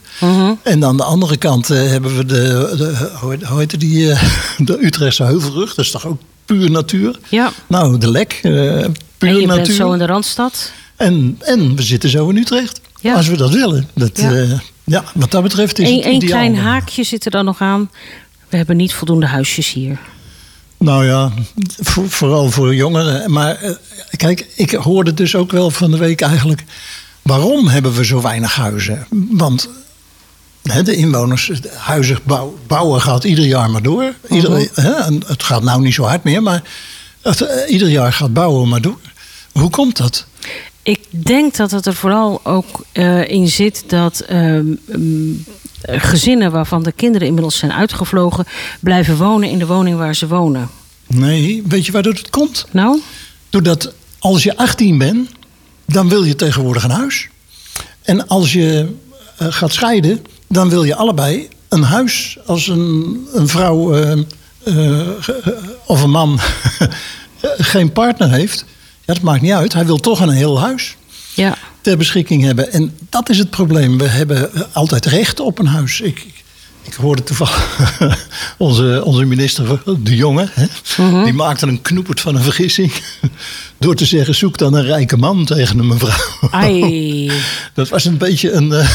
En 0.64 0.86
aan 0.86 0.98
de 0.98 1.04
andere 1.04 1.38
kant 1.38 1.68
hebben 1.68 2.18
we 2.18 2.26
de, 2.26 2.74
de, 2.78 3.10
hoe 3.46 3.60
heet- 3.60 3.80
die, 3.80 4.14
de 4.58 4.86
Utrechtse 4.86 5.24
Heuvelrug. 5.24 5.76
Dat 5.76 5.86
is 5.86 5.92
toch 5.92 6.06
ook 6.06 6.22
puur 6.50 6.72
natuur? 6.72 7.20
Ja. 7.30 7.52
Nou, 7.68 7.98
de 7.98 8.12
Lek, 8.12 8.40
eh, 8.44 8.82
En 8.84 8.96
puur 9.18 9.40
je 9.40 9.48
natuur. 9.48 9.64
bent 9.64 9.76
zo 9.76 9.92
in 9.92 10.00
de 10.00 10.06
Randstad. 10.06 10.72
En, 10.96 11.38
en 11.40 11.76
we 11.76 11.82
zitten 11.82 12.10
zo 12.10 12.30
in 12.30 12.38
Utrecht. 12.38 12.82
Ja. 13.02 13.14
Als 13.16 13.28
we 13.28 13.38
dat 13.38 13.50
willen. 13.54 13.90
Dat, 13.96 14.12
Ja. 14.20 14.32
ja. 14.32 14.62
ja, 14.84 15.04
wat 15.14 15.32
dat 15.32 15.44
betreft 15.44 15.80
is 15.80 15.90
Eén 15.90 15.96
het 15.98 16.06
ideaal. 16.06 16.20
klein 16.30 16.58
haakje 16.58 17.04
zit 17.04 17.26
er 17.26 17.32
dan 17.32 17.46
nog 17.46 17.62
aan. 17.62 17.90
We 18.50 18.58
hebben 18.58 18.78
niet 18.78 18.94
voldoende 18.94 19.26
huisjes 19.28 19.74
hier. 19.74 20.00
Nou 20.78 21.06
ja, 21.06 21.32
voor- 21.80 22.10
vooral 22.10 22.50
voor 22.52 22.76
jongeren. 22.76 23.32
Maar 23.32 23.56
eh, 23.56 23.72
kijk, 24.18 24.48
ik 24.56 24.72
hoorde 24.72 25.14
dus 25.14 25.36
ook 25.36 25.52
wel 25.52 25.70
van 25.72 25.92
de 25.92 25.98
week 25.98 26.22
eigenlijk... 26.22 26.64
waarom 27.22 27.68
hebben 27.68 27.94
we 27.94 28.06
zo 28.06 28.22
weinig 28.22 28.56
huizen? 28.56 29.08
Want 29.32 29.70
de 30.62 30.96
inwoners, 30.96 31.52
huizen 31.78 32.20
bouw- 32.24 32.58
bouwen 32.68 33.02
gaat 33.02 33.24
ieder 33.24 33.46
jaar 33.46 33.70
maar 33.70 33.82
door. 33.82 34.14
Ieder, 34.30 34.52
Mhm. 34.52 34.86
en 34.88 35.24
het 35.28 35.44
gaat 35.44 35.64
nou 35.64 35.82
niet 35.82 35.94
zo 35.94 36.04
hard 36.04 36.24
meer, 36.24 36.44
maar 36.44 36.64
het, 37.22 37.42
eh, 37.42 37.72
ieder 37.72 37.90
jaar 37.90 38.14
gaat 38.14 38.34
bouwen 38.34 38.70
maar 38.70 38.82
door. 38.82 39.00
Hoe 39.52 39.70
komt 39.70 39.98
dat? 39.98 40.26
Ik 40.84 41.00
denk 41.10 41.56
dat 41.56 41.72
het 41.72 41.86
er 41.86 41.94
vooral 41.96 42.40
ook 42.44 42.86
eh, 42.92 43.28
in 43.30 43.48
zit 43.48 43.84
dat 43.88 44.20
ehm, 44.20 44.66
mm, 44.86 45.44
gezinnen 45.82 46.52
waarvan 46.52 46.84
de 46.84 46.92
kinderen 46.92 47.28
inmiddels 47.28 47.58
zijn 47.58 47.74
uitgevlogen, 47.74 48.46
blijven 48.80 49.18
wonen 49.18 49.50
in 49.50 49.60
de 49.60 49.66
woning 49.66 49.98
waar 49.98 50.16
ze 50.16 50.28
wonen. 50.28 50.70
Nee, 51.08 51.64
weet 51.68 51.86
je 51.86 51.92
waardoor 51.92 52.14
het 52.14 52.30
komt? 52.30 52.66
Nou? 52.72 53.00
Doordat 53.50 53.94
als 54.20 54.44
je 54.44 54.58
18 54.58 54.98
bent, 54.98 55.30
dan 55.86 56.10
wil 56.10 56.24
je 56.24 56.36
tegenwoordig 56.36 56.84
een 56.84 56.90
huis. 56.90 57.28
En 58.02 58.28
als 58.28 58.54
je 58.54 58.96
eh, 59.38 59.48
gaat 59.50 59.74
scheiden, 59.74 60.22
dan 60.50 60.70
wil 60.70 60.84
je 60.84 60.96
allebei 60.96 61.48
een 61.70 61.84
huis. 61.84 62.38
Als 62.46 62.68
een, 62.68 63.28
een 63.34 63.48
vrouw 63.48 63.94
eh, 63.96 64.12
eh, 64.64 65.08
of 65.86 66.02
een 66.04 66.10
man 66.10 66.40
geen 67.58 67.92
partner 67.92 68.32
heeft, 68.32 68.66
ja, 69.06 69.14
dat 69.14 69.22
maakt 69.24 69.42
niet 69.42 69.52
uit. 69.52 69.74
Hij 69.74 69.86
wil 69.86 69.98
toch 69.98 70.20
een 70.20 70.30
heel 70.30 70.60
huis 70.60 70.96
Ja. 71.34 71.58
ter 71.82 71.98
beschikking 71.98 72.44
hebben. 72.44 72.72
En 72.72 72.98
dat 73.10 73.30
is 73.30 73.38
het 73.38 73.50
probleem. 73.50 73.98
We 73.98 74.08
hebben 74.08 74.50
altijd 74.74 75.06
recht 75.06 75.40
op 75.40 75.60
een 75.60 75.68
huis. 75.68 76.02
Ik, 76.02 76.26
ik, 76.90 76.96
hoorde 76.96 77.24
toevallig 77.24 77.92
onze, 78.58 79.02
onze 79.06 79.26
minister 79.26 79.82
De 80.00 80.16
Jonge. 80.16 80.50
Hè, 80.54 80.66
Die 81.24 81.34
maakte 81.34 81.68
een 81.68 81.82
knoepert 81.82 82.20
van 82.20 82.36
een 82.36 82.44
vergissing. 82.44 82.94
Door 83.78 83.96
te 83.96 84.06
zeggen, 84.06 84.36
zoek 84.36 84.58
dan 84.58 84.74
een 84.74 84.84
rijke 84.84 85.18
man 85.18 85.46
tegen 85.46 85.80
een 85.80 85.88
mevrouw. 85.88 86.50
Ai. 86.52 87.32
Dat 87.74 87.90
was 87.90 88.06
een 88.06 88.18
beetje 88.18 88.52
een, 88.52 88.72
eh, 88.72 88.90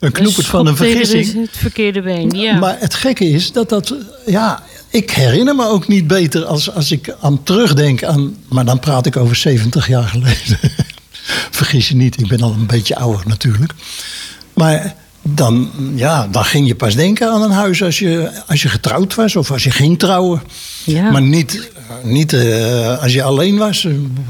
een 0.00 0.12
knoepert 0.12 0.46
van 0.46 0.66
een 0.66 0.76
vergissing. 0.76 1.32
Het 1.32 1.56
verkeerde 1.56 2.02
been, 2.02 2.30
ja. 2.30 2.58
Maar 2.58 2.76
het 2.78 2.94
gekke 2.94 3.28
is 3.28 3.52
dat 3.52 3.68
dat, 3.68 3.94
ja, 4.26 4.62
ik 4.88 5.10
herinner 5.10 5.54
me 5.54 5.66
ook 5.66 5.88
niet 5.88 6.06
beter 6.06 6.44
als, 6.44 6.70
als 6.74 6.92
ik 6.92 7.14
aan 7.20 7.42
terugdenk 7.42 8.04
aan, 8.04 8.36
maar 8.48 8.64
dan 8.64 8.78
praat 8.78 9.06
ik 9.06 9.16
over 9.16 9.36
70 9.36 9.86
jaar 9.86 10.08
geleden. 10.08 10.58
Vergis 11.50 11.88
je 11.88 11.96
niet, 11.96 12.20
ik 12.20 12.28
ben 12.28 12.40
al 12.40 12.52
een 12.52 12.66
beetje 12.66 12.96
ouder 12.96 13.26
natuurlijk. 13.26 13.72
Maar 14.54 14.94
dan, 15.22 15.70
ja, 15.94 16.28
dan 16.30 16.44
ging 16.44 16.66
je 16.66 16.74
pas 16.74 16.94
denken 16.94 17.30
aan 17.32 17.42
een 17.42 17.50
huis 17.50 17.82
als 17.82 17.98
je, 17.98 18.30
als 18.46 18.62
je 18.62 18.68
getrouwd 18.68 19.14
was 19.14 19.36
of 19.36 19.50
als 19.50 19.64
je 19.64 19.70
ging 19.70 19.98
trouwen. 19.98 20.42
Ja. 20.84 21.10
Maar 21.10 21.22
niet, 21.22 21.70
niet 22.02 22.32
eh, 22.32 23.02
als 23.02 23.12
je 23.12 23.22
alleen 23.22 23.56
was. 23.56 23.86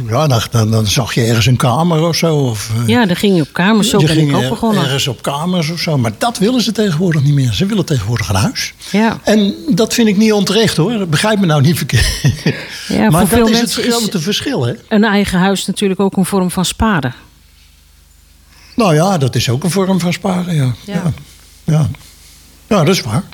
Ja, 0.09 0.27
dan, 0.27 0.43
dan, 0.51 0.71
dan 0.71 0.87
zag 0.87 1.15
je 1.15 1.25
ergens 1.25 1.47
een 1.47 1.57
kamer 1.57 2.03
of 2.09 2.17
zo. 2.17 2.37
Of, 2.37 2.71
eh, 2.83 2.89
Ja, 2.89 3.07
dan 3.07 3.17
ging 3.17 3.37
je 3.37 3.43
op 3.43 3.53
kamers. 3.53 3.89
Zo 3.89 3.99
je 4.01 4.07
ben 4.07 4.15
ging 4.15 4.31
ik 4.31 4.37
ook 4.37 4.49
begonnen. 4.49 4.83
ergens 4.83 5.09
op 5.09 5.23
kamers 5.23 5.71
of 5.71 5.81
zo. 5.81 5.99
Maar 5.99 6.13
dat 6.19 6.39
willen 6.39 6.61
ze 6.63 6.73
tegenwoordig 6.73 7.23
niet 7.23 7.35
meer. 7.35 7.53
Ze 7.53 7.67
willen 7.67 7.85
tegenwoordig 7.85 8.29
een 8.29 8.35
huis. 8.35 8.75
Ja. 8.91 9.19
En 9.25 9.55
dat 9.69 9.95
vind 9.95 10.09
ik 10.09 10.17
niet 10.17 10.33
onterecht 10.33 10.77
hoor. 10.77 11.07
Begrijp 11.07 11.39
me 11.39 11.47
nou 11.47 11.63
niet 11.63 11.77
verkeerd. 11.77 12.07
Ja, 12.89 13.11
maar 13.11 13.29
dat 13.29 13.49
is 13.51 13.61
het 13.61 13.73
grote 13.73 14.21
verschil 14.21 14.65
hè. 14.67 14.73
Een 14.89 15.05
eigen 15.05 15.39
huis 15.39 15.67
natuurlijk 15.67 16.01
ook 16.01 16.17
een 16.17 16.25
vorm 16.25 16.51
van 16.51 16.65
sparen. 16.65 17.15
Nou 18.81 18.95
ja, 18.95 19.19
dat 19.19 19.35
is 19.35 19.49
ook 19.49 19.65
een 19.65 19.71
vorm 19.71 20.01
van 20.01 20.13
sparen. 20.13 20.55
Ja, 20.55 20.75
Ja. 20.85 21.13
ja. 21.65 21.89
ja. 22.69 22.85
Dat 22.85 22.95
is 22.95 23.01
waar. 23.01 23.25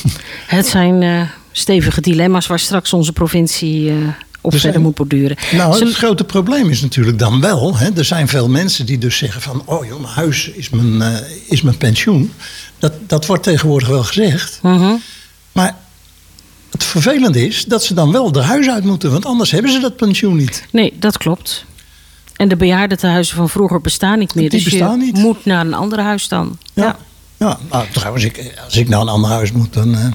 Het 0.56 0.66
zijn 0.66 1.02
eh, 1.02 1.22
stevige 1.52 2.00
dilemma's 2.00 2.46
waar 2.46 2.58
straks 2.58 2.92
onze 2.92 3.12
provincie 3.12 3.90
eh, 3.90 3.96
op 4.40 4.52
Er 4.52 4.58
verder 4.60 4.80
moet 4.80 4.94
borduren. 4.94 5.36
Nou, 5.52 5.84
het 5.84 5.94
grote 5.94 6.24
probleem 6.24 6.70
is 6.70 6.80
natuurlijk 6.80 7.18
dan 7.18 7.40
wel... 7.40 7.76
Hè, 7.76 7.88
er 7.96 8.04
zijn 8.04 8.28
veel 8.28 8.48
mensen 8.48 8.86
die 8.86 8.98
dus 8.98 9.16
zeggen 9.16 9.42
van... 9.42 9.62
oh 9.64 9.86
joh, 9.86 10.00
mijn 10.00 10.12
huis 10.12 10.48
is 10.48 10.70
mijn, 10.70 11.02
eh, 11.02 11.30
is 11.48 11.62
mijn 11.62 11.76
pensioen. 11.76 12.32
Dat, 12.78 12.92
dat 13.06 13.26
wordt 13.26 13.42
tegenwoordig 13.42 13.88
wel 13.88 14.04
gezegd. 14.04 14.58
Mhm. 14.62 14.94
Maar 15.52 15.76
het 16.70 16.84
vervelende 16.84 17.46
is 17.46 17.64
dat 17.64 17.84
ze 17.84 17.94
dan 17.94 18.12
wel 18.12 18.32
er 18.32 18.42
huis 18.42 18.68
uit 18.68 18.84
moeten... 18.84 19.10
want 19.10 19.26
anders 19.26 19.50
hebben 19.50 19.72
ze 19.72 19.80
dat 19.80 19.96
pensioen 19.96 20.36
niet. 20.36 20.64
Nee, 20.70 20.94
dat 20.98 21.18
klopt. 21.18 21.66
En 22.38 22.48
de 22.48 22.56
bejaardentehuizen 22.56 23.36
van 23.36 23.48
vroeger 23.48 23.80
bestaan 23.80 24.18
niet 24.18 24.34
meer. 24.34 24.50
Die 24.50 24.64
dus 24.64 24.70
bestaan 24.70 24.98
je 24.98 25.04
niet. 25.04 25.16
moet 25.16 25.44
naar 25.44 25.66
een 25.66 25.74
ander 25.74 26.00
huis 26.00 26.28
dan. 26.28 26.58
Ja. 26.74 26.96
Ja, 27.36 27.58
nou 27.70 27.84
trouwens, 27.92 28.24
ik, 28.24 28.54
als 28.64 28.76
ik 28.76 28.88
naar 28.88 29.00
een 29.00 29.08
ander 29.08 29.30
huis 29.30 29.52
moet... 29.52 29.72
dan 29.72 29.94
eh, 29.94 30.06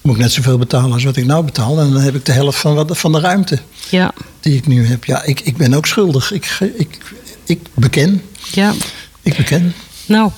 moet 0.00 0.14
ik 0.14 0.20
net 0.20 0.32
zoveel 0.32 0.58
betalen 0.58 0.92
als 0.92 1.04
wat 1.04 1.16
ik 1.16 1.24
nou 1.24 1.44
betaal. 1.44 1.80
En 1.80 1.92
dan 1.92 2.02
heb 2.02 2.14
ik 2.14 2.24
de 2.24 2.32
helft 2.32 2.58
van, 2.58 2.74
wat, 2.74 2.98
van 2.98 3.12
de 3.12 3.20
ruimte 3.20 3.58
Ja, 3.90 4.12
die 4.40 4.56
ik 4.56 4.66
nu 4.66 4.86
heb. 4.86 5.04
Ja, 5.04 5.22
ik, 5.24 5.40
ik 5.40 5.56
ben 5.56 5.74
ook 5.74 5.86
schuldig. 5.86 6.32
Ik, 6.32 6.58
ik, 6.76 6.98
ik 7.44 7.60
beken. 7.74 8.22
ja. 8.52 8.72
Ik 9.22 9.36
beken. 9.36 9.74
Nou, 10.06 10.30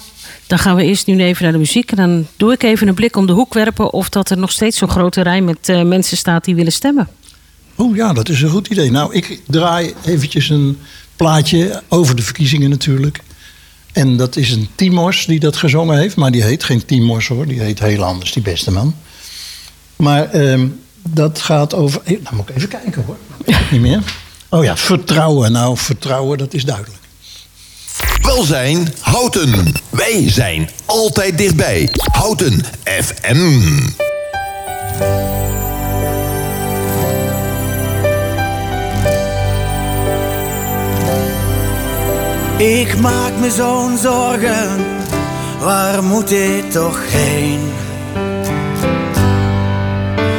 dan 0.46 0.58
gaan 0.58 0.76
we 0.76 0.84
eerst 0.84 1.06
nu 1.06 1.18
even 1.22 1.42
naar 1.42 1.52
de 1.52 1.58
muziek. 1.58 1.90
En 1.90 1.96
dan 1.96 2.26
doe 2.36 2.52
ik 2.52 2.62
even 2.62 2.88
een 2.88 2.94
blik 2.94 3.16
om 3.16 3.26
de 3.26 3.32
hoek 3.32 3.54
werpen... 3.54 3.92
of 3.92 4.08
dat 4.08 4.30
er 4.30 4.38
nog 4.38 4.50
steeds 4.50 4.78
zo'n 4.78 4.88
grote 4.88 5.22
rij 5.22 5.40
met 5.40 5.68
eh, 5.68 5.82
mensen 5.82 6.16
staat 6.16 6.44
die 6.44 6.54
willen 6.54 6.72
stemmen. 6.72 7.08
Oh 7.76 7.96
ja, 7.96 8.12
dat 8.12 8.28
is 8.28 8.42
een 8.42 8.50
goed 8.50 8.68
idee. 8.68 8.90
Nou, 8.90 9.14
ik 9.14 9.40
draai 9.46 9.94
eventjes 10.04 10.48
een 10.48 10.78
plaatje 11.22 11.82
over 11.88 12.16
de 12.16 12.22
verkiezingen 12.22 12.70
natuurlijk. 12.70 13.20
En 13.92 14.16
dat 14.16 14.36
is 14.36 14.50
een 14.50 14.68
Timos 14.74 15.26
die 15.26 15.40
dat 15.40 15.56
gezongen 15.56 15.98
heeft. 15.98 16.16
Maar 16.16 16.30
die 16.30 16.42
heet 16.42 16.64
geen 16.64 16.84
Timos 16.84 17.26
hoor. 17.28 17.46
Die 17.46 17.60
heet 17.60 17.78
heel 17.80 18.04
anders, 18.04 18.32
die 18.32 18.42
beste 18.42 18.70
man. 18.70 18.94
Maar 19.96 20.30
ehm, 20.30 20.66
dat 21.08 21.40
gaat 21.40 21.74
over... 21.74 22.00
eh, 22.04 22.16
Nou 22.22 22.36
moet 22.36 22.48
ik 22.48 22.56
even 22.56 22.68
kijken 22.68 23.04
hoor. 23.06 23.16
Niet 23.70 23.80
meer. 23.80 24.02
Oh 24.48 24.64
ja, 24.64 24.76
vertrouwen. 24.76 25.52
Nou, 25.52 25.76
vertrouwen, 25.76 26.38
dat 26.38 26.54
is 26.54 26.64
duidelijk. 26.64 27.00
Welzijn 28.22 28.94
Houten. 29.00 29.72
Wij 29.90 30.30
zijn 30.30 30.70
altijd 30.84 31.38
dichtbij. 31.38 31.90
Houten 32.12 32.64
FM. 32.84 33.78
Ik 42.62 42.98
maak 43.00 43.32
me 43.40 43.50
zo'n 43.50 43.98
zorgen, 43.98 44.86
waar 45.60 46.04
moet 46.04 46.28
dit 46.28 46.72
toch 46.72 46.98
heen? 47.10 47.60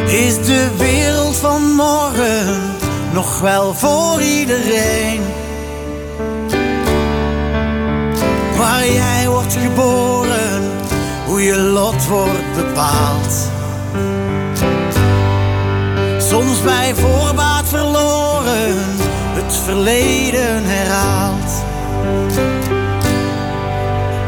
Is 0.08 0.46
de 0.46 0.70
wereld 0.78 1.36
van 1.36 1.62
morgen 1.62 2.62
nog 3.14 3.40
wel 3.40 3.74
voor 3.74 4.22
iedereen? 4.22 5.22
Waar 8.58 8.88
jij 8.88 9.28
wordt 9.28 9.54
geboren, 9.54 10.72
hoe 11.26 11.44
je 11.44 11.58
lot 11.58 12.08
wordt 12.08 12.56
bepaald. 12.56 13.52
Soms 16.18 16.62
bij 16.62 16.96
voorbaat 16.96 17.68
verloren, 17.68 18.76
het 19.34 19.56
verleden 19.66 20.64
herhaalt. 20.66 21.53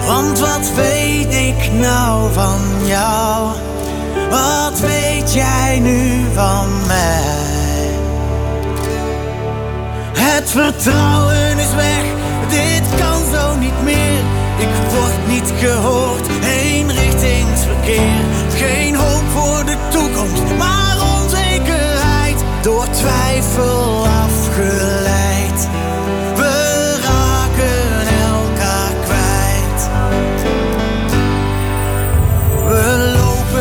Want 0.07 0.39
wat 0.39 0.71
weet 0.75 1.33
ik 1.33 1.71
nou 1.71 2.33
van 2.33 2.61
jou? 2.85 3.47
Wat 4.29 4.79
weet 4.79 5.33
jij 5.33 5.79
nu 5.79 6.25
van 6.33 6.67
mij? 6.87 7.53
Het 10.17 10.51
vertrouwen 10.51 11.57
is 11.57 11.73
weg, 11.75 12.03
dit 12.49 12.99
kan 12.99 13.21
zo 13.33 13.55
niet 13.55 13.83
meer. 13.83 14.19
Ik 14.57 14.69
word 14.89 15.27
niet 15.27 15.53
gehoord, 15.59 16.27
eenrichtingsverkeer. 16.43 18.23
Geen 18.55 18.95
hoop 18.95 19.23
voor 19.33 19.65
de 19.65 19.75
toekomst, 19.89 20.57
maar 20.57 20.97
onzekerheid. 21.21 22.43
Door 22.61 22.85
twijfel 22.89 24.05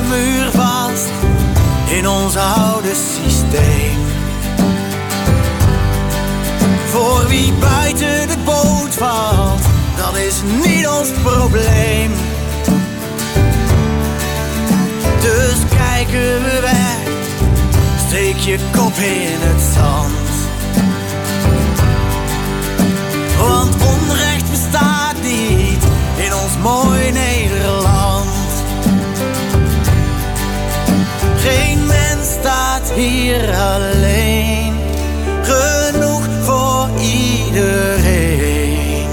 lopen 0.05 0.09
muurvast 0.09 1.11
in 1.91 2.09
ons 2.09 2.37
oude 2.37 2.95
systeem. 2.95 3.99
Voor 6.91 7.27
wie 7.29 7.53
buiten 7.53 8.29
de 8.29 8.37
boot 8.45 8.95
valt, 8.95 9.63
dat 9.97 10.17
is 10.17 10.35
niet 10.65 10.89
ons 10.89 11.09
probleem. 11.23 12.13
Dus 15.21 15.77
kijken 15.77 16.43
we 16.45 16.59
weg, 16.61 16.99
steek 18.07 18.37
je 18.37 18.59
kop 18.73 18.97
in 18.97 19.39
het 19.41 19.63
zand. 19.75 20.33
Want 23.39 23.75
onrecht 23.75 24.51
bestaat 24.51 25.17
niet 25.23 25.83
in 26.17 26.35
ons 26.35 26.53
mooi 26.63 27.11
Nederland. 27.13 27.84
Hier 32.95 33.55
alleen, 33.55 34.75
genoeg 35.43 36.23
voor 36.43 36.89
iedereen. 37.01 39.09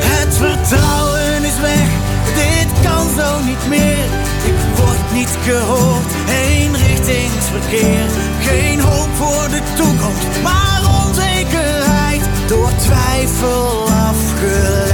Het 0.00 0.36
vertrouwen 0.36 1.44
is 1.44 1.60
weg, 1.60 1.88
dit 2.34 2.90
kan 2.90 3.06
zo 3.16 3.42
niet 3.44 3.68
meer. 3.68 4.04
Ik 4.44 4.54
word 4.76 5.12
niet 5.12 5.38
gehoord, 5.42 6.12
eenrichtingsverkeer. 6.28 8.06
Geen 8.40 8.80
hoop 8.80 9.08
voor 9.14 9.48
de 9.48 9.60
toekomst, 9.76 10.42
maar 10.42 10.80
onzekerheid. 11.06 12.20
Door 12.46 12.70
twijfel 12.76 13.88
afgeleid. 13.88 14.87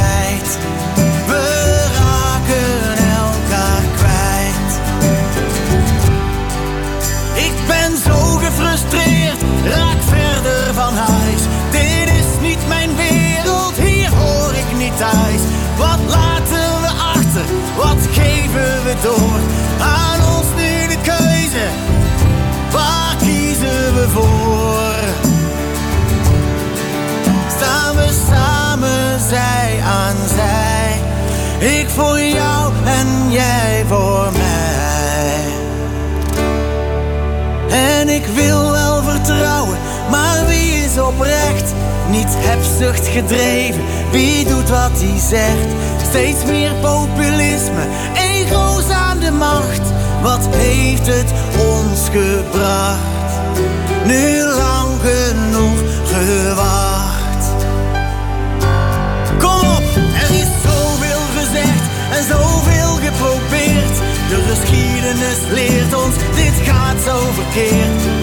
Geven 18.54 18.84
we 18.84 18.94
door? 19.02 19.40
Aan 19.78 20.36
ons 20.36 20.46
nu 20.56 20.86
de 20.88 20.98
keuze, 21.02 21.66
waar 22.70 23.16
kiezen 23.18 23.94
we 23.94 24.06
voor? 24.12 24.94
Staan 27.56 27.96
we 27.96 28.08
samen 28.30 29.20
zij 29.28 29.80
aan 29.84 30.16
zij, 30.34 31.00
ik 31.68 31.88
voor 31.88 32.20
jou 32.20 32.72
en 32.84 33.30
jij 33.30 33.84
voor 33.88 34.28
mij. 34.32 35.42
En 37.68 38.08
ik 38.08 38.26
wil 38.26 38.70
wel 38.70 39.02
vertrouwen, 39.02 39.78
maar 40.10 40.46
wie 40.46 40.84
is 40.84 40.98
oprecht? 40.98 41.72
Niet 42.10 42.28
hebzucht 42.28 43.08
gedreven, 43.08 43.82
wie 44.10 44.44
doet 44.44 44.68
wat 44.68 44.90
hij 44.94 45.18
zegt? 45.18 45.68
Steeds 46.08 46.44
meer 46.44 46.72
populisme, 46.80 47.82
macht. 49.38 49.82
Wat 50.22 50.48
heeft 50.50 51.06
het 51.06 51.32
ons 51.58 52.08
gebracht? 52.08 53.30
Nu 54.04 54.42
lang 54.42 54.90
genoeg 55.02 55.78
gewacht. 56.12 57.44
Kom 59.38 59.68
op, 59.76 59.84
er 60.22 60.30
is 60.42 60.50
zoveel 60.68 61.24
gezegd 61.38 61.84
en 62.16 62.24
zoveel 62.24 62.92
geprobeerd. 63.06 63.96
De 64.28 64.40
geschiedenis 64.50 65.38
leert 65.50 65.94
ons, 65.94 66.14
dit 66.34 66.68
gaat 66.68 66.96
zo 67.06 67.16
verkeerd. 67.32 68.13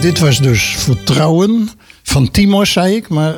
Dit 0.00 0.18
was 0.18 0.38
dus 0.38 0.62
vertrouwen 0.78 1.70
Van 2.02 2.30
Timos, 2.30 2.72
zei 2.72 2.96
ik, 2.96 3.08
maar, 3.08 3.36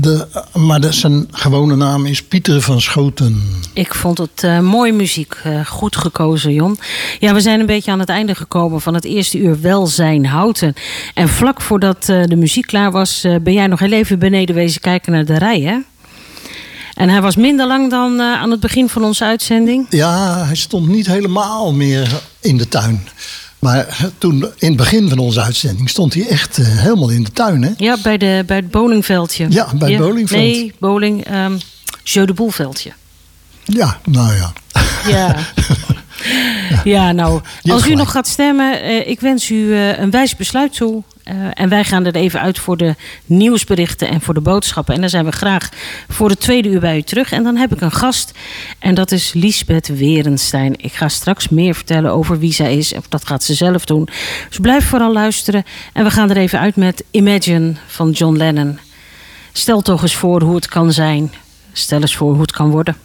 de, 0.00 0.26
maar 0.54 0.80
de, 0.80 0.92
zijn 0.92 1.28
gewone 1.30 1.76
naam 1.76 2.06
is 2.06 2.22
Pieter 2.22 2.60
van 2.60 2.80
Schoten. 2.80 3.42
Ik 3.72 3.94
vond 3.94 4.18
het 4.18 4.42
eh, 4.44 4.60
mooie 4.60 4.92
muziek. 4.92 5.34
eh, 5.42 5.66
goed 5.66 5.96
gekozen, 5.96 6.52
Jon. 6.52 6.78
Ja, 7.18 7.34
we 7.34 7.40
zijn 7.40 7.60
een 7.60 7.66
beetje 7.66 7.90
aan 7.90 7.98
het 7.98 8.08
einde 8.08 8.34
gekomen 8.34 8.80
van 8.80 8.94
het 8.94 9.04
eerste 9.04 9.38
uur 9.38 9.60
Welzijn 9.60 10.26
Houten. 10.26 10.74
En 11.14 11.28
vlak 11.28 11.60
voordat 11.60 12.08
eh, 12.08 12.24
de 12.24 12.36
muziek 12.36 12.66
klaar 12.66 12.90
was, 12.90 13.26
ben 13.42 13.52
jij 13.52 13.66
nog 13.66 13.80
heel 13.80 13.92
even 13.92 14.18
beneden 14.18 14.54
wezen 14.54 14.80
kijken 14.80 15.12
naar 15.12 15.24
de 15.24 15.38
rij, 15.38 15.60
hè? 15.60 15.76
En 16.94 17.08
hij 17.08 17.22
was 17.22 17.36
minder 17.36 17.66
lang 17.66 17.90
dan 17.90 18.20
aan 18.20 18.50
het 18.50 18.60
begin 18.60 18.88
van 18.88 19.04
onze 19.04 19.24
uitzending. 19.24 19.86
Ja, 19.90 20.44
hij 20.44 20.56
stond 20.56 20.88
niet 20.88 21.06
helemaal 21.06 21.72
meer 21.72 22.20
in 22.40 22.56
de 22.56 22.68
tuin. 22.68 23.08
Maar 23.64 24.10
toen, 24.18 24.34
in 24.58 24.68
het 24.68 24.76
begin 24.76 25.08
van 25.08 25.18
onze 25.18 25.40
uitzending, 25.40 25.90
stond 25.90 26.14
hij 26.14 26.26
echt 26.26 26.58
eh, 26.58 26.66
helemaal 26.66 27.08
in 27.08 27.22
de 27.22 27.32
tuin. 27.32 27.62
Hè? 27.62 27.70
Ja, 27.76 27.96
bij, 28.02 28.18
de, 28.18 28.42
bij 28.46 28.56
het 28.56 28.70
bowlingveldje. 28.70 29.46
Ja, 29.50 29.68
bij 29.74 29.90
het 29.90 30.00
bowlingveld. 30.00 30.40
Nee, 30.40 30.72
bowling, 30.78 31.24
ehm 31.24 31.58
Jeu 32.02 32.24
de 32.26 32.32
Boelveldje. 32.32 32.92
Ja, 33.64 33.98
nou 34.04 34.34
ja. 34.34 34.52
Ja. 35.08 35.36
Ja, 36.84 37.12
nou, 37.12 37.40
als 37.62 37.86
u 37.86 37.94
nog 37.94 38.10
gaat 38.10 38.28
stemmen, 38.28 38.82
eh, 38.82 39.08
ik 39.08 39.20
wens 39.20 39.50
u 39.50 39.74
eh, 39.74 39.98
een 39.98 40.10
wijs 40.10 40.36
besluit 40.36 40.76
toe. 40.76 41.02
Eh, 41.24 41.34
en 41.54 41.68
wij 41.68 41.84
gaan 41.84 42.06
er 42.06 42.14
even 42.14 42.40
uit 42.40 42.58
voor 42.58 42.76
de 42.76 42.94
nieuwsberichten 43.26 44.08
en 44.08 44.20
voor 44.20 44.34
de 44.34 44.40
boodschappen. 44.40 44.94
En 44.94 45.00
dan 45.00 45.10
zijn 45.10 45.24
we 45.24 45.32
graag 45.32 45.68
voor 46.08 46.28
de 46.28 46.36
tweede 46.36 46.68
uur 46.68 46.80
bij 46.80 46.96
u 46.96 47.02
terug. 47.02 47.32
En 47.32 47.42
dan 47.42 47.56
heb 47.56 47.72
ik 47.72 47.80
een 47.80 47.92
gast. 47.92 48.32
En 48.78 48.94
dat 48.94 49.12
is 49.12 49.32
Liesbeth 49.32 49.86
Werenstein. 49.88 50.74
Ik 50.76 50.92
ga 50.92 51.08
straks 51.08 51.48
meer 51.48 51.74
vertellen 51.74 52.10
over 52.10 52.38
wie 52.38 52.52
zij 52.52 52.76
is. 52.76 52.94
Dat 53.08 53.26
gaat 53.26 53.42
ze 53.42 53.54
zelf 53.54 53.84
doen. 53.84 54.08
Dus 54.48 54.58
blijf 54.58 54.88
vooral 54.88 55.12
luisteren. 55.12 55.64
En 55.92 56.04
we 56.04 56.10
gaan 56.10 56.30
er 56.30 56.36
even 56.36 56.58
uit 56.58 56.76
met 56.76 57.04
Imagine 57.10 57.72
van 57.86 58.10
John 58.10 58.36
Lennon. 58.36 58.78
Stel 59.52 59.82
toch 59.82 60.02
eens 60.02 60.14
voor 60.14 60.42
hoe 60.42 60.54
het 60.54 60.68
kan 60.68 60.92
zijn. 60.92 61.32
Stel 61.72 62.00
eens 62.00 62.16
voor 62.16 62.32
hoe 62.32 62.40
het 62.40 62.52
kan 62.52 62.70
worden. 62.70 62.96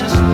just 0.00 0.27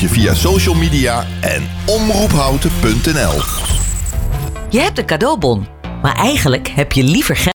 je 0.00 0.08
via 0.08 0.34
social 0.34 0.74
media 0.74 1.26
en 1.40 1.68
omroephouten.nl. 1.86 3.42
Je 4.68 4.78
hebt 4.78 4.98
een 4.98 5.06
cadeaubon, 5.06 5.66
maar 6.02 6.14
eigenlijk 6.16 6.68
heb 6.68 6.92
je 6.92 7.02
liever 7.02 7.36
geld. 7.36 7.48